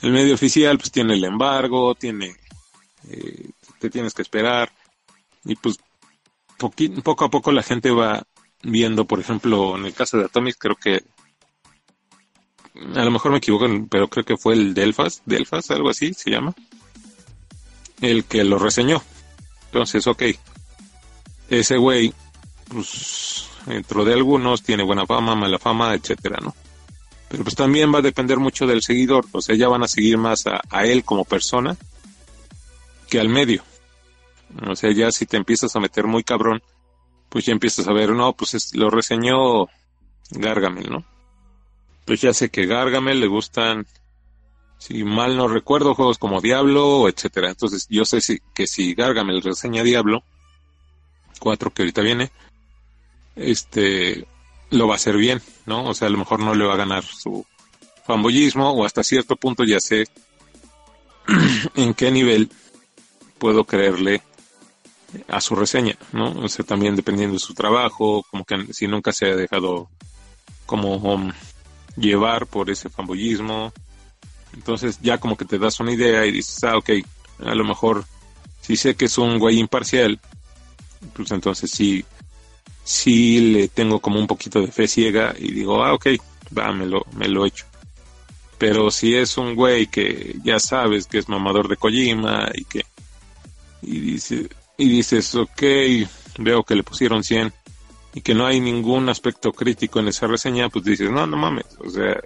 el 0.03 0.13
medio 0.13 0.35
oficial 0.35 0.79
pues 0.79 0.91
tiene 0.91 1.15
el 1.15 1.25
embargo, 1.25 1.95
tiene 1.95 2.37
eh, 3.09 3.51
te 3.79 3.91
tienes 3.91 4.15
que 4.15 4.23
esperar 4.23 4.73
y 5.45 5.55
pues 5.57 5.77
poco 7.03 7.25
a 7.25 7.31
poco 7.31 7.53
la 7.53 7.63
gente 7.63 7.91
va 7.91 8.23
viendo, 8.63 9.05
por 9.05 9.21
ejemplo, 9.21 9.77
en 9.77 9.85
el 9.85 9.95
caso 9.95 10.19
de 10.19 10.25
Atomic, 10.25 10.57
creo 10.59 10.77
que 10.77 11.05
a 12.95 13.05
lo 13.05 13.11
mejor 13.11 13.33
me 13.33 13.39
equivoco, 13.39 13.67
pero 13.91 14.09
creo 14.09 14.25
que 14.25 14.37
fue 14.37 14.55
el 14.55 14.75
Delfas, 14.75 15.23
Delfas, 15.25 15.71
algo 15.71 15.91
así 15.91 16.15
se 16.15 16.31
llama, 16.31 16.55
el 18.01 18.25
que 18.25 18.45
lo 18.45 18.59
reseñó. 18.59 19.03
Entonces, 19.67 20.07
ok, 20.07 20.23
ese 21.49 21.77
güey, 21.77 22.13
pues, 22.69 23.49
dentro 23.67 24.05
de 24.05 24.15
algunos 24.15 24.63
tiene 24.63 24.83
buena 24.83 25.07
fama, 25.07 25.35
mala 25.35 25.59
fama, 25.59 25.95
etcétera, 25.95 26.39
¿no? 26.43 26.55
Pero 27.29 27.43
pues 27.43 27.57
también 27.57 27.93
va 27.93 27.99
a 27.99 28.03
depender 28.03 28.39
mucho 28.39 28.67
del 28.67 28.83
seguidor, 28.83 29.27
o 29.33 29.41
sea, 29.41 29.57
ya 29.57 29.69
van 29.69 29.83
a 29.83 29.89
seguir 29.89 30.17
más 30.17 30.45
a, 30.47 30.85
él 30.85 31.05
como 31.05 31.25
persona 31.25 31.77
que 33.09 33.19
al 33.19 33.29
medio. 33.29 33.63
O 34.67 34.77
sea, 34.77 34.93
ya 34.93 35.11
si 35.11 35.27
te 35.27 35.37
empiezas 35.37 35.75
a 35.75 35.81
meter 35.81 36.07
muy 36.07 36.23
cabrón, 36.23 36.63
pues 37.29 37.45
ya 37.45 37.53
empiezas 37.53 37.89
a 37.89 37.93
ver, 37.93 38.11
no, 38.11 38.33
pues 38.33 38.75
lo 38.75 38.91
reseñó 38.91 39.67
Gargamel, 40.31 40.89
¿no? 40.89 41.05
Pues 42.05 42.21
ya 42.21 42.33
sé 42.33 42.49
que 42.49 42.67
Gargamel 42.67 43.21
le 43.21 43.27
gustan, 43.27 43.87
si 44.79 45.03
mal 45.03 45.37
no 45.37 45.49
recuerdo, 45.49 45.95
juegos 45.95 46.19
como 46.19 46.41
Diablo, 46.41 47.09
etcétera. 47.09 47.51
Entonces 47.51 47.89
yo 47.91 48.05
sé 48.05 48.21
si, 48.21 48.39
que 48.55 48.69
si 48.69 48.95
Gargamel 48.95 49.43
reseña 49.43 49.83
Diablo, 49.83 50.23
4 51.41 51.71
que 51.73 51.83
ahorita 51.83 52.03
viene, 52.03 52.31
este, 53.37 54.27
lo 54.71 54.89
va 54.89 54.95
a 54.95 54.97
hacer 54.97 55.17
bien, 55.17 55.41
¿no? 55.67 55.85
O 55.85 55.95
sea, 55.95 56.09
a 56.09 56.11
lo 56.11 56.19
mejor 56.19 56.41
no 56.41 56.55
le 56.55 56.65
va 56.65 56.75
a 56.75 56.79
ganar 56.79 57.05
su 57.05 57.47
fanboyismo 58.07 58.71
o 58.71 58.85
hasta 58.85 59.03
cierto 59.03 59.37
punto 59.37 59.65
ya 59.65 59.81
sé 59.81 60.07
en 61.75 61.95
qué 61.95 62.11
nivel 62.11 62.51
puedo 63.39 63.65
creerle 63.65 64.23
a 65.29 65.41
su 65.41 65.55
reseña, 65.55 65.97
¿no? 66.13 66.33
O 66.33 66.49
sea, 66.49 66.65
también 66.65 66.97
dependiendo 66.97 67.35
de 67.35 67.41
su 67.41 67.55
trabajo, 67.55 68.25
como 68.31 68.45
que 68.45 68.73
si 68.73 68.87
nunca 68.87 69.13
se 69.13 69.27
ha 69.27 69.37
dejado 69.37 69.89
como 70.67 70.97
um, 70.97 71.33
llevar 71.97 72.47
por 72.47 72.71
ese 72.71 72.89
fanboyismo. 72.89 73.73
Entonces 74.53 74.99
ya 75.03 75.19
como 75.19 75.37
que 75.37 75.45
te 75.45 75.59
das 75.59 75.81
una 75.81 75.93
idea 75.93 76.25
y 76.27 76.33
dices, 76.33 76.65
ah, 76.65 76.77
ok, 76.77 76.91
a 77.45 77.55
lo 77.55 77.65
mejor 77.65 78.05
si 78.61 78.77
sé 78.77 78.95
que 78.97 79.05
es 79.07 79.19
un 79.19 79.39
güey 79.39 79.59
imparcial, 79.59 80.19
pues 81.15 81.31
entonces 81.31 81.71
sí, 81.71 82.05
sí 82.87 83.41
le 83.53 83.67
tengo 83.67 83.99
como 83.99 84.21
un 84.21 84.29
poquito 84.29 84.61
de 84.61 84.71
fe 84.71 84.87
ciega 84.87 85.35
y 85.37 85.51
digo, 85.51 85.85
ah, 85.85 85.93
ok, 85.93 86.07
va, 86.57 86.73
me 86.73 86.87
lo, 86.87 87.05
me 87.17 87.27
lo 87.27 87.45
echo. 87.45 87.67
Pero 88.59 88.91
si 88.93 89.17
es 89.17 89.37
un 89.37 89.57
güey 89.57 89.89
que 89.89 90.37
ya 90.45 90.61
sabes 90.61 91.07
que 91.07 91.19
es 91.19 91.29
mamador 91.29 91.69
de 91.69 91.77
Kojima 91.77 92.49
y 92.55 92.65
que 92.65 92.87
y 93.83 94.01
dice 94.01 94.49
y 94.79 94.89
dices, 94.89 95.35
ok, 95.35 95.63
veo 96.39 96.63
que 96.63 96.77
le 96.77 96.85
pusieron 96.85 97.25
100 97.25 97.53
y 98.15 98.21
que 98.21 98.35
no 98.35 98.47
hay 98.47 98.61
ningún 98.61 99.09
aspecto 99.09 99.53
crítico 99.53 99.99
en 99.99 100.09
esa 100.09 100.27
reseña, 100.27 100.69
pues 100.69 100.85
dices, 100.85 101.11
no, 101.11 101.27
no 101.27 101.37
mames, 101.37 101.67
o 101.85 101.91
sea, 101.91 102.21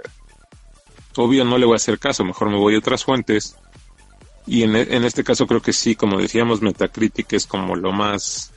obvio 1.17 1.45
no 1.45 1.57
le 1.57 1.65
voy 1.65 1.75
a 1.75 1.77
hacer 1.77 1.99
caso, 1.99 2.23
mejor 2.23 2.51
me 2.51 2.59
voy 2.59 2.75
a 2.75 2.79
otras 2.79 3.05
fuentes. 3.05 3.57
Y 4.47 4.63
en, 4.63 4.75
en 4.77 5.05
este 5.05 5.25
caso 5.25 5.47
creo 5.47 5.63
que 5.63 5.73
sí, 5.73 5.95
como 5.95 6.19
decíamos, 6.19 6.61
Metacritic 6.61 7.33
es 7.33 7.47
como 7.47 7.77
lo 7.77 7.93
más... 7.93 8.53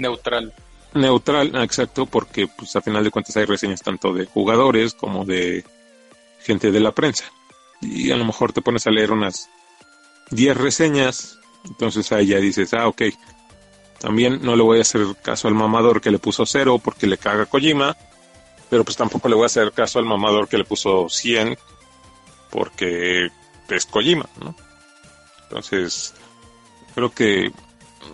Neutral. 0.00 0.52
Neutral, 0.94 1.54
exacto, 1.62 2.06
porque 2.06 2.48
pues 2.48 2.74
a 2.74 2.80
final 2.80 3.04
de 3.04 3.10
cuentas 3.10 3.36
hay 3.36 3.44
reseñas 3.44 3.82
tanto 3.82 4.12
de 4.12 4.26
jugadores 4.26 4.94
como 4.94 5.24
de 5.24 5.64
gente 6.40 6.72
de 6.72 6.80
la 6.80 6.92
prensa. 6.92 7.24
Y 7.80 8.10
a 8.10 8.16
lo 8.16 8.24
mejor 8.24 8.52
te 8.52 8.62
pones 8.62 8.86
a 8.86 8.90
leer 8.90 9.12
unas 9.12 9.48
10 10.30 10.56
reseñas 10.56 11.40
entonces 11.64 12.10
ahí 12.12 12.26
ya 12.26 12.38
dices, 12.38 12.72
ah, 12.74 12.88
ok. 12.88 13.02
También 13.98 14.40
no 14.42 14.56
le 14.56 14.62
voy 14.62 14.78
a 14.78 14.82
hacer 14.82 15.02
caso 15.22 15.48
al 15.48 15.54
mamador 15.54 16.00
que 16.00 16.10
le 16.10 16.18
puso 16.18 16.46
cero 16.46 16.80
porque 16.82 17.06
le 17.06 17.18
caga 17.18 17.46
Kojima, 17.46 17.96
pero 18.70 18.84
pues 18.84 18.96
tampoco 18.96 19.28
le 19.28 19.34
voy 19.34 19.44
a 19.44 19.46
hacer 19.46 19.72
caso 19.72 19.98
al 19.98 20.06
mamador 20.06 20.48
que 20.48 20.56
le 20.56 20.64
puso 20.64 21.08
100 21.08 21.58
porque 22.48 23.30
es 23.68 23.86
Kojima, 23.86 24.26
¿no? 24.42 24.54
Entonces, 25.42 26.14
creo 26.94 27.12
que 27.12 27.52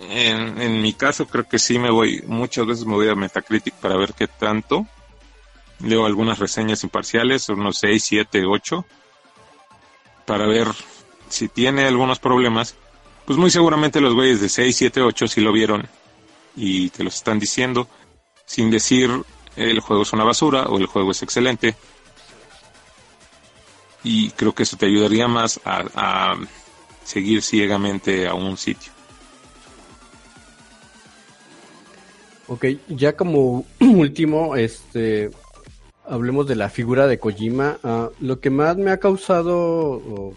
en, 0.08 0.82
mi 0.82 0.92
caso 0.92 1.26
creo 1.26 1.48
que 1.48 1.58
sí 1.58 1.78
me 1.78 1.90
voy, 1.90 2.22
muchas 2.26 2.66
veces 2.66 2.84
me 2.84 2.94
voy 2.94 3.08
a 3.08 3.14
Metacritic 3.14 3.74
para 3.74 3.96
ver 3.96 4.14
qué 4.14 4.26
tanto. 4.26 4.86
Leo 5.80 6.06
algunas 6.06 6.38
reseñas 6.38 6.84
imparciales, 6.84 7.48
unos 7.48 7.78
6, 7.78 8.02
7, 8.02 8.44
8, 8.46 8.86
para 10.24 10.46
ver 10.46 10.68
si 11.28 11.48
tiene 11.48 11.86
algunos 11.86 12.18
problemas 12.18 12.76
pues 13.26 13.38
muy 13.38 13.50
seguramente 13.50 14.00
los 14.00 14.14
güeyes 14.14 14.40
de 14.40 14.48
6, 14.48 14.76
7, 14.76 15.02
8 15.02 15.26
sí 15.26 15.40
lo 15.40 15.52
vieron 15.52 15.88
y 16.54 16.90
te 16.90 17.02
lo 17.02 17.08
están 17.08 17.40
diciendo 17.40 17.88
sin 18.46 18.70
decir 18.70 19.10
el 19.56 19.80
juego 19.80 20.04
es 20.04 20.12
una 20.12 20.22
basura 20.22 20.62
o 20.68 20.78
el 20.78 20.86
juego 20.86 21.10
es 21.10 21.22
excelente. 21.22 21.74
Y 24.04 24.30
creo 24.30 24.54
que 24.54 24.62
eso 24.62 24.76
te 24.76 24.86
ayudaría 24.86 25.26
más 25.26 25.60
a 25.64 26.36
seguir 27.02 27.42
ciegamente 27.42 28.28
a 28.28 28.34
un 28.34 28.56
sitio. 28.56 28.95
Ok, 32.48 32.66
ya 32.88 33.16
como 33.16 33.64
último, 33.80 34.56
este, 34.56 35.30
hablemos 36.04 36.46
de 36.46 36.56
la 36.56 36.68
figura 36.68 37.06
de 37.06 37.18
Kojima. 37.18 37.78
Uh, 37.82 38.24
lo 38.24 38.40
que 38.40 38.50
más 38.50 38.76
me 38.76 38.90
ha 38.90 38.98
causado 38.98 40.32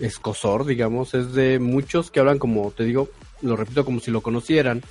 escosor, 0.00 0.66
digamos, 0.66 1.14
es 1.14 1.32
de 1.32 1.58
muchos 1.58 2.10
que 2.10 2.20
hablan 2.20 2.38
como, 2.38 2.70
te 2.72 2.84
digo, 2.84 3.08
lo 3.42 3.56
repito 3.56 3.84
como 3.84 4.00
si 4.00 4.10
lo 4.10 4.20
conocieran 4.20 4.82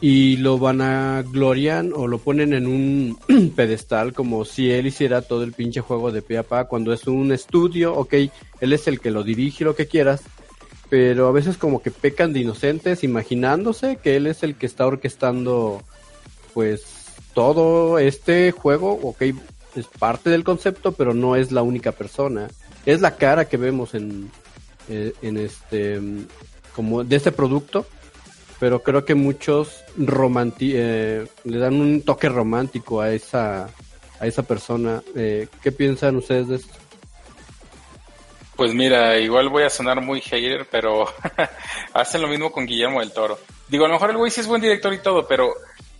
y 0.00 0.36
lo 0.36 0.58
van 0.58 0.82
a 0.82 1.22
glorian 1.22 1.92
o 1.94 2.06
lo 2.06 2.18
ponen 2.18 2.52
en 2.52 2.66
un 2.66 3.18
pedestal 3.56 4.12
como 4.12 4.44
si 4.44 4.70
él 4.70 4.86
hiciera 4.86 5.22
todo 5.22 5.42
el 5.42 5.52
pinche 5.52 5.80
juego 5.80 6.12
de 6.12 6.22
pe 6.22 6.42
cuando 6.68 6.92
es 6.92 7.06
un 7.06 7.32
estudio, 7.32 7.94
ok, 7.94 8.14
él 8.60 8.72
es 8.72 8.88
el 8.88 9.00
que 9.00 9.10
lo 9.10 9.22
dirige, 9.22 9.64
lo 9.64 9.74
que 9.74 9.86
quieras, 9.86 10.22
pero 10.88 11.28
a 11.28 11.32
veces 11.32 11.56
como 11.56 11.82
que 11.82 11.90
pecan 11.90 12.32
de 12.32 12.40
inocentes 12.40 13.04
imaginándose 13.04 13.96
que 13.96 14.16
él 14.16 14.26
es 14.26 14.42
el 14.42 14.54
que 14.54 14.66
está 14.66 14.86
orquestando 14.86 15.82
pues 16.54 16.84
todo 17.34 17.98
este 17.98 18.50
juego, 18.52 18.92
ok, 19.02 19.22
es 19.74 19.86
parte 19.98 20.30
del 20.30 20.44
concepto, 20.44 20.92
pero 20.92 21.12
no 21.12 21.36
es 21.36 21.52
la 21.52 21.62
única 21.62 21.92
persona. 21.92 22.48
Es 22.86 23.00
la 23.00 23.16
cara 23.16 23.46
que 23.46 23.56
vemos 23.56 23.94
en, 23.94 24.30
eh, 24.88 25.12
en 25.22 25.36
este 25.36 26.00
como 26.74 27.04
de 27.04 27.16
este 27.16 27.32
producto 27.32 27.86
pero 28.58 28.82
creo 28.82 29.04
que 29.04 29.14
muchos 29.14 29.82
eh, 29.98 31.26
le 31.44 31.58
dan 31.58 31.74
un 31.74 32.02
toque 32.02 32.28
romántico 32.28 33.00
a 33.00 33.12
esa 33.12 33.68
a 34.18 34.26
esa 34.26 34.42
persona. 34.44 35.02
Eh, 35.14 35.48
qué 35.62 35.72
piensan 35.72 36.16
ustedes 36.16 36.48
de 36.48 36.56
esto 36.56 36.74
pues 38.56 38.74
mira, 38.74 39.18
igual 39.18 39.48
voy 39.48 39.64
a 39.64 39.70
sonar 39.70 40.00
muy 40.00 40.20
hater, 40.20 40.66
pero 40.70 41.06
hacen 41.92 42.22
lo 42.22 42.28
mismo 42.28 42.50
con 42.50 42.66
Guillermo 42.66 43.00
del 43.00 43.12
Toro. 43.12 43.38
Digo, 43.68 43.84
a 43.84 43.88
lo 43.88 43.94
mejor 43.94 44.10
el 44.10 44.16
güey 44.16 44.30
sí 44.30 44.40
es 44.40 44.46
buen 44.46 44.62
director 44.62 44.92
y 44.92 44.98
todo, 44.98 45.26
pero 45.26 45.52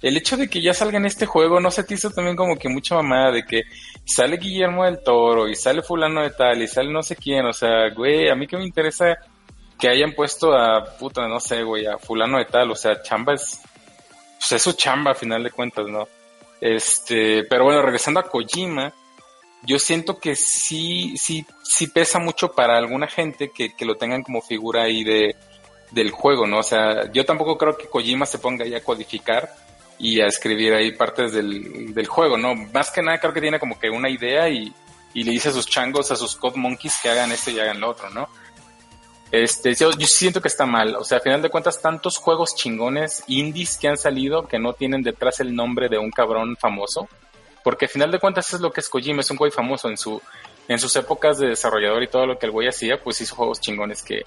el 0.02 0.16
hecho 0.16 0.36
de 0.36 0.48
que 0.48 0.62
ya 0.62 0.74
salga 0.74 0.98
en 0.98 1.06
este 1.06 1.26
juego, 1.26 1.60
¿no 1.60 1.70
se 1.70 1.84
te 1.84 1.94
hizo 1.94 2.10
también 2.10 2.36
como 2.36 2.56
que 2.56 2.68
mucha 2.68 2.94
mamada 2.94 3.32
de 3.32 3.44
que 3.44 3.62
sale 4.04 4.36
Guillermo 4.36 4.84
del 4.84 5.02
Toro 5.02 5.48
y 5.48 5.54
sale 5.54 5.82
fulano 5.82 6.22
de 6.22 6.30
tal 6.30 6.62
y 6.62 6.68
sale 6.68 6.92
no 6.92 7.02
sé 7.02 7.16
quién, 7.16 7.44
o 7.46 7.52
sea, 7.52 7.90
güey, 7.94 8.28
a 8.28 8.34
mí 8.34 8.46
que 8.46 8.56
me 8.56 8.64
interesa 8.64 9.16
que 9.78 9.88
hayan 9.88 10.12
puesto 10.12 10.56
a 10.56 10.84
puta, 10.98 11.26
no 11.28 11.40
sé, 11.40 11.62
güey, 11.62 11.86
a 11.86 11.98
fulano 11.98 12.38
de 12.38 12.46
tal, 12.46 12.70
o 12.70 12.76
sea, 12.76 13.02
chamba 13.02 13.34
es, 13.34 13.60
pues 14.38 14.52
es 14.52 14.62
su 14.62 14.72
chamba 14.72 15.10
a 15.10 15.14
final 15.14 15.42
de 15.42 15.50
cuentas, 15.50 15.86
¿no? 15.86 16.08
Este, 16.60 17.44
pero 17.44 17.64
bueno, 17.64 17.82
regresando 17.82 18.20
a 18.20 18.28
Kojima, 18.28 18.92
yo 19.66 19.78
siento 19.78 20.18
que 20.18 20.36
sí, 20.36 21.16
sí, 21.16 21.44
sí 21.62 21.88
pesa 21.88 22.18
mucho 22.18 22.52
para 22.52 22.78
alguna 22.78 23.08
gente 23.08 23.50
que, 23.50 23.74
que 23.74 23.84
lo 23.84 23.96
tengan 23.96 24.22
como 24.22 24.40
figura 24.40 24.84
ahí 24.84 25.02
de, 25.02 25.36
del 25.90 26.10
juego, 26.10 26.46
¿no? 26.46 26.58
O 26.58 26.62
sea, 26.62 27.10
yo 27.12 27.24
tampoco 27.24 27.58
creo 27.58 27.76
que 27.76 27.88
Kojima 27.88 28.26
se 28.26 28.38
ponga 28.38 28.64
ahí 28.64 28.74
a 28.74 28.82
codificar 28.82 29.52
y 29.98 30.20
a 30.20 30.26
escribir 30.26 30.74
ahí 30.74 30.92
partes 30.92 31.32
del, 31.32 31.94
del 31.94 32.06
juego, 32.06 32.36
¿no? 32.36 32.54
Más 32.54 32.90
que 32.90 33.02
nada 33.02 33.18
creo 33.18 33.32
que 33.32 33.40
tiene 33.40 33.58
como 33.58 33.78
que 33.78 33.90
una 33.90 34.08
idea 34.08 34.48
y, 34.48 34.72
y 35.14 35.24
le 35.24 35.32
dice 35.32 35.48
a 35.48 35.52
sus 35.52 35.66
changos, 35.66 36.10
a 36.10 36.16
sus 36.16 36.36
code 36.36 36.58
monkeys 36.58 36.98
que 37.02 37.08
hagan 37.08 37.32
esto 37.32 37.50
y 37.50 37.58
hagan 37.58 37.80
lo 37.80 37.90
otro, 37.90 38.10
¿no? 38.10 38.28
Este, 39.32 39.74
yo, 39.74 39.90
yo 39.90 40.06
siento 40.06 40.40
que 40.40 40.48
está 40.48 40.66
mal. 40.66 40.94
O 40.96 41.04
sea, 41.04 41.18
a 41.18 41.20
final 41.20 41.42
de 41.42 41.50
cuentas, 41.50 41.80
tantos 41.80 42.18
juegos 42.18 42.54
chingones 42.54 43.24
indies 43.26 43.76
que 43.78 43.88
han 43.88 43.96
salido 43.96 44.46
que 44.46 44.58
no 44.58 44.74
tienen 44.74 45.02
detrás 45.02 45.40
el 45.40 45.54
nombre 45.54 45.88
de 45.88 45.98
un 45.98 46.10
cabrón 46.10 46.56
famoso. 46.56 47.08
Porque 47.66 47.86
a 47.86 47.88
final 47.88 48.12
de 48.12 48.20
cuentas 48.20 48.54
es 48.54 48.60
lo 48.60 48.70
que 48.70 48.78
es 48.78 48.88
Kojima, 48.88 49.22
es 49.22 49.30
un 49.32 49.36
güey 49.36 49.50
famoso 49.50 49.88
en 49.88 49.96
su, 49.96 50.22
en 50.68 50.78
sus 50.78 50.94
épocas 50.94 51.38
de 51.38 51.48
desarrollador 51.48 52.00
y 52.00 52.06
todo 52.06 52.24
lo 52.24 52.38
que 52.38 52.46
el 52.46 52.52
güey 52.52 52.68
hacía, 52.68 53.02
pues 53.02 53.20
hizo 53.20 53.34
juegos 53.34 53.60
chingones 53.60 54.04
que, 54.04 54.22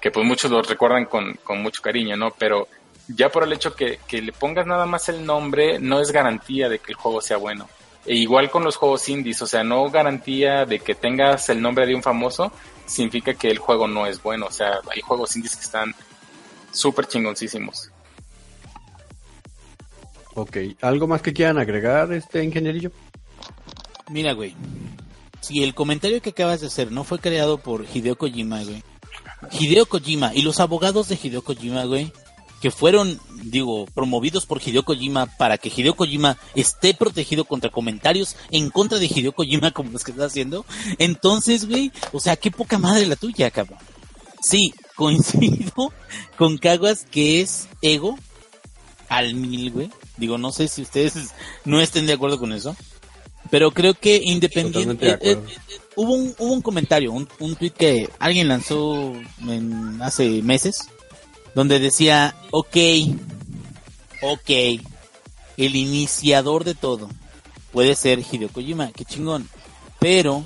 que 0.00 0.10
pues 0.10 0.26
muchos 0.26 0.50
los 0.50 0.66
recuerdan 0.66 1.04
con, 1.04 1.34
con 1.44 1.62
mucho 1.62 1.80
cariño, 1.80 2.16
¿no? 2.16 2.32
Pero 2.36 2.66
ya 3.06 3.28
por 3.28 3.44
el 3.44 3.52
hecho 3.52 3.72
que, 3.76 4.00
que 4.08 4.20
le 4.20 4.32
pongas 4.32 4.66
nada 4.66 4.84
más 4.84 5.08
el 5.08 5.24
nombre, 5.24 5.78
no 5.78 6.00
es 6.00 6.10
garantía 6.10 6.68
de 6.68 6.80
que 6.80 6.90
el 6.90 6.96
juego 6.96 7.20
sea 7.20 7.36
bueno. 7.36 7.68
E 8.04 8.16
igual 8.16 8.50
con 8.50 8.64
los 8.64 8.74
juegos 8.74 9.08
indies, 9.08 9.40
o 9.42 9.46
sea, 9.46 9.62
no 9.62 9.88
garantía 9.88 10.64
de 10.64 10.80
que 10.80 10.96
tengas 10.96 11.48
el 11.50 11.62
nombre 11.62 11.86
de 11.86 11.94
un 11.94 12.02
famoso, 12.02 12.50
significa 12.84 13.32
que 13.34 13.46
el 13.46 13.58
juego 13.58 13.86
no 13.86 14.08
es 14.08 14.20
bueno. 14.20 14.46
O 14.46 14.50
sea, 14.52 14.80
hay 14.92 15.02
juegos 15.02 15.36
indies 15.36 15.54
que 15.54 15.62
están 15.62 15.94
súper 16.72 17.06
chingoncísimos. 17.06 17.92
Ok, 20.36 20.58
¿algo 20.82 21.06
más 21.06 21.22
que 21.22 21.32
quieran 21.32 21.56
agregar, 21.56 22.12
este 22.12 22.44
ingenierillo? 22.44 22.92
Mira, 24.10 24.34
güey. 24.34 24.54
Si 25.40 25.62
el 25.62 25.74
comentario 25.74 26.20
que 26.20 26.30
acabas 26.30 26.60
de 26.60 26.66
hacer 26.66 26.92
no 26.92 27.04
fue 27.04 27.18
creado 27.18 27.56
por 27.56 27.86
Hideo 27.92 28.16
Kojima, 28.18 28.62
güey. 28.62 28.82
Hideo 29.58 29.86
Kojima 29.86 30.34
y 30.34 30.42
los 30.42 30.60
abogados 30.60 31.08
de 31.08 31.18
Hideo 31.20 31.42
Kojima, 31.42 31.84
güey, 31.84 32.12
que 32.60 32.70
fueron, 32.70 33.18
digo, 33.44 33.86
promovidos 33.86 34.44
por 34.44 34.60
Hideo 34.60 34.82
Kojima 34.82 35.24
para 35.24 35.56
que 35.56 35.72
Hideo 35.74 35.96
Kojima 35.96 36.36
esté 36.54 36.92
protegido 36.92 37.46
contra 37.46 37.70
comentarios 37.70 38.36
en 38.50 38.68
contra 38.68 38.98
de 38.98 39.06
Hideo 39.06 39.32
Kojima 39.32 39.70
como 39.72 39.90
los 39.90 40.04
que 40.04 40.10
está 40.10 40.26
haciendo. 40.26 40.66
Entonces, 40.98 41.66
güey, 41.66 41.92
o 42.12 42.20
sea, 42.20 42.36
qué 42.36 42.50
poca 42.50 42.76
madre 42.76 43.06
la 43.06 43.16
tuya, 43.16 43.50
cabrón. 43.50 43.78
Sí, 44.42 44.74
coincido 44.96 45.94
con 46.36 46.58
Caguas 46.58 47.06
que 47.10 47.40
es 47.40 47.68
ego 47.80 48.18
al 49.08 49.34
mil, 49.34 49.70
güey. 49.70 49.90
Digo, 50.16 50.38
no 50.38 50.52
sé 50.52 50.68
si 50.68 50.82
ustedes 50.82 51.14
no 51.64 51.80
estén 51.80 52.06
de 52.06 52.14
acuerdo 52.14 52.38
con 52.38 52.52
eso. 52.52 52.76
Pero 53.50 53.70
creo 53.70 53.94
que 53.94 54.16
independiente... 54.16 55.10
Eh, 55.10 55.18
eh, 55.20 55.38
hubo, 55.94 56.14
un, 56.14 56.34
hubo 56.38 56.52
un 56.52 56.62
comentario, 56.62 57.12
un, 57.12 57.28
un 57.38 57.54
tweet 57.54 57.70
que 57.70 58.08
alguien 58.18 58.48
lanzó 58.48 59.12
en, 59.46 60.02
hace 60.02 60.42
meses, 60.42 60.88
donde 61.54 61.78
decía, 61.78 62.34
ok, 62.50 62.76
ok, 64.22 64.50
el 65.56 65.76
iniciador 65.76 66.64
de 66.64 66.74
todo 66.74 67.08
puede 67.72 67.94
ser 67.94 68.20
Hideo 68.20 68.48
Kojima, 68.48 68.90
qué 68.92 69.04
chingón. 69.04 69.48
Pero 69.98 70.44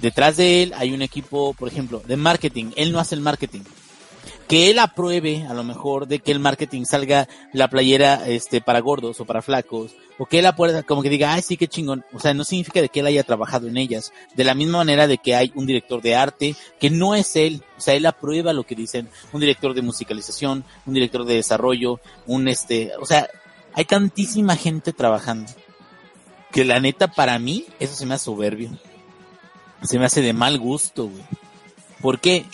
detrás 0.00 0.36
de 0.36 0.62
él 0.62 0.74
hay 0.76 0.92
un 0.92 1.02
equipo, 1.02 1.54
por 1.54 1.68
ejemplo, 1.68 2.02
de 2.06 2.16
marketing. 2.16 2.72
Él 2.76 2.92
no 2.92 2.98
hace 2.98 3.14
el 3.14 3.20
marketing. 3.20 3.60
Que 4.48 4.70
él 4.70 4.78
apruebe, 4.78 5.46
a 5.46 5.52
lo 5.52 5.62
mejor, 5.62 6.08
de 6.08 6.20
que 6.20 6.32
el 6.32 6.40
marketing 6.40 6.84
salga 6.84 7.28
la 7.52 7.68
playera 7.68 8.26
este 8.26 8.62
para 8.62 8.80
gordos 8.80 9.20
o 9.20 9.26
para 9.26 9.42
flacos, 9.42 9.94
o 10.18 10.26
que 10.26 10.38
él 10.38 10.46
apruebe, 10.46 10.82
como 10.84 11.02
que 11.02 11.10
diga, 11.10 11.34
ay, 11.34 11.42
sí, 11.42 11.56
qué 11.56 11.68
chingón. 11.68 12.04
O 12.12 12.18
sea, 12.18 12.34
no 12.34 12.44
significa 12.44 12.80
de 12.80 12.88
que 12.88 13.00
él 13.00 13.06
haya 13.06 13.22
trabajado 13.22 13.68
en 13.68 13.76
ellas. 13.76 14.12
De 14.34 14.44
la 14.44 14.54
misma 14.54 14.78
manera 14.78 15.06
de 15.06 15.18
que 15.18 15.36
hay 15.36 15.52
un 15.54 15.66
director 15.66 16.02
de 16.02 16.16
arte, 16.16 16.56
que 16.80 16.88
no 16.90 17.14
es 17.14 17.36
él. 17.36 17.62
O 17.76 17.80
sea, 17.80 17.94
él 17.94 18.06
aprueba 18.06 18.52
lo 18.52 18.64
que 18.64 18.74
dicen. 18.74 19.08
Un 19.32 19.40
director 19.40 19.74
de 19.74 19.82
musicalización, 19.82 20.64
un 20.86 20.94
director 20.94 21.24
de 21.24 21.34
desarrollo, 21.34 22.00
un 22.26 22.48
este, 22.48 22.92
o 23.00 23.06
sea, 23.06 23.28
hay 23.74 23.84
tantísima 23.84 24.56
gente 24.56 24.92
trabajando. 24.92 25.52
Que 26.50 26.64
la 26.64 26.80
neta, 26.80 27.08
para 27.08 27.38
mí, 27.38 27.66
eso 27.78 27.94
se 27.94 28.06
me 28.06 28.14
hace 28.14 28.24
soberbio. 28.24 28.70
Se 29.82 29.98
me 29.98 30.06
hace 30.06 30.22
de 30.22 30.32
mal 30.32 30.58
gusto, 30.58 31.04
güey. 31.08 31.22
¿Por 32.00 32.18
qué? 32.18 32.44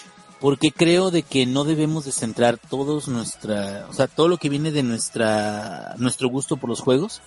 Porque 0.44 0.72
creo 0.72 1.10
de 1.10 1.22
que 1.22 1.46
no 1.46 1.64
debemos 1.64 2.04
de 2.04 2.12
centrar 2.12 2.58
todos 2.58 3.08
nuestra, 3.08 3.86
o 3.88 3.94
sea, 3.94 4.08
todo 4.08 4.28
lo 4.28 4.36
que 4.36 4.50
viene 4.50 4.72
de 4.72 4.82
nuestra, 4.82 5.94
nuestro 5.96 6.28
gusto 6.28 6.58
por 6.58 6.68
los 6.68 6.82
juegos, 6.82 7.22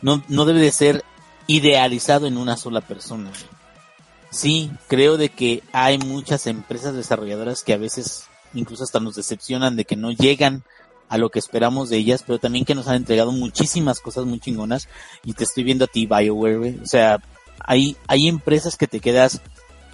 no, 0.00 0.24
no 0.26 0.44
debe 0.44 0.58
de 0.58 0.72
ser 0.72 1.04
idealizado 1.46 2.26
en 2.26 2.36
una 2.36 2.56
sola 2.56 2.80
persona. 2.80 3.30
Sí, 4.30 4.72
creo 4.88 5.18
de 5.18 5.28
que 5.28 5.62
hay 5.70 5.98
muchas 5.98 6.48
empresas 6.48 6.96
desarrolladoras 6.96 7.62
que 7.62 7.74
a 7.74 7.78
veces 7.78 8.24
incluso 8.54 8.82
hasta 8.82 8.98
nos 8.98 9.14
decepcionan 9.14 9.76
de 9.76 9.84
que 9.84 9.94
no 9.94 10.10
llegan 10.10 10.64
a 11.08 11.18
lo 11.18 11.30
que 11.30 11.38
esperamos 11.38 11.90
de 11.90 11.98
ellas, 11.98 12.24
pero 12.26 12.40
también 12.40 12.64
que 12.64 12.74
nos 12.74 12.88
han 12.88 12.96
entregado 12.96 13.30
muchísimas 13.30 14.00
cosas 14.00 14.24
muy 14.24 14.40
chingonas 14.40 14.88
y 15.24 15.34
te 15.34 15.44
estoy 15.44 15.62
viendo 15.62 15.84
a 15.84 15.86
ti 15.88 16.06
BioWare, 16.06 16.80
o 16.82 16.86
sea, 16.86 17.22
hay 17.60 17.96
hay 18.08 18.26
empresas 18.26 18.76
que 18.76 18.88
te 18.88 18.98
quedas 18.98 19.40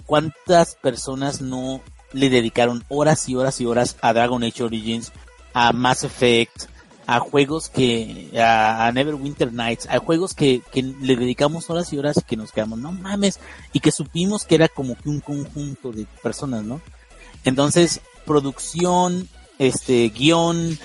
cuántas 0.07 0.73
personas 0.73 1.41
no 1.41 1.83
le 2.13 2.29
dedicaron 2.29 2.83
horas 2.89 3.27
y 3.29 3.35
horas 3.35 3.61
y 3.61 3.65
horas 3.65 3.97
a 4.01 4.13
Dragon 4.13 4.43
Age 4.43 4.63
Origins, 4.63 5.11
a 5.53 5.71
Mass 5.73 6.03
Effect, 6.03 6.65
a 7.05 7.19
juegos 7.19 7.69
que, 7.69 8.29
a, 8.39 8.91
Neverwinter 8.93 9.51
Nights, 9.51 9.87
a 9.89 9.97
juegos 9.97 10.33
que, 10.33 10.61
que 10.71 10.83
le 10.83 11.15
dedicamos 11.15 11.69
horas 11.69 11.91
y 11.91 11.97
horas 11.97 12.17
y 12.17 12.21
que 12.21 12.37
nos 12.37 12.51
quedamos, 12.51 12.77
no 12.77 12.91
mames, 12.91 13.39
y 13.73 13.79
que 13.79 13.91
supimos 13.91 14.45
que 14.45 14.55
era 14.55 14.67
como 14.67 14.95
que 14.95 15.09
un 15.09 15.19
conjunto 15.19 15.91
de 15.91 16.05
personas, 16.21 16.63
¿no? 16.63 16.81
Entonces, 17.45 18.01
producción, 18.25 19.27
este, 19.57 20.09
guion, 20.09 20.77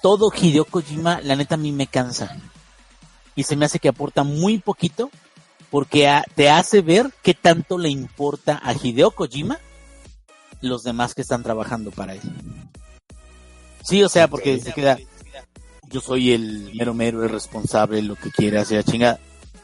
todo 0.00 0.30
Hideo 0.32 0.64
Kojima, 0.64 1.20
la 1.22 1.34
neta 1.34 1.56
a 1.56 1.58
mí 1.58 1.72
me 1.72 1.86
cansa. 1.86 2.36
Y 3.34 3.42
se 3.42 3.56
me 3.56 3.64
hace 3.64 3.78
que 3.78 3.88
aporta 3.88 4.22
muy 4.22 4.58
poquito 4.58 5.10
porque 5.70 6.22
te 6.36 6.50
hace 6.50 6.82
ver 6.82 7.12
qué 7.22 7.34
tanto 7.34 7.78
le 7.78 7.88
importa 7.88 8.60
a 8.62 8.74
Hideo 8.74 9.10
Kojima 9.10 9.58
los 10.64 10.82
demás 10.82 11.14
que 11.14 11.22
están 11.22 11.42
trabajando 11.42 11.90
para 11.90 12.14
él. 12.14 12.20
Sí, 13.82 14.02
o 14.02 14.08
sea, 14.08 14.28
porque 14.28 14.58
se 14.60 14.72
queda, 14.72 14.98
yo 15.90 16.00
soy 16.00 16.32
el 16.32 16.72
mero 16.74 16.94
mero, 16.94 17.22
el 17.22 17.30
responsable, 17.30 18.02
lo 18.02 18.16
que 18.16 18.30
quiera, 18.30 18.62
hacer 18.62 18.78
la 18.78 18.92
chinga. 18.92 19.18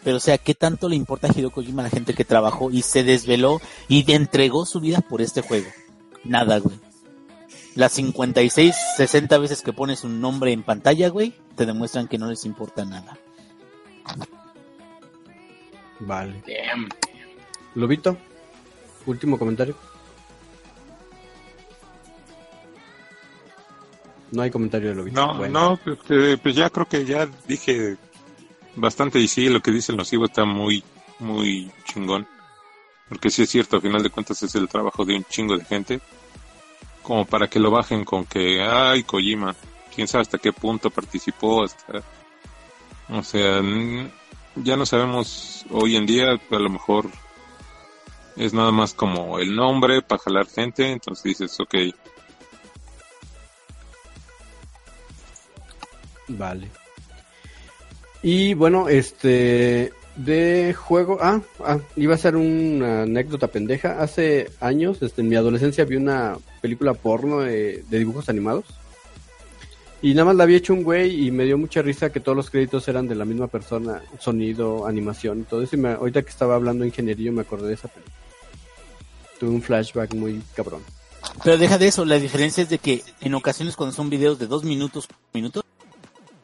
Pero 0.04 0.16
o 0.16 0.20
sea, 0.20 0.38
¿qué 0.38 0.54
tanto 0.54 0.88
le 0.88 0.96
importa 0.96 1.26
a 1.26 1.30
Hideo 1.30 1.50
Kojima 1.50 1.82
a 1.82 1.86
la 1.86 1.90
gente 1.90 2.14
que 2.14 2.24
trabajó 2.24 2.70
y 2.70 2.82
se 2.82 3.04
desveló 3.04 3.60
y 3.88 4.10
entregó 4.12 4.64
su 4.64 4.80
vida 4.80 5.00
por 5.00 5.20
este 5.20 5.42
juego? 5.42 5.68
Nada, 6.24 6.58
güey. 6.58 6.78
Las 7.74 7.92
56, 7.92 8.74
60 8.96 9.38
veces 9.38 9.62
que 9.62 9.72
pones 9.72 10.04
un 10.04 10.20
nombre 10.20 10.52
en 10.52 10.62
pantalla, 10.62 11.08
güey, 11.08 11.34
te 11.56 11.66
demuestran 11.66 12.08
que 12.08 12.18
no 12.18 12.28
les 12.28 12.44
importa 12.44 12.84
nada. 12.84 13.18
Vale. 16.00 16.42
Damn. 16.46 16.88
Lobito, 17.74 18.16
último 19.06 19.38
comentario. 19.38 19.76
No 24.32 24.42
hay 24.42 24.50
comentario 24.50 24.90
de 24.90 24.94
Lobito. 24.94 25.20
No, 25.20 25.34
Bueno. 25.38 25.78
no, 25.86 25.92
este, 25.92 26.38
pues 26.38 26.54
ya 26.54 26.70
creo 26.70 26.86
que 26.86 27.04
ya 27.04 27.28
dije 27.48 27.96
bastante 28.76 29.18
y 29.18 29.28
sí, 29.28 29.48
lo 29.48 29.60
que 29.60 29.72
dice 29.72 29.92
el 29.92 29.98
nocivo 29.98 30.26
está 30.26 30.44
muy, 30.44 30.82
muy 31.18 31.70
chingón. 31.84 32.26
Porque 33.08 33.30
sí 33.30 33.42
es 33.42 33.50
cierto, 33.50 33.76
a 33.76 33.80
final 33.80 34.02
de 34.02 34.10
cuentas 34.10 34.40
es 34.42 34.54
el 34.54 34.68
trabajo 34.68 35.04
de 35.04 35.16
un 35.16 35.24
chingo 35.24 35.56
de 35.56 35.64
gente. 35.64 36.00
Como 37.02 37.24
para 37.24 37.48
que 37.48 37.58
lo 37.58 37.70
bajen 37.70 38.04
con 38.04 38.24
que, 38.24 38.62
ay, 38.62 39.02
Kojima, 39.02 39.54
quién 39.94 40.06
sabe 40.06 40.22
hasta 40.22 40.38
qué 40.38 40.52
punto 40.52 40.90
participó, 40.90 41.64
hasta... 41.64 42.02
O 43.08 43.22
sea, 43.24 43.60
ya 44.54 44.76
no 44.76 44.86
sabemos 44.86 45.64
hoy 45.70 45.96
en 45.96 46.06
día, 46.06 46.30
a 46.50 46.58
lo 46.58 46.70
mejor 46.70 47.10
es 48.36 48.54
nada 48.54 48.70
más 48.70 48.94
como 48.94 49.40
el 49.40 49.56
nombre 49.56 50.02
para 50.02 50.22
jalar 50.22 50.46
gente, 50.46 50.92
entonces 50.92 51.24
dices, 51.24 51.58
ok, 51.58 51.74
Vale. 56.38 56.68
Y 58.22 58.54
bueno, 58.54 58.88
este 58.88 59.92
de 60.16 60.74
juego, 60.74 61.18
ah, 61.22 61.40
ah, 61.64 61.78
iba 61.96 62.14
a 62.14 62.18
ser 62.18 62.36
una 62.36 63.02
anécdota 63.02 63.48
pendeja. 63.48 64.00
Hace 64.02 64.50
años, 64.60 65.00
este, 65.02 65.22
en 65.22 65.28
mi 65.28 65.36
adolescencia 65.36 65.84
vi 65.84 65.96
una 65.96 66.36
película 66.60 66.94
porno 66.94 67.40
de, 67.40 67.84
de 67.88 67.98
dibujos 67.98 68.28
animados 68.28 68.66
Y 70.02 70.12
nada 70.12 70.26
más 70.26 70.36
la 70.36 70.44
había 70.44 70.58
hecho 70.58 70.74
un 70.74 70.82
güey 70.82 71.26
y 71.26 71.30
me 71.30 71.44
dio 71.44 71.56
mucha 71.56 71.80
risa 71.80 72.10
que 72.10 72.20
todos 72.20 72.36
los 72.36 72.50
créditos 72.50 72.86
eran 72.88 73.08
de 73.08 73.14
la 73.14 73.24
misma 73.24 73.46
persona, 73.46 74.02
sonido, 74.18 74.86
animación 74.86 75.40
y 75.40 75.44
todo 75.44 75.62
eso. 75.62 75.76
Y 75.76 75.78
me, 75.78 75.92
ahorita 75.92 76.22
que 76.22 76.30
estaba 76.30 76.54
hablando 76.54 76.84
ingeniería 76.84 77.32
me 77.32 77.42
acordé 77.42 77.68
de 77.68 77.74
esa 77.74 77.88
película. 77.88 78.16
Tuve 79.38 79.50
un 79.50 79.62
flashback 79.62 80.14
muy 80.14 80.42
cabrón. 80.54 80.82
Pero 81.44 81.56
deja 81.56 81.78
de 81.78 81.88
eso, 81.88 82.04
la 82.04 82.18
diferencia 82.18 82.62
es 82.62 82.68
de 82.68 82.78
que 82.78 83.02
en 83.20 83.34
ocasiones 83.34 83.76
cuando 83.76 83.94
son 83.94 84.10
videos 84.10 84.38
de 84.38 84.46
dos 84.46 84.64
minutos, 84.64 85.08
minutos, 85.32 85.64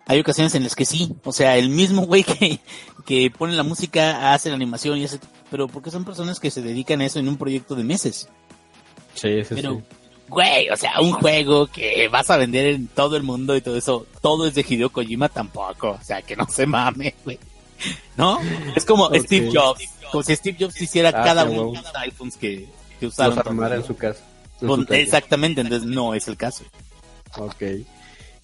hay 0.06 0.20
ocasiones 0.20 0.54
en 0.54 0.62
las 0.62 0.74
que 0.76 0.84
sí, 0.84 1.14
o 1.24 1.32
sea, 1.32 1.56
el 1.56 1.68
mismo 1.68 2.02
güey 2.06 2.22
que, 2.24 2.60
que 3.04 3.30
pone 3.36 3.54
la 3.54 3.64
música 3.64 4.32
hace 4.32 4.48
la 4.48 4.54
animación 4.54 4.98
y 4.98 5.04
hace, 5.04 5.18
pero 5.50 5.66
porque 5.66 5.90
son 5.90 6.04
personas 6.04 6.38
que 6.40 6.50
se 6.50 6.62
dedican 6.62 7.00
a 7.00 7.06
eso 7.06 7.18
en 7.18 7.28
un 7.28 7.36
proyecto 7.36 7.74
de 7.74 7.84
meses. 7.84 8.28
Sí, 9.14 9.42
sí, 9.44 9.54
Pero, 9.54 9.74
sí. 9.74 9.96
güey, 10.28 10.68
o 10.70 10.76
sea, 10.76 11.00
un 11.00 11.12
juego 11.12 11.66
que 11.66 12.06
vas 12.08 12.30
a 12.30 12.36
vender 12.36 12.66
en 12.66 12.86
todo 12.86 13.16
el 13.16 13.24
mundo 13.24 13.56
y 13.56 13.60
todo 13.60 13.76
eso, 13.76 14.06
todo 14.22 14.46
es 14.46 14.54
de 14.54 14.64
Hideo 14.68 14.90
Kojima 14.90 15.28
tampoco, 15.28 15.98
o 16.00 16.04
sea, 16.04 16.22
que 16.22 16.36
no 16.36 16.46
se 16.48 16.66
mame, 16.66 17.14
güey. 17.24 17.38
¿No? 18.16 18.38
Es 18.74 18.84
como. 18.84 19.10
Steve 19.14 19.50
Jobs, 19.52 19.84
como 20.10 20.22
si 20.22 20.34
Steve 20.36 20.56
Jobs 20.58 20.80
hiciera 20.80 21.10
Ah, 21.10 21.24
cada 21.24 21.44
uno 21.44 21.72
de 21.72 21.82
los 21.82 21.94
iPhones 21.96 22.36
que, 22.36 22.66
que 22.98 23.06
usaron. 23.06 23.36
Los 23.36 23.46
armara 23.46 23.76
en 23.76 23.84
su 23.84 23.96
casa. 23.96 24.22
en 24.60 24.68
su 24.68 24.94
exactamente, 24.94 25.60
entonces 25.60 25.86
no 25.86 26.14
es 26.14 26.26
el 26.28 26.36
caso. 26.36 26.64
Ok. 27.36 27.62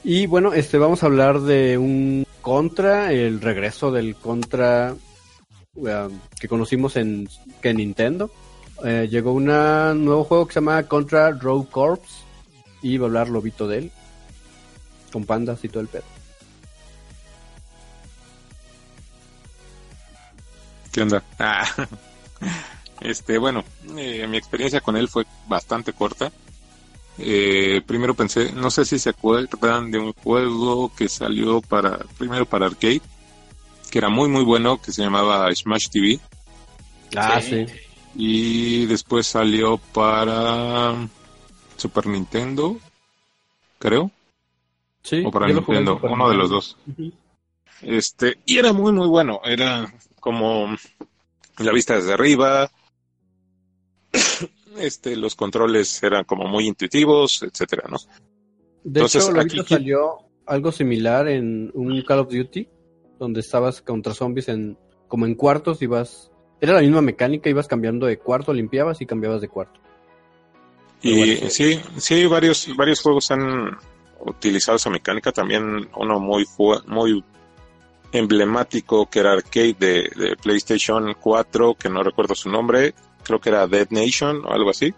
Y 0.04 0.26
bueno, 0.26 0.52
este 0.52 0.78
vamos 0.78 1.02
a 1.02 1.06
hablar 1.06 1.40
de 1.40 1.78
un 1.78 2.26
Contra, 2.40 3.12
el 3.12 3.40
regreso 3.40 3.92
del 3.92 4.16
Contra 4.16 4.96
um, 5.74 6.20
que 6.40 6.48
conocimos 6.48 6.96
en, 6.96 7.28
que 7.60 7.68
en 7.70 7.76
Nintendo. 7.76 8.30
Eh, 8.84 9.06
llegó 9.08 9.32
un 9.32 9.44
nuevo 9.44 10.24
juego 10.24 10.46
que 10.46 10.54
se 10.54 10.60
llama 10.60 10.82
Contra 10.88 11.30
Rogue 11.30 11.68
Corps 11.70 12.24
y 12.82 12.98
va 12.98 13.06
a 13.06 13.08
hablar 13.08 13.28
Lobito 13.28 13.68
de 13.68 13.78
él. 13.78 13.92
Con 15.12 15.24
pandas 15.24 15.64
y 15.64 15.68
todo 15.68 15.82
el 15.82 15.88
pedo. 15.88 16.02
¿Qué 20.90 21.02
onda? 21.02 21.22
Ah, 21.38 21.64
este, 23.00 23.38
bueno, 23.38 23.62
eh, 23.96 24.26
mi 24.26 24.36
experiencia 24.36 24.80
con 24.80 24.96
él 24.96 25.08
fue 25.08 25.24
bastante 25.46 25.92
corta. 25.92 26.32
Eh, 27.18 27.82
primero 27.86 28.14
pensé, 28.14 28.52
no 28.52 28.70
sé 28.70 28.84
si 28.84 28.98
se 28.98 29.10
acuerdan 29.10 29.90
de 29.90 29.98
un 29.98 30.12
juego 30.14 30.90
que 30.94 31.08
salió 31.08 31.60
para, 31.60 31.98
primero 32.18 32.46
para 32.46 32.66
arcade, 32.66 33.02
que 33.90 33.98
era 33.98 34.08
muy 34.08 34.28
muy 34.28 34.44
bueno, 34.44 34.80
que 34.80 34.92
se 34.92 35.02
llamaba 35.02 35.54
Smash 35.54 35.88
TV, 35.90 36.18
Ah, 37.14 37.40
Sí. 37.42 37.66
sí. 37.66 37.74
y 38.14 38.86
después 38.86 39.26
salió 39.26 39.76
para 39.76 40.94
Super 41.76 42.06
Nintendo, 42.06 42.78
creo, 43.78 44.10
Sí, 45.02 45.22
o 45.26 45.30
para 45.30 45.48
Nintendo, 45.48 46.00
uno 46.02 46.30
de 46.30 46.36
los 46.36 46.48
dos. 46.48 46.76
Este, 47.82 48.38
y 48.46 48.56
era 48.58 48.72
muy, 48.72 48.92
muy 48.92 49.08
bueno. 49.08 49.40
Era 49.44 49.92
como 50.20 50.74
la 51.58 51.72
vista 51.72 51.96
desde 51.96 52.12
arriba. 52.14 52.70
Este, 54.78 55.16
los 55.16 55.34
controles 55.34 56.02
eran 56.02 56.24
como 56.24 56.46
muy 56.46 56.66
intuitivos, 56.66 57.42
etcétera, 57.42 57.84
¿no? 57.90 57.98
De 58.84 59.00
Entonces, 59.00 59.28
hecho, 59.28 59.40
aquí- 59.40 59.62
salió 59.68 60.16
algo 60.46 60.72
similar 60.72 61.28
en 61.28 61.70
un 61.74 62.02
Call 62.02 62.20
of 62.20 62.32
Duty, 62.32 62.68
donde 63.18 63.40
estabas 63.40 63.80
contra 63.82 64.12
zombies 64.14 64.48
en 64.48 64.76
como 65.08 65.26
en 65.26 65.34
cuartos 65.34 65.82
y 65.82 65.86
vas... 65.86 66.30
Era 66.60 66.74
la 66.74 66.80
misma 66.80 67.02
mecánica, 67.02 67.50
ibas 67.50 67.68
cambiando 67.68 68.06
de 68.06 68.18
cuarto, 68.18 68.52
limpiabas 68.52 69.00
y 69.00 69.06
cambiabas 69.06 69.40
de 69.40 69.48
cuarto. 69.48 69.80
Y 71.02 71.36
sí, 71.50 71.80
sí, 71.96 72.26
varios, 72.26 72.68
varios 72.76 73.00
juegos 73.00 73.30
han 73.32 73.76
utilizado 74.20 74.76
esa 74.76 74.88
mecánica. 74.88 75.32
También 75.32 75.88
uno 75.96 76.20
muy, 76.20 76.46
muy 76.86 77.24
emblemático 78.12 79.08
que 79.10 79.18
era 79.20 79.32
arcade 79.32 79.74
de, 79.78 80.02
de 80.16 80.36
PlayStation 80.40 81.14
4, 81.20 81.74
que 81.74 81.88
no 81.88 82.02
recuerdo 82.02 82.34
su 82.34 82.48
nombre, 82.50 82.94
creo 83.22 83.40
que 83.40 83.48
era 83.50 83.66
Dead 83.66 83.88
Nation 83.90 84.44
o 84.44 84.52
algo 84.52 84.70
así, 84.70 84.92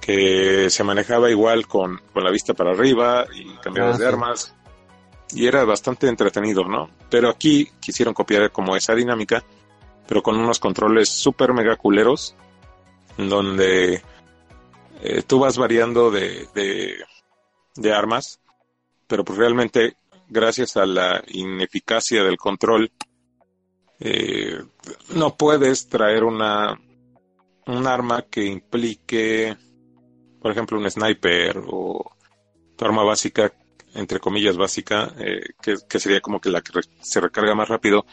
que 0.00 0.70
se 0.70 0.84
manejaba 0.84 1.30
igual 1.30 1.66
con, 1.66 2.00
con 2.12 2.24
la 2.24 2.30
vista 2.30 2.54
para 2.54 2.70
arriba 2.72 3.26
y 3.34 3.54
cambiabas 3.56 3.96
Ah, 3.96 3.98
de 3.98 4.04
sí. 4.04 4.08
armas. 4.08 4.54
Y 5.32 5.46
era 5.46 5.64
bastante 5.64 6.08
entretenido, 6.08 6.64
¿no? 6.64 6.88
Pero 7.10 7.28
aquí 7.28 7.70
quisieron 7.80 8.14
copiar 8.14 8.50
como 8.50 8.76
esa 8.76 8.94
dinámica, 8.94 9.44
pero 10.06 10.22
con 10.22 10.36
unos 10.38 10.58
controles 10.58 11.08
súper 11.10 11.52
mega 11.52 11.76
culeros, 11.76 12.34
donde 13.18 14.02
eh, 15.02 15.22
tú 15.26 15.38
vas 15.40 15.58
variando 15.58 16.10
de, 16.10 16.48
de, 16.54 16.94
de 17.76 17.92
armas, 17.92 18.40
pero 19.06 19.24
pues 19.24 19.38
realmente 19.38 19.96
gracias 20.28 20.76
a 20.76 20.86
la 20.86 21.22
ineficacia 21.28 22.22
del 22.24 22.36
control, 22.38 22.90
eh, 24.00 24.62
no 25.14 25.36
puedes 25.36 25.88
traer 25.88 26.24
una 26.24 26.78
un 27.68 27.86
arma 27.86 28.22
que 28.22 28.44
implique, 28.44 29.56
por 30.40 30.50
ejemplo, 30.50 30.78
un 30.78 30.90
sniper 30.90 31.62
o 31.66 32.12
tu 32.76 32.84
arma 32.84 33.04
básica, 33.04 33.52
entre 33.94 34.20
comillas 34.20 34.56
básica, 34.56 35.14
eh, 35.18 35.40
que, 35.60 35.76
que 35.88 36.00
sería 36.00 36.20
como 36.20 36.40
que 36.40 36.50
la 36.50 36.60
que 36.60 36.72
se 37.00 37.20
recarga 37.20 37.54
más 37.54 37.68
rápido, 37.68 38.06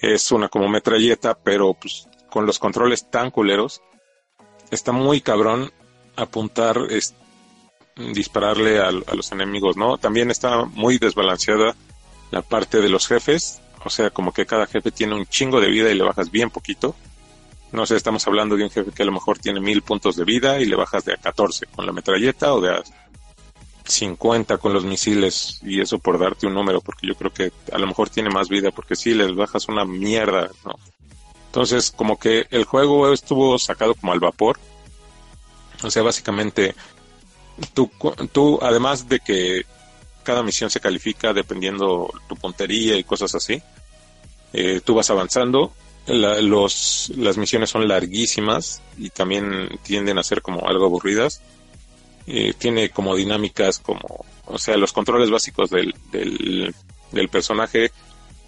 es 0.00 0.30
una 0.30 0.48
como 0.48 0.68
metralleta, 0.68 1.38
pero 1.38 1.74
pues 1.74 2.08
con 2.30 2.46
los 2.46 2.58
controles 2.58 3.10
tan 3.10 3.30
culeros, 3.30 3.82
está 4.70 4.92
muy 4.92 5.20
cabrón 5.20 5.72
apuntar, 6.16 6.78
es, 6.90 7.14
dispararle 7.96 8.80
a 8.80 8.90
los 8.90 9.32
enemigos, 9.32 9.76
¿no? 9.76 9.98
También 9.98 10.30
está 10.30 10.64
muy 10.64 10.98
desbalanceada 10.98 11.74
la 12.30 12.42
parte 12.42 12.80
de 12.80 12.88
los 12.88 13.06
jefes, 13.06 13.60
o 13.84 13.90
sea, 13.90 14.10
como 14.10 14.32
que 14.32 14.46
cada 14.46 14.66
jefe 14.66 14.90
tiene 14.90 15.14
un 15.14 15.26
chingo 15.26 15.60
de 15.60 15.68
vida 15.68 15.90
y 15.90 15.94
le 15.94 16.04
bajas 16.04 16.30
bien 16.30 16.50
poquito. 16.50 16.94
No 17.72 17.84
sé, 17.86 17.96
estamos 17.96 18.26
hablando 18.26 18.56
de 18.56 18.64
un 18.64 18.70
jefe 18.70 18.92
que 18.92 19.02
a 19.02 19.06
lo 19.06 19.12
mejor 19.12 19.38
tiene 19.38 19.60
mil 19.60 19.82
puntos 19.82 20.16
de 20.16 20.24
vida 20.24 20.58
y 20.58 20.64
le 20.64 20.76
bajas 20.76 21.04
de 21.04 21.12
a 21.12 21.16
14 21.16 21.66
con 21.66 21.84
la 21.84 21.92
metralleta 21.92 22.54
o 22.54 22.60
de 22.60 22.70
a 22.70 22.82
50 23.84 24.58
con 24.58 24.72
los 24.72 24.84
misiles 24.84 25.60
y 25.62 25.80
eso 25.80 25.98
por 25.98 26.18
darte 26.18 26.46
un 26.46 26.54
número, 26.54 26.80
porque 26.80 27.06
yo 27.06 27.14
creo 27.14 27.32
que 27.32 27.52
a 27.72 27.78
lo 27.78 27.86
mejor 27.86 28.10
tiene 28.10 28.30
más 28.30 28.48
vida, 28.48 28.70
porque 28.70 28.96
si 28.96 29.14
les 29.14 29.34
bajas 29.34 29.68
una 29.68 29.84
mierda, 29.84 30.50
¿no? 30.64 30.74
Entonces, 31.46 31.90
como 31.90 32.18
que 32.18 32.46
el 32.50 32.64
juego 32.64 33.12
estuvo 33.12 33.58
sacado 33.58 33.94
como 33.94 34.12
al 34.12 34.20
vapor. 34.20 34.58
O 35.82 35.90
sea, 35.90 36.02
básicamente, 36.02 36.74
tú, 37.72 37.90
tú 38.32 38.58
además 38.62 39.08
de 39.08 39.20
que 39.20 39.64
cada 40.22 40.42
misión 40.42 40.68
se 40.68 40.80
califica 40.80 41.32
dependiendo 41.32 42.12
tu 42.28 42.36
puntería 42.36 42.96
y 42.96 43.04
cosas 43.04 43.34
así, 43.34 43.62
eh, 44.52 44.80
tú 44.84 44.94
vas 44.94 45.08
avanzando. 45.08 45.72
La- 46.08 46.40
los, 46.40 47.12
las 47.16 47.36
misiones 47.36 47.70
son 47.70 47.86
larguísimas 47.86 48.82
y 48.96 49.10
también 49.10 49.68
tienden 49.82 50.18
a 50.18 50.22
ser 50.22 50.42
como 50.42 50.66
algo 50.66 50.86
aburridas. 50.86 51.42
Eh, 52.26 52.52
tiene 52.58 52.90
como 52.90 53.14
dinámicas 53.16 53.78
como, 53.78 54.24
o 54.46 54.58
sea, 54.58 54.76
los 54.76 54.92
controles 54.92 55.30
básicos 55.30 55.70
del, 55.70 55.94
del, 56.12 56.74
del 57.12 57.28
personaje 57.28 57.90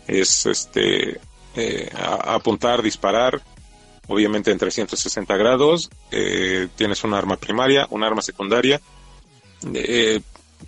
es 0.07 0.45
este 0.47 1.19
eh, 1.57 1.91
apuntar, 1.95 2.83
disparar, 2.83 3.41
obviamente 4.07 4.51
en 4.51 4.59
360 4.59 5.37
grados. 5.37 5.89
eh, 6.11 6.69
tienes 6.77 7.05
un 7.05 7.15
arma 7.15 7.37
primaria, 7.37 7.87
un 7.91 8.05
arma 8.05 8.21
secundaria. 8.23 8.81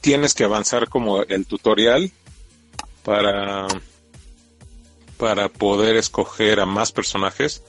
tienes 0.01 0.34
que 0.34 0.45
avanzar 0.45 0.88
como 0.88 1.22
el 1.22 1.47
tutorial 1.47 2.11
para 3.05 3.66
para 5.23 5.49
poder 5.49 5.97
escoger 5.97 6.61
a 6.61 6.66
más 6.66 6.91
personajes 6.91 7.62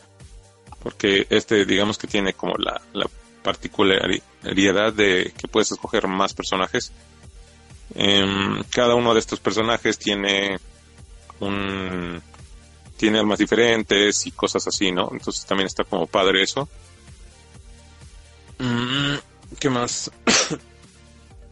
porque 0.81 1.27
este 1.29 1.65
digamos 1.65 1.97
que 1.97 2.07
tiene 2.07 2.33
como 2.33 2.55
la, 2.57 2.81
la 2.93 3.07
particularidad 3.43 4.93
de 4.93 5.33
que 5.37 5.47
puedes 5.47 5.71
escoger 5.71 6.07
más 6.07 6.33
personajes 6.33 6.91
Em, 7.95 8.63
cada 8.71 8.95
uno 8.95 9.13
de 9.13 9.19
estos 9.19 9.39
personajes 9.39 9.97
tiene 9.97 10.57
un 11.39 12.21
tiene 12.97 13.19
armas 13.19 13.39
diferentes 13.39 14.25
y 14.25 14.31
cosas 14.31 14.65
así, 14.67 14.91
¿no? 14.91 15.09
Entonces 15.11 15.45
también 15.45 15.67
está 15.67 15.83
como 15.83 16.07
padre 16.07 16.41
eso. 16.43 16.67
Mm, 18.59 19.15
¿Qué 19.59 19.69
más? 19.69 20.09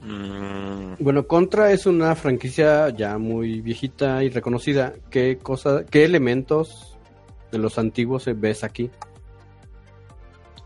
Mm, 0.01 0.95
Bueno, 0.99 1.27
Contra 1.27 1.71
es 1.71 1.85
una 1.85 2.15
franquicia 2.15 2.89
ya 2.89 3.17
muy 3.17 3.61
viejita 3.61 4.23
y 4.23 4.29
reconocida. 4.29 4.93
¿Qué 5.09 5.37
cosa, 5.41 5.85
qué 5.89 6.03
elementos 6.05 6.97
de 7.51 7.57
los 7.59 7.77
antiguos 7.77 8.25
ves 8.35 8.63
aquí? 8.63 8.89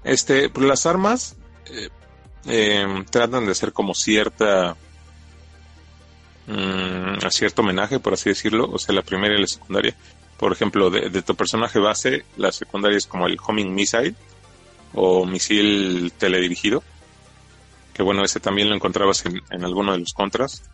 Este, 0.03 0.49
pues 0.49 0.67
las 0.67 0.85
armas 0.85 1.35
eh, 1.65 1.89
em, 2.45 3.03
tratan 3.05 3.45
de 3.45 3.51
hacer 3.51 3.73
como 3.73 3.93
cierta 3.93 4.75
mm, 6.47 7.25
a 7.25 7.31
cierto 7.31 7.61
homenaje, 7.61 7.99
por 7.99 8.13
así 8.13 8.29
decirlo, 8.29 8.69
o 8.71 8.77
sea, 8.77 8.93
la 8.95 9.01
primera 9.01 9.35
y 9.35 9.41
la 9.41 9.47
secundaria. 9.47 9.95
Por 10.37 10.51
ejemplo, 10.51 10.89
de, 10.89 11.09
de 11.09 11.21
tu 11.21 11.35
personaje 11.35 11.79
base, 11.79 12.25
la 12.37 12.51
secundaria 12.51 12.97
es 12.97 13.07
como 13.07 13.25
el 13.27 13.37
homing 13.45 13.73
missile 13.73 14.15
o 14.93 15.25
misil 15.25 16.11
teledirigido, 16.17 16.83
que 17.95 18.03
bueno, 18.03 18.25
ese 18.25 18.41
también 18.41 18.67
lo 18.67 18.75
encontrabas 18.75 19.25
en, 19.25 19.41
en 19.49 19.63
alguno 19.63 19.93
de 19.93 19.99
los 19.99 20.13
contras. 20.13 20.69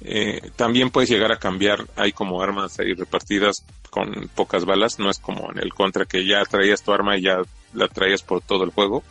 Eh, 0.00 0.50
también 0.56 0.90
puedes 0.90 1.08
llegar 1.08 1.30
a 1.30 1.38
cambiar, 1.38 1.86
hay 1.94 2.10
como 2.10 2.42
armas 2.42 2.80
ahí 2.80 2.94
repartidas 2.94 3.64
con 3.90 4.28
pocas 4.34 4.64
balas, 4.64 4.98
no 4.98 5.08
es 5.08 5.20
como 5.20 5.52
en 5.52 5.58
el 5.60 5.72
contra 5.72 6.04
que 6.04 6.26
ya 6.26 6.44
traías 6.44 6.82
tu 6.82 6.92
arma 6.92 7.16
y 7.16 7.22
ya 7.22 7.42
la 7.72 7.86
traías 7.86 8.22
por 8.22 8.40
todo 8.40 8.64
el 8.64 8.70
juego. 8.70 9.04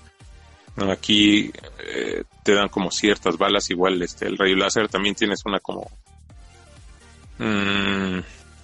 Aquí 0.76 1.54
eh, 1.80 2.24
te 2.44 2.54
dan 2.54 2.68
como 2.68 2.92
ciertas 2.92 3.38
balas, 3.38 3.70
igual 3.70 4.02
este 4.02 4.28
el 4.28 4.38
rayo 4.38 4.58
láser, 4.58 4.90
también 4.90 5.16
tienes 5.16 5.46
una 5.46 5.62
como... 5.62 5.90
Mm, 7.38 8.20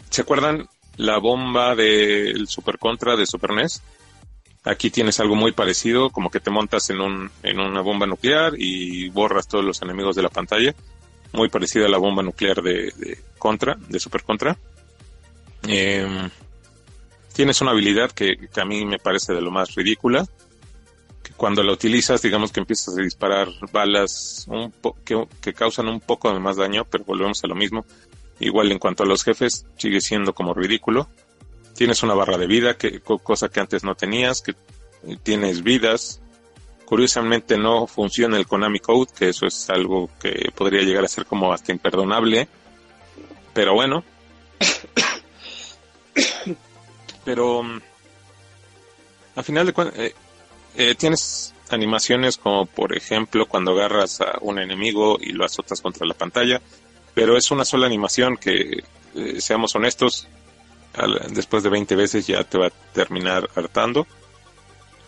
¿Se 0.10 0.22
acuerdan 0.22 0.68
la 0.98 1.20
bomba 1.20 1.74
del 1.74 2.48
Super 2.50 2.78
Contra 2.78 3.16
de 3.16 3.26
Super 3.26 3.52
NES? 3.52 3.82
Aquí 4.64 4.90
tienes 4.90 5.20
algo 5.20 5.36
muy 5.36 5.54
parecido, 5.54 6.10
como 6.10 6.30
que 6.30 6.40
te 6.40 6.52
montas 6.52 6.90
en, 6.90 7.00
un, 7.00 7.32
en 7.44 7.60
una 7.60 7.82
bomba 7.82 8.06
nuclear 8.06 8.54
y 8.58 9.08
borras 9.10 9.48
todos 9.48 9.64
los 9.64 9.82
enemigos 9.82 10.16
de 10.16 10.24
la 10.24 10.30
pantalla. 10.30 10.76
Muy 11.32 11.50
parecida 11.50 11.86
a 11.86 11.90
la 11.90 11.98
bomba 11.98 12.24
nuclear 12.24 12.62
de, 12.62 13.20
Contra, 13.38 13.78
de 13.88 14.00
Super 14.00 14.24
Contra. 14.24 14.58
Em, 15.68 16.30
tienes 17.34 17.62
una 17.62 17.72
habilidad 17.72 18.12
que, 18.12 18.50
a 18.56 18.66
mí 18.66 18.86
me 18.86 19.00
parece 19.00 19.34
de 19.34 19.42
lo 19.42 19.52
más 19.52 19.74
ridícula. 19.74 20.26
Cuando 21.38 21.64
la 21.64 21.72
utilizas, 21.72 22.22
digamos 22.22 22.52
que 22.52 22.60
empiezas 22.60 22.98
a 22.98 23.02
disparar 23.02 23.48
balas 23.72 24.48
que, 25.06 25.28
que 25.40 25.54
causan 25.54 25.88
un 25.88 26.00
poco 26.00 26.34
de 26.34 26.40
más 26.40 26.58
daño, 26.58 26.86
pero 26.90 27.06
volvemos 27.06 27.44
a 27.44 27.48
lo 27.48 27.56
mismo. 27.56 27.86
Igual 28.40 28.72
en 28.72 28.80
cuanto 28.80 29.04
a 29.04 29.06
los 29.06 29.24
jefes, 29.24 29.66
sigue 29.78 30.02
siendo 30.02 30.34
como 30.34 30.54
ridículo 30.54 31.08
tienes 31.78 32.04
una 32.04 32.16
barra 32.16 32.38
de 32.38 32.48
vida, 32.48 32.76
que, 32.76 33.00
cosa 33.00 33.50
que 33.50 33.60
antes 33.60 33.84
no 33.84 33.96
tenías, 33.96 34.42
que 34.42 34.56
tienes 35.22 35.64
vidas. 35.64 36.20
Curiosamente 36.86 37.58
no 37.58 37.86
funciona 37.86 38.38
el 38.38 38.48
Konami 38.48 38.80
Code, 38.80 39.12
que 39.16 39.30
eso 39.30 39.46
es 39.46 39.70
algo 39.70 40.10
que 40.20 40.52
podría 40.56 40.82
llegar 40.82 41.06
a 41.06 41.08
ser 41.08 41.26
como 41.26 41.54
hasta 41.54 41.72
imperdonable. 41.72 42.48
Pero 43.54 43.76
bueno. 43.76 44.04
Pero 47.24 47.62
mm, 47.62 47.82
al 49.36 49.44
final 49.44 49.68
de 49.68 49.74
cuentas, 49.74 50.00
eh, 50.00 50.16
eh, 50.76 50.96
tienes 50.96 51.54
animaciones 51.70 52.38
como 52.38 52.66
por 52.66 52.96
ejemplo 52.96 53.46
cuando 53.46 53.72
agarras 53.72 54.22
a 54.22 54.38
un 54.42 54.58
enemigo 54.58 55.18
y 55.20 55.34
lo 55.34 55.46
azotas 55.46 55.82
contra 55.82 56.08
la 56.08 56.14
pantalla, 56.14 56.62
pero 57.14 57.38
es 57.38 57.52
una 57.52 57.66
sola 57.66 57.86
animación 57.86 58.38
que, 58.38 58.84
eh, 59.16 59.42
seamos 59.42 59.76
honestos, 59.76 60.28
después 61.30 61.64
de 61.64 61.70
20 61.70 61.96
veces 61.96 62.28
ya 62.28 62.44
te 62.44 62.58
va 62.58 62.68
a 62.68 62.94
terminar 62.94 63.50
hartando. 63.56 64.08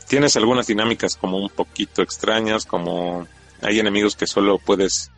Tienes 0.07 0.35
algunas 0.37 0.67
dinámicas 0.67 1.15
como 1.15 1.37
un 1.37 1.49
poquito 1.49 2.01
extrañas, 2.01 2.65
como 2.65 3.27
hay 3.61 3.79
enemigos 3.79 4.15
que 4.15 4.27
solo 4.27 4.57
puedes 4.57 5.11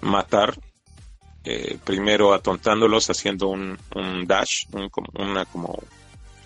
matar, 0.00 0.58
eh, 1.44 1.78
primero 1.84 2.34
atontándolos, 2.34 3.08
haciendo 3.08 3.48
un, 3.48 3.78
dash, 4.26 4.66
una 5.14 5.44
como 5.46 5.78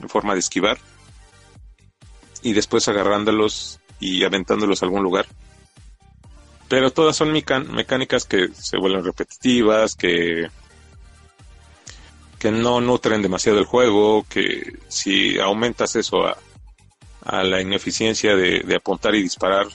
forma 0.08 0.34
de 0.34 0.40
esquivar, 0.40 0.78
y 2.42 2.52
después 2.52 2.86
agarrándolos 2.88 3.80
y 3.98 4.24
aventándolos 4.24 4.82
a 4.82 4.86
algún 4.86 5.02
lugar. 5.02 5.26
Pero 6.68 6.92
todas 6.92 7.16
son 7.16 7.32
mecánicas 7.32 8.24
que 8.24 8.48
se 8.54 8.78
vuelven 8.78 9.04
repetitivas, 9.04 9.96
que 9.96 10.48
que 12.40 12.50
no 12.50 12.80
nutren 12.80 13.20
demasiado 13.20 13.58
el 13.58 13.66
juego, 13.66 14.24
que 14.26 14.78
si 14.88 15.38
aumentas 15.38 15.94
eso 15.94 16.26
a, 16.26 16.36
la 17.44 17.60
ineficiencia 17.60 18.34
de, 18.34 18.74
apuntar 18.74 19.14
y 19.14 19.22
disparar, 19.22 19.66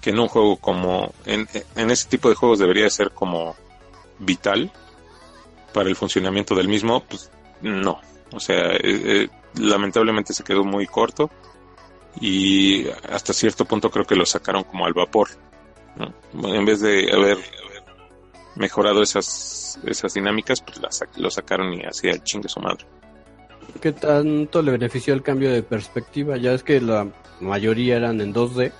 que 0.00 0.10
en 0.10 0.18
un 0.18 0.26
juego 0.26 0.56
como, 0.56 1.14
en, 1.24 1.48
ese 1.76 2.08
tipo 2.08 2.28
de 2.28 2.34
juegos 2.34 2.58
debería 2.58 2.90
ser 2.90 3.12
como 3.12 3.54
vital 4.18 4.72
para 5.72 5.88
el 5.88 5.94
funcionamiento 5.94 6.56
del 6.56 6.66
mismo, 6.66 7.04
pues 7.04 7.30
no. 7.62 8.00
O 8.32 8.40
sea, 8.40 8.72
eh, 8.72 8.80
eh, 8.82 9.28
lamentablemente 9.54 10.34
se 10.34 10.42
quedó 10.42 10.64
muy 10.64 10.88
corto 10.88 11.30
y 12.20 12.88
hasta 13.08 13.32
cierto 13.32 13.66
punto 13.66 13.88
creo 13.88 14.04
que 14.04 14.16
lo 14.16 14.26
sacaron 14.26 14.64
como 14.64 14.84
al 14.84 14.94
vapor. 14.94 15.28
En 16.42 16.64
vez 16.64 16.80
de 16.80 17.12
haber 17.12 17.38
mejorado 18.56 19.02
esas, 19.02 19.78
esas 19.84 20.14
dinámicas, 20.14 20.60
pues 20.60 20.80
lo 21.16 21.30
sacaron 21.30 21.72
y 21.74 21.82
hacía 21.82 22.12
el 22.12 22.22
chingue 22.22 22.48
su 22.48 22.60
madre. 22.60 22.86
¿Qué 23.80 23.92
tanto 23.92 24.62
le 24.62 24.72
benefició 24.72 25.14
el 25.14 25.22
cambio 25.22 25.50
de 25.50 25.62
perspectiva? 25.62 26.36
Ya 26.36 26.52
es 26.52 26.62
que 26.62 26.80
la 26.80 27.08
mayoría 27.40 27.96
eran 27.96 28.20
en 28.20 28.32
2D 28.32 28.72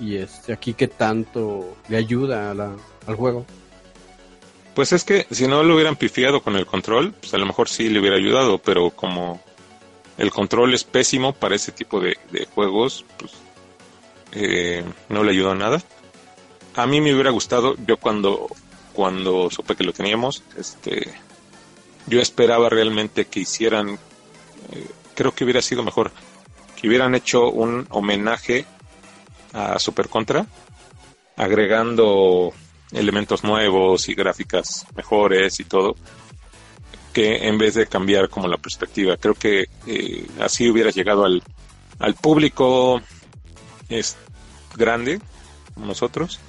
y 0.00 0.16
este 0.16 0.52
aquí 0.52 0.74
qué 0.74 0.88
tanto 0.88 1.76
le 1.88 1.96
ayuda 1.96 2.50
al 2.50 3.16
juego. 3.16 3.46
Pues 4.74 4.92
es 4.92 5.04
que 5.04 5.26
si 5.30 5.46
no 5.46 5.62
lo 5.62 5.74
hubieran 5.74 5.96
pifiado 5.96 6.42
con 6.42 6.56
el 6.56 6.66
control, 6.66 7.12
pues 7.12 7.34
a 7.34 7.38
lo 7.38 7.46
mejor 7.46 7.68
sí 7.68 7.88
le 7.88 8.00
hubiera 8.00 8.16
ayudado, 8.16 8.58
pero 8.58 8.90
como 8.90 9.40
el 10.16 10.30
control 10.30 10.72
es 10.74 10.84
pésimo 10.84 11.34
para 11.34 11.56
ese 11.56 11.72
tipo 11.72 12.00
de, 12.00 12.16
juegos, 12.54 13.04
pues 13.18 13.32
eh, 14.32 14.84
no 15.08 15.24
le 15.24 15.32
ayudó 15.32 15.54
nada. 15.54 15.82
A 16.74 16.86
mí 16.86 17.02
me 17.02 17.12
hubiera 17.12 17.30
gustado, 17.30 17.76
yo 17.86 17.98
cuando 17.98 18.48
cuando 18.92 19.50
supe 19.50 19.76
que 19.76 19.84
lo 19.84 19.92
teníamos, 19.92 20.42
este, 20.56 21.12
yo 22.06 22.20
esperaba 22.20 22.68
realmente 22.68 23.26
que 23.26 23.40
hicieran, 23.40 23.98
eh, 24.72 24.88
creo 25.14 25.34
que 25.34 25.44
hubiera 25.44 25.62
sido 25.62 25.82
mejor, 25.82 26.10
que 26.80 26.88
hubieran 26.88 27.14
hecho 27.14 27.50
un 27.50 27.86
homenaje 27.90 28.64
a 29.52 29.78
Super 29.78 30.08
Contra, 30.08 30.46
agregando 31.36 32.52
elementos 32.92 33.44
nuevos 33.44 34.08
y 34.08 34.14
gráficas 34.14 34.86
mejores 34.94 35.60
y 35.60 35.64
todo, 35.64 35.94
que 37.12 37.48
en 37.48 37.58
vez 37.58 37.74
de 37.74 37.86
cambiar 37.86 38.28
como 38.28 38.48
la 38.48 38.56
perspectiva, 38.56 39.16
creo 39.16 39.34
que 39.34 39.66
eh, 39.86 40.26
así 40.40 40.68
hubiera 40.70 40.90
llegado 40.90 41.24
al, 41.24 41.42
al 41.98 42.14
público 42.14 43.00
es 43.88 44.16
grande, 44.76 45.20
como 45.74 45.86
nosotros, 45.86 46.40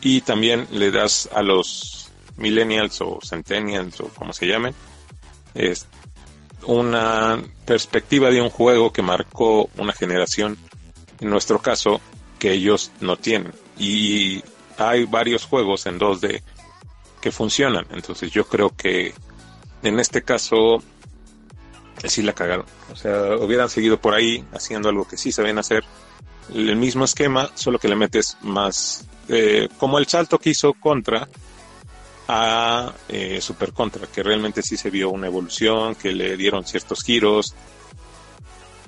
y 0.00 0.20
también 0.20 0.66
le 0.70 0.90
das 0.90 1.28
a 1.32 1.42
los 1.42 2.10
millennials 2.36 3.00
o 3.00 3.18
centennials 3.22 4.00
o 4.00 4.08
como 4.08 4.32
se 4.32 4.46
llamen 4.46 4.74
es 5.54 5.86
una 6.64 7.42
perspectiva 7.64 8.30
de 8.30 8.40
un 8.40 8.50
juego 8.50 8.92
que 8.92 9.02
marcó 9.02 9.68
una 9.76 9.92
generación 9.92 10.56
en 11.20 11.30
nuestro 11.30 11.60
caso 11.60 12.00
que 12.38 12.52
ellos 12.52 12.92
no 13.00 13.16
tienen. 13.16 13.52
Y 13.78 14.42
hay 14.76 15.04
varios 15.04 15.44
juegos 15.44 15.86
en 15.86 15.98
2D 15.98 16.42
que 17.20 17.32
funcionan. 17.32 17.86
Entonces 17.90 18.30
yo 18.30 18.46
creo 18.46 18.74
que 18.76 19.14
en 19.82 19.98
este 19.98 20.22
caso 20.22 20.82
sí 22.04 22.22
la 22.22 22.32
cagaron. 22.32 22.66
O 22.92 22.96
sea 22.96 23.36
hubieran 23.36 23.68
seguido 23.68 24.00
por 24.00 24.14
ahí 24.14 24.44
haciendo 24.52 24.88
algo 24.88 25.06
que 25.06 25.16
sí 25.16 25.32
sabían 25.32 25.58
hacer 25.58 25.84
el 26.54 26.76
mismo 26.76 27.04
esquema 27.04 27.50
solo 27.54 27.78
que 27.78 27.88
le 27.88 27.96
metes 27.96 28.36
más 28.42 29.06
eh, 29.28 29.68
como 29.76 29.98
el 29.98 30.06
salto 30.06 30.38
que 30.38 30.50
hizo 30.50 30.72
Contra 30.74 31.28
a 32.28 32.92
eh, 33.08 33.40
Super 33.40 33.72
Contra, 33.72 34.06
que 34.06 34.22
realmente 34.22 34.62
sí 34.62 34.76
se 34.76 34.90
vio 34.90 35.10
una 35.10 35.26
evolución, 35.26 35.94
que 35.94 36.12
le 36.12 36.36
dieron 36.36 36.64
ciertos 36.64 37.02
giros 37.02 37.54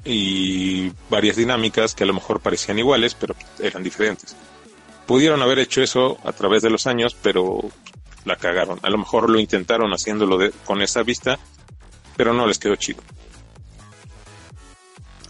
y 0.04 0.90
varias 1.10 1.36
dinámicas 1.36 1.94
que 1.94 2.04
a 2.04 2.06
lo 2.06 2.14
mejor 2.14 2.40
parecían 2.40 2.78
iguales, 2.78 3.14
pero 3.14 3.34
eran 3.58 3.82
diferentes. 3.82 4.34
Pudieron 5.06 5.42
haber 5.42 5.58
hecho 5.58 5.82
eso 5.82 6.18
a 6.24 6.32
través 6.32 6.62
de 6.62 6.70
los 6.70 6.86
años, 6.86 7.16
pero 7.20 7.60
la 8.24 8.36
cagaron. 8.36 8.78
A 8.82 8.90
lo 8.90 8.98
mejor 8.98 9.28
lo 9.28 9.38
intentaron 9.38 9.92
haciéndolo 9.92 10.38
con 10.64 10.82
esa 10.82 11.02
vista, 11.02 11.38
pero 12.16 12.32
no 12.32 12.46
les 12.46 12.58
quedó 12.58 12.76
chido. 12.76 13.02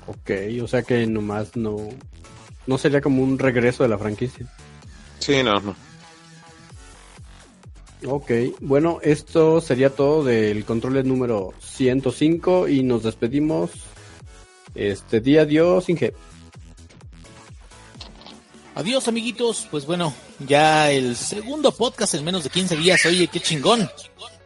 Ok, 0.07 0.31
o 0.63 0.67
sea 0.67 0.83
que 0.83 1.07
nomás 1.07 1.57
no, 1.57 1.77
no 2.67 2.79
sería 2.79 3.01
como 3.01 3.23
un 3.23 3.39
regreso 3.39 3.83
de 3.83 3.89
la 3.89 3.99
franquicia. 3.99 4.47
Sí, 5.19 5.43
no, 5.43 5.61
no. 5.61 5.77
Ok, 8.07 8.31
bueno, 8.61 8.99
esto 9.03 9.61
sería 9.61 9.91
todo 9.91 10.25
del 10.25 10.65
control 10.65 11.07
número 11.07 11.53
105 11.61 12.69
y 12.69 12.83
nos 12.83 13.03
despedimos. 13.03 13.71
Este 14.75 15.21
día, 15.21 15.43
adiós, 15.43 15.89
Inge. 15.89 16.15
Adiós, 18.75 19.09
amiguitos. 19.09 19.69
Pues 19.71 19.85
bueno, 19.85 20.15
ya 20.39 20.91
el 20.91 21.15
segundo 21.17 21.73
podcast 21.73 22.15
en 22.15 22.25
menos 22.25 22.45
de 22.45 22.51
15 22.51 22.77
días. 22.77 23.05
Oye, 23.05 23.29
qué 23.29 23.41
chingón. 23.41 23.91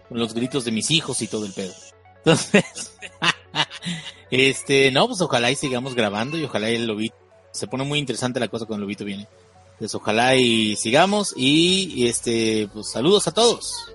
Con 0.09 0.19
los 0.19 0.35
gritos 0.35 0.65
de 0.65 0.73
mis 0.73 0.91
hijos 0.91 1.23
y 1.23 1.29
todo 1.29 1.47
el 1.47 1.53
pedo. 1.53 1.73
Entonces, 2.25 2.97
este, 4.31 4.91
no, 4.91 5.07
pues 5.07 5.21
ojalá 5.21 5.51
y 5.53 5.57
sigamos 5.57 5.95
grabando 5.95 6.37
y 6.37 6.45
ojalá 6.45 6.71
el 6.71 6.87
lobito. 6.87 7.24
Se 7.55 7.69
pone 7.69 7.85
muy 7.85 8.01
interesante 8.01 8.41
la 8.41 8.49
cosa 8.49 8.67
cuando 8.67 8.83
el 8.83 8.89
lobito 8.89 9.05
viene. 9.05 9.29
Pues 9.79 9.95
ojalá 9.95 10.35
y 10.35 10.75
sigamos 10.75 11.33
y, 11.37 12.09
este, 12.09 12.69
pues 12.73 12.91
saludos 12.91 13.29
a 13.29 13.33
todos. 13.33 13.95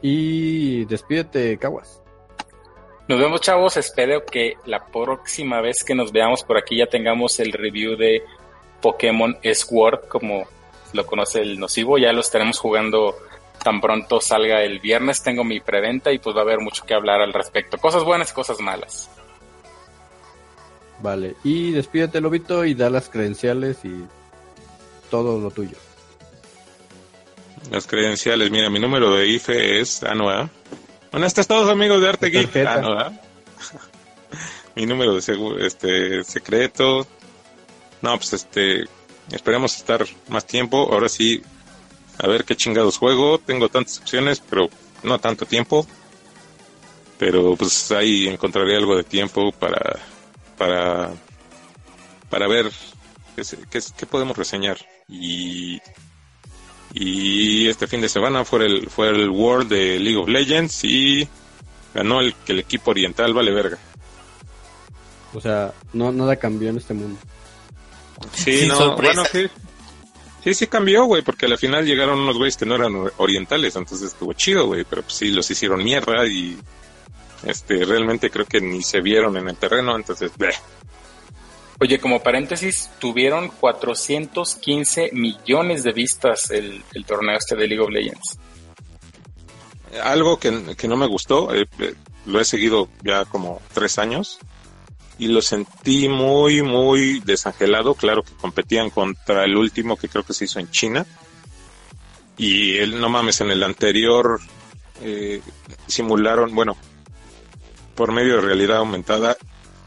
Y 0.00 0.84
despídete, 0.84 1.58
Caguas. 1.58 2.00
Nos 3.08 3.18
vemos, 3.18 3.40
chavos. 3.40 3.76
Espero 3.76 4.24
que 4.24 4.54
la 4.66 4.86
próxima 4.86 5.60
vez 5.60 5.82
que 5.82 5.96
nos 5.96 6.12
veamos 6.12 6.44
por 6.44 6.58
aquí 6.58 6.78
ya 6.78 6.86
tengamos 6.86 7.40
el 7.40 7.50
review 7.50 7.96
de 7.96 8.22
Pokémon 8.80 9.36
Sword 9.42 10.06
como 10.06 10.46
lo 10.92 11.04
conoce 11.04 11.40
el 11.40 11.58
nocivo, 11.58 11.98
ya 11.98 12.12
lo 12.12 12.20
estaremos 12.20 12.60
jugando 12.60 13.16
tan 13.64 13.80
pronto 13.80 14.20
salga 14.20 14.62
el 14.62 14.78
viernes, 14.78 15.24
tengo 15.24 15.42
mi 15.42 15.58
preventa 15.58 16.12
y 16.12 16.18
pues 16.20 16.36
va 16.36 16.40
a 16.40 16.44
haber 16.44 16.60
mucho 16.60 16.84
que 16.84 16.94
hablar 16.94 17.20
al 17.20 17.32
respecto. 17.32 17.78
Cosas 17.78 18.04
buenas 18.04 18.30
y 18.30 18.34
cosas 18.34 18.60
malas. 18.60 19.10
Vale, 21.04 21.36
y 21.44 21.72
despídete, 21.72 22.18
Lobito, 22.18 22.64
y 22.64 22.72
da 22.72 22.88
las 22.88 23.10
credenciales 23.10 23.76
y 23.84 23.92
todo 25.10 25.38
lo 25.38 25.50
tuyo. 25.50 25.76
Las 27.70 27.86
credenciales, 27.86 28.50
mira, 28.50 28.70
mi 28.70 28.80
número 28.80 29.14
de 29.14 29.26
IFE 29.28 29.82
es 29.82 30.02
ANOA. 30.02 30.48
Bueno, 31.12 31.26
estos 31.26 31.46
todos 31.46 31.68
amigos 31.68 32.00
de 32.00 32.08
Arte 32.08 32.30
Geek. 32.30 32.56
ANOA. 32.56 33.12
mi 34.76 34.86
número 34.86 35.12
de 35.12 35.66
este 35.66 36.24
secreto. 36.24 37.06
No, 38.00 38.16
pues 38.16 38.32
este, 38.32 38.84
esperemos 39.30 39.76
estar 39.76 40.06
más 40.28 40.46
tiempo. 40.46 40.88
Ahora 40.90 41.10
sí, 41.10 41.42
a 42.16 42.26
ver 42.28 42.46
qué 42.46 42.56
chingados 42.56 42.96
juego. 42.96 43.38
Tengo 43.38 43.68
tantas 43.68 43.98
opciones, 43.98 44.40
pero 44.40 44.70
no 45.02 45.18
tanto 45.18 45.44
tiempo. 45.44 45.86
Pero 47.18 47.56
pues 47.56 47.92
ahí 47.92 48.26
encontraré 48.26 48.74
algo 48.74 48.96
de 48.96 49.04
tiempo 49.04 49.52
para 49.52 50.00
para 50.56 51.12
para 52.30 52.48
ver 52.48 52.70
qué, 53.70 53.80
qué, 53.96 54.06
podemos 54.06 54.36
reseñar 54.36 54.78
y 55.08 55.80
y 56.92 57.68
este 57.68 57.86
fin 57.86 58.00
de 58.00 58.08
semana 58.08 58.44
fue 58.44 58.66
el 58.66 58.88
fue 58.88 59.08
el 59.08 59.28
World 59.28 59.68
de 59.68 59.98
League 59.98 60.18
of 60.18 60.28
Legends 60.28 60.84
y 60.84 61.28
ganó 61.94 62.20
el 62.20 62.34
que 62.34 62.52
el 62.52 62.60
equipo 62.60 62.90
oriental 62.90 63.32
vale 63.34 63.52
verga. 63.52 63.78
O 65.32 65.40
sea, 65.40 65.72
no 65.92 66.12
nada 66.12 66.36
cambió 66.36 66.70
en 66.70 66.76
este 66.76 66.94
mundo. 66.94 67.18
Sí, 68.32 68.66
no, 68.66 68.96
bueno, 68.96 69.24
sí. 69.30 69.46
Sí, 70.44 70.52
sí 70.52 70.66
cambió, 70.66 71.06
güey, 71.06 71.22
porque 71.22 71.46
al 71.46 71.56
final 71.56 71.86
llegaron 71.86 72.20
unos 72.20 72.36
güeyes 72.36 72.58
que 72.58 72.66
no 72.66 72.74
eran 72.74 72.92
orientales, 73.16 73.76
entonces 73.76 74.12
estuvo 74.12 74.34
chido, 74.34 74.66
güey, 74.66 74.84
pero 74.84 75.02
pues 75.02 75.14
sí, 75.14 75.30
los 75.30 75.50
hicieron 75.50 75.82
mierda 75.82 76.26
y 76.26 76.58
este 77.46 77.84
realmente 77.84 78.30
creo 78.30 78.46
que 78.46 78.60
ni 78.60 78.82
se 78.82 79.00
vieron 79.00 79.36
en 79.36 79.48
el 79.48 79.56
terreno, 79.56 79.96
entonces, 79.96 80.32
bleh. 80.36 80.54
Oye, 81.80 81.98
como 81.98 82.22
paréntesis, 82.22 82.90
tuvieron 82.98 83.48
415 83.48 85.10
millones 85.12 85.82
de 85.82 85.92
vistas 85.92 86.50
el, 86.50 86.82
el 86.94 87.04
torneo 87.04 87.36
este 87.36 87.56
de 87.56 87.66
League 87.66 87.82
of 87.82 87.90
Legends. 87.90 88.38
Algo 90.02 90.38
que, 90.38 90.76
que 90.76 90.88
no 90.88 90.96
me 90.96 91.06
gustó, 91.06 91.54
eh, 91.54 91.66
eh, 91.78 91.94
lo 92.26 92.40
he 92.40 92.44
seguido 92.44 92.88
ya 93.02 93.24
como 93.24 93.60
tres 93.72 93.98
años, 93.98 94.38
y 95.18 95.28
lo 95.28 95.42
sentí 95.42 96.08
muy, 96.08 96.62
muy 96.62 97.20
desangelado. 97.20 97.94
Claro 97.94 98.22
que 98.22 98.32
competían 98.34 98.90
contra 98.90 99.44
el 99.44 99.56
último 99.56 99.96
que 99.96 100.08
creo 100.08 100.24
que 100.24 100.34
se 100.34 100.44
hizo 100.44 100.58
en 100.58 100.70
China. 100.70 101.06
Y 102.36 102.76
él, 102.76 103.00
no 103.00 103.08
mames, 103.08 103.40
en 103.40 103.50
el 103.50 103.62
anterior 103.62 104.40
eh, 105.02 105.40
simularon, 105.86 106.54
bueno, 106.54 106.76
por 107.94 108.12
medio 108.12 108.36
de 108.36 108.42
realidad 108.42 108.78
aumentada, 108.78 109.36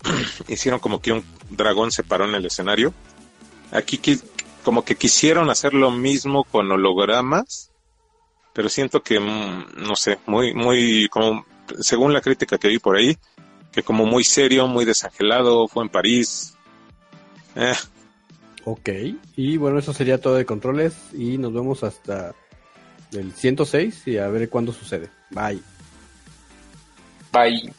hicieron 0.48 0.80
como 0.80 1.02
que 1.02 1.12
un 1.12 1.24
dragón 1.50 1.92
se 1.92 2.04
paró 2.04 2.26
en 2.26 2.36
el 2.36 2.46
escenario. 2.46 2.94
Aquí 3.72 4.00
como 4.64 4.84
que 4.84 4.96
quisieron 4.96 5.50
hacer 5.50 5.74
lo 5.74 5.92
mismo 5.92 6.44
con 6.44 6.72
hologramas, 6.72 7.72
pero 8.54 8.70
siento 8.70 9.04
que, 9.04 9.20
mm, 9.20 9.66
no 9.78 9.96
sé, 9.96 10.20
muy, 10.26 10.54
muy, 10.54 11.08
como, 11.10 11.46
según 11.80 12.14
la 12.14 12.22
crítica 12.22 12.58
que 12.58 12.70
vi 12.70 12.80
por 12.80 12.96
ahí, 12.98 13.18
que 13.72 13.84
como 13.84 14.06
muy 14.06 14.24
serio, 14.24 14.68
muy 14.68 14.86
desangelado, 14.86 15.68
fue 15.68 15.84
en 15.84 15.90
París. 15.90 16.56
Eh. 17.56 17.76
Ok, 18.66 18.90
y 19.36 19.58
bueno, 19.58 19.80
eso 19.80 19.94
sería 19.94 20.20
todo 20.20 20.36
de 20.36 20.46
controles 20.46 20.96
y 21.14 21.38
nos 21.38 21.54
vemos 21.54 21.84
hasta 21.84 22.36
el 23.14 23.32
106 23.32 24.08
y 24.08 24.18
a 24.18 24.28
ver 24.28 24.50
cuándo 24.50 24.74
sucede. 24.74 25.10
Bye. 25.32 25.62
Bye. 27.32 27.74